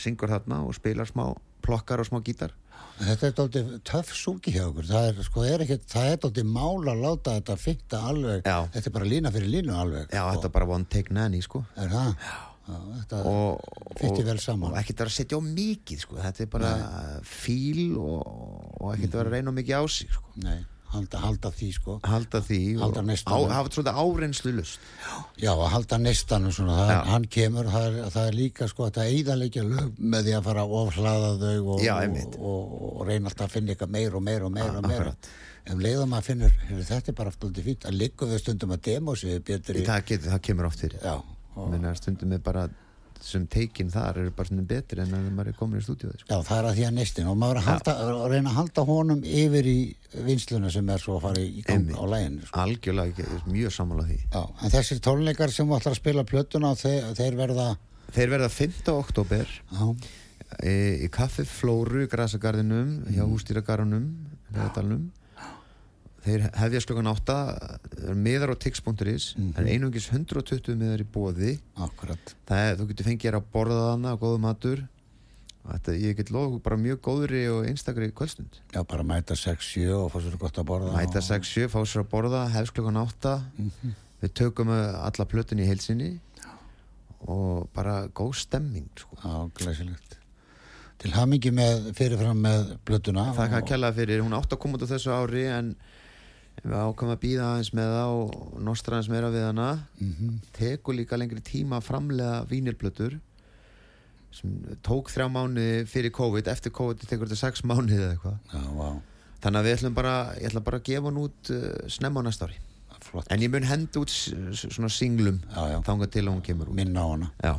syngur 0.00 0.32
þarna 0.32 0.62
og 0.66 0.74
spilar 0.76 1.08
smá 1.08 1.28
plokkar 1.64 2.02
og 2.02 2.08
smá 2.08 2.20
gítar 2.24 2.54
Þetta 3.00 3.26
er 3.26 3.34
dálítið 3.38 3.70
töff 3.88 4.10
súki 4.16 4.52
hjá 4.54 4.66
okkur 4.68 4.86
það 4.90 5.06
er, 5.08 5.18
sko, 5.24 5.44
er 5.48 5.64
ekki, 5.64 5.78
er 6.02 6.18
dálítið 6.20 6.48
mál 6.52 6.84
að 6.92 7.00
láta 7.04 7.34
þetta 7.38 7.56
fitta 7.60 8.00
alveg 8.10 8.44
Já. 8.44 8.58
þetta 8.74 8.90
er 8.90 8.94
bara 8.98 9.08
lína 9.08 9.32
fyrir 9.34 9.52
línu 9.54 9.74
alveg 9.80 10.06
Já, 10.12 10.20
sko. 10.20 10.30
þetta 10.36 10.50
er 10.50 10.54
bara 10.58 10.68
one 10.76 10.88
take 10.92 11.14
nanny 11.16 11.40
sko 11.44 11.62
er 11.80 11.88
það? 11.94 12.10
Já, 12.70 12.76
þetta 13.00 13.20
og, 13.26 13.70
fitti 13.98 14.20
og- 14.20 14.26
vel 14.28 14.38
saman 14.44 14.74
og 14.74 14.78
ekkert 14.82 15.00
vera 15.02 15.10
að 15.10 15.16
setja 15.16 15.40
á 15.40 15.42
mikið 15.46 16.02
sko. 16.04 16.18
þetta 16.20 16.44
er 16.44 16.50
bara 16.52 16.74
fíl 17.26 17.80
og, 17.96 18.20
og 18.80 18.92
ekkert 18.94 19.16
vera 19.16 19.30
að 19.32 19.34
reyna 19.38 19.56
mikið 19.56 19.80
á 19.80 19.84
sig 19.88 20.12
sko. 20.12 20.28
Nei, 20.44 20.58
halda, 20.94 21.20
halda 21.22 21.50
því 21.54 21.68
sko. 21.74 21.96
Halda 22.06 22.40
því 22.44 22.60
Halda 22.80 23.02
og 23.36 23.52
hafa 23.54 23.74
svona 23.74 23.94
áreinslu 23.94 24.54
lust 24.56 24.88
Já, 25.40 25.52
að 25.52 25.68
halda 25.74 26.00
neistanum 26.02 26.54
svona, 26.54 26.78
það, 26.80 27.04
hann 27.10 27.28
kemur, 27.36 27.70
það 27.70 27.86
er, 27.90 28.00
það 28.16 28.30
er 28.30 28.38
líka 28.40 28.68
sko 28.70 28.88
að 28.88 28.98
það 28.98 29.12
eiðalegja 29.14 29.66
lög 29.68 30.00
með 30.00 30.26
því 30.26 30.34
að 30.38 30.48
fara 30.48 30.64
að 30.64 30.74
ofhlaða 30.80 31.30
þau 31.44 31.54
og, 31.60 31.84
Já, 31.84 31.94
og, 32.00 32.34
og, 32.40 32.74
og, 32.90 33.06
reyna 33.08 33.30
alltaf 33.30 33.46
að 33.46 33.54
finna 33.58 33.74
eitthvað 33.74 33.94
meir 33.98 34.18
og 34.18 34.26
meir 34.26 34.48
og 34.48 34.54
meir 34.56 34.80
og 34.80 34.90
meir 34.90 35.14
ef 35.70 35.80
leiðum 35.80 36.14
að 36.16 36.28
finnur, 36.30 36.54
þetta 36.88 37.12
er 37.12 37.16
bara 37.18 37.32
aftur 37.32 37.64
fínt. 37.64 37.86
Að 37.88 37.98
liggum 38.00 38.30
við 38.32 38.42
stundum 38.42 38.74
að 38.74 38.84
demo 38.88 39.16
sig 39.18 39.42
betri, 39.44 39.84
það, 39.86 40.06
get, 40.08 40.24
það 40.26 40.42
kemur 40.48 40.70
oft 40.70 40.84
fyrir. 40.84 41.02
Já, 41.04 41.16
Menna, 41.60 41.92
stundum 41.98 42.32
er 42.32 42.42
bara 42.44 42.64
sem 43.24 43.46
tekin 43.50 43.90
þar 43.92 44.18
eru 44.22 44.32
bara 44.36 44.48
stundum 44.48 44.66
betri 44.70 45.02
en 45.04 45.14
að 45.16 45.26
maður 45.36 45.50
er 45.52 45.56
komin 45.58 45.80
í 45.80 45.84
stúdíu 45.84 46.10
sko. 46.14 46.26
já, 46.30 46.38
það 46.48 46.58
er 46.58 46.68
að 46.70 46.78
því 46.78 46.86
að 46.88 46.94
neistin 46.98 47.28
og 47.30 47.36
maður 47.40 47.60
að, 47.60 47.66
halda, 47.68 47.94
að 48.06 48.24
reyna 48.32 48.50
að 48.52 48.58
halda 48.60 48.84
honum 48.88 49.20
yfir 49.24 49.68
í 49.70 49.76
vinsluna 50.26 50.72
sem 50.72 50.88
er 50.94 51.04
svo 51.04 51.18
að 51.18 51.26
fara 51.28 51.44
í 51.44 51.64
gang 51.66 51.92
á 51.92 52.04
læginu 52.14 52.48
sko. 52.48 52.64
algjörlega 52.64 53.28
mjög 53.46 53.76
sammála 53.76 54.08
því 54.08 54.18
já, 54.24 54.42
en 54.64 54.74
þessir 54.74 55.02
tónleikar 55.04 55.54
sem 55.54 55.76
ætlar 55.76 55.94
að 55.94 56.00
spila 56.00 56.26
plötuna 56.32 56.74
þeir, 56.80 57.10
þeir 57.20 57.38
verða 57.44 57.68
þeir 58.16 58.34
verða 58.34 58.50
5. 58.56 58.82
oktober 58.96 59.56
í, 60.64 61.08
kaffi 61.14 61.44
Flóru 61.46 62.08
Grasagarðinum 62.10 62.96
hjá 63.12 63.22
Mm. 63.22 63.36
Þeir 66.24 66.46
hefja 66.60 66.80
slökan 66.84 67.08
8 67.10 67.36
miðar 68.14 68.52
á 68.52 68.56
tix.is 68.60 69.34
Mhm. 69.36 69.52
það 69.54 69.60
er 69.60 69.70
einungis 69.74 70.08
120 70.12 70.76
miðar 70.76 71.00
í 71.00 71.06
bóði 71.14 71.58
akkurat. 71.76 72.34
Það 72.46 72.64
er, 72.70 72.76
þú 72.76 72.88
getur 72.90 73.06
fengið 73.08 73.34
að 73.38 73.44
borða 73.52 73.78
þarna 73.90 74.12
og 74.12 74.20
góðu 74.20 74.40
matur 74.40 74.82
þetta, 75.70 75.92
ég 76.00 76.16
get 76.16 76.28
ykkur 76.30 76.60
bara 76.62 76.76
mjög 76.76 77.00
góðri 77.00 77.42
og 77.52 77.66
einstakri 77.68 78.10
kvöldstund. 78.12 78.60
Já, 78.74 78.82
bara 78.86 79.02
mæta 79.02 79.34
6-7 79.36 79.92
og 79.94 80.10
fá 80.12 80.18
sér 80.20 80.38
gott 80.38 80.56
að 80.58 80.64
borða 80.66 80.92
mæta 80.96 81.18
og, 81.20 81.28
6-7, 81.28 81.68
fá 81.68 81.80
sér 81.86 82.02
að 82.04 82.08
borða 82.10 82.48
hefst 82.50 82.72
klukkan 82.74 82.96
8 82.96 83.42
Mhm. 83.58 83.94
við 84.22 84.32
tökum 84.34 84.68
uh, 84.68 85.00
alla 85.04 85.24
plötun 85.24 85.60
í 85.60 85.66
heilsinni 85.66 86.18
og 87.28 87.68
bara 87.74 88.08
góð 88.08 88.34
stemming 88.34 88.88
sko. 88.96 89.16
já, 89.22 89.50
glæsilegt. 89.54 90.16
Til 90.98 91.12
hamingi 91.12 91.50
með 91.50 91.92
fyrirfram 91.96 92.40
með 92.44 92.78
plötuna 92.84 93.32
það 93.34 93.48
kann 93.50 93.62
og- 93.62 93.68
kella 93.68 93.92
fyrir, 93.92 94.20
hún 94.20 94.32
átt 94.36 94.50
að 94.52 94.58
koma 94.58 94.76
út 94.76 94.82
á 94.84 94.92
þessu 94.92 95.10
ári 95.12 95.46
en 95.48 95.76
við 96.64 96.76
ákvæmum 96.76 97.14
að 97.14 97.20
býða 97.24 97.48
aðeins 97.54 97.70
með 97.76 97.90
það 97.96 98.14
og 98.20 98.60
nostra 98.68 98.96
aðeins 98.98 99.10
meira 99.14 99.30
við 99.32 99.44
hana. 99.48 99.68
Mhm. 100.00 100.38
tekur 100.56 100.94
líka 100.98 101.16
lengri 101.18 101.40
tíma 101.40 101.78
að 101.80 101.86
framlega 101.88 102.46
vínilplötur 102.50 103.18
sem 104.30 104.50
tók 104.86 105.08
þrjá 105.10 105.26
mánuði 105.32 105.86
fyrir 105.90 106.12
COVID. 106.14 106.46
Eftir 106.52 106.70
COVID 106.76 107.00
tekur 107.08 107.26
þetta 107.30 107.40
sex 107.40 107.62
mánuði 107.66 107.98
eða 107.98 108.12
eitthvað. 108.14 108.36
Já, 108.52 108.60
vá, 108.78 108.90
þannig 109.42 109.58
að 109.60 109.64
við 109.66 109.76
ætlum 109.78 109.94
bara, 109.96 110.14
ég 110.38 110.50
ætla 110.50 110.62
bara 110.68 110.78
að 110.78 110.84
gefa 110.90 111.08
hún 111.10 111.22
út 111.24 111.50
uh, 111.50 111.88
snemma 111.90 112.22
á 112.22 112.26
næsta 112.28 112.46
ári. 112.46 112.60
Flott. 113.00 113.26
En 113.32 113.40
ég 113.40 113.48
mun 113.50 113.64
henda 113.64 113.96
út 114.02 114.12
svona 114.12 114.90
singlum 114.92 115.38
Já, 115.48 115.62
já. 115.72 115.78
þangað 115.86 116.10
til 116.12 116.22
að 116.26 116.34
hún 116.34 116.42
kemur 116.44 116.68
út. 116.70 116.76
Minna 116.76 117.00
á 117.00 117.08
hana. 117.14 117.30
Já. 117.42 117.54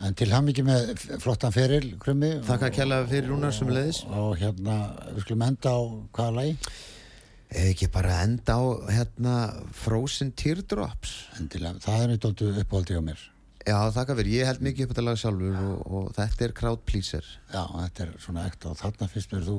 en 0.00 0.14
til 0.14 0.28
hamingi 0.30 0.62
með 0.66 0.90
f- 0.94 1.16
flottan 1.22 1.50
feril 1.54 1.94
krummi. 1.98 2.28
Þakka 2.46 2.68
að 2.68 2.74
kella 2.76 2.98
fyrir 3.10 3.30
Rúnar 3.32 3.54
sem 3.54 3.70
leiðis 3.70 4.02
og 4.10 4.36
hérna, 4.38 4.76
við 5.14 5.24
skulum 5.24 5.42
enda 5.48 5.72
á 5.74 5.78
hvaða 6.14 6.34
lagi 6.36 6.52
eða 7.48 7.72
ekki 7.72 7.88
bara 7.92 8.20
enda 8.24 8.58
á 8.60 8.62
hérna 8.92 9.34
Frozen 9.76 10.34
Teardrops? 10.36 11.16
Endilega, 11.40 11.80
það 11.84 12.04
er 12.04 12.14
eitthvað 12.14 12.62
uppáhaldi 12.64 12.98
á 13.00 13.02
mér. 13.04 13.24
Já, 13.68 13.76
þakka 13.92 14.16
fyrir, 14.16 14.34
ég 14.38 14.48
held 14.48 14.62
mikið 14.64 14.86
upp 14.86 14.92
þetta 14.94 15.04
lag 15.04 15.18
sjálfur 15.20 15.56
og, 15.60 15.80
og 15.88 16.12
þetta 16.16 16.46
er 16.46 16.54
crowd 16.56 16.84
pleaser. 16.88 17.26
Já, 17.52 17.64
þetta 17.64 18.04
er 18.06 18.14
svona 18.24 18.46
ekta 18.48 18.70
og 18.70 18.78
þarna 18.80 19.10
fyrst 19.12 19.34
mér 19.34 19.44
þú 19.48 19.58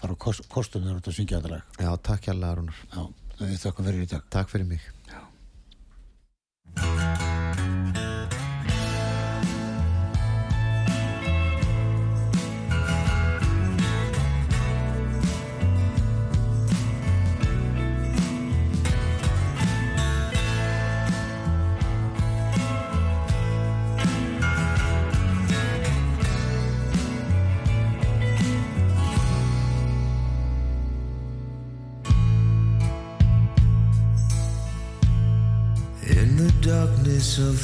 fara 0.00 0.16
á 0.16 0.22
kost, 0.26 0.44
kostum 0.52 0.84
þegar 0.84 0.98
þú 0.98 1.00
ert 1.00 1.12
að 1.12 1.16
syngja 1.20 1.40
þetta 1.40 1.54
lag. 1.54 1.78
Já, 1.80 1.90
takk 2.10 2.28
hérlega 2.30 2.58
Rúnar, 2.58 2.82
já, 2.92 3.06
við 3.40 3.56
þakkum 3.62 3.88
fyrir 3.88 4.04
í 4.04 4.10
dag. 4.12 4.28
Takk 4.36 4.52
fyrir 4.52 4.68
mig. 4.68 4.90
In 5.06 5.25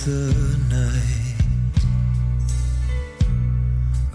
the 0.05 0.59
night, 0.69 1.37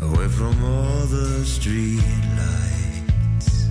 away 0.02 0.28
from 0.28 0.62
all 0.62 1.06
the 1.06 1.46
street 1.46 2.02
lights, 2.36 3.70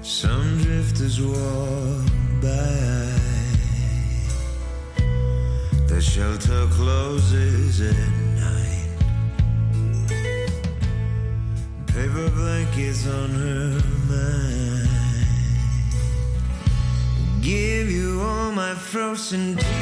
some 0.00 0.58
drifters 0.62 1.20
walk 1.20 2.06
by. 2.40 3.18
The 5.88 6.00
shelter 6.00 6.66
closes 6.70 7.82
at 7.82 8.08
night. 8.44 8.88
Paper 11.86 12.30
blankets 12.30 13.06
on 13.06 13.30
her 13.30 13.82
mind 14.08 14.88
give 17.42 17.90
you 17.90 18.20
all 18.20 18.52
my 18.52 18.74
frozen 18.74 19.56
teardrops 19.56 19.77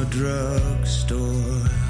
a 0.00 0.04
drugstore, 0.06 1.83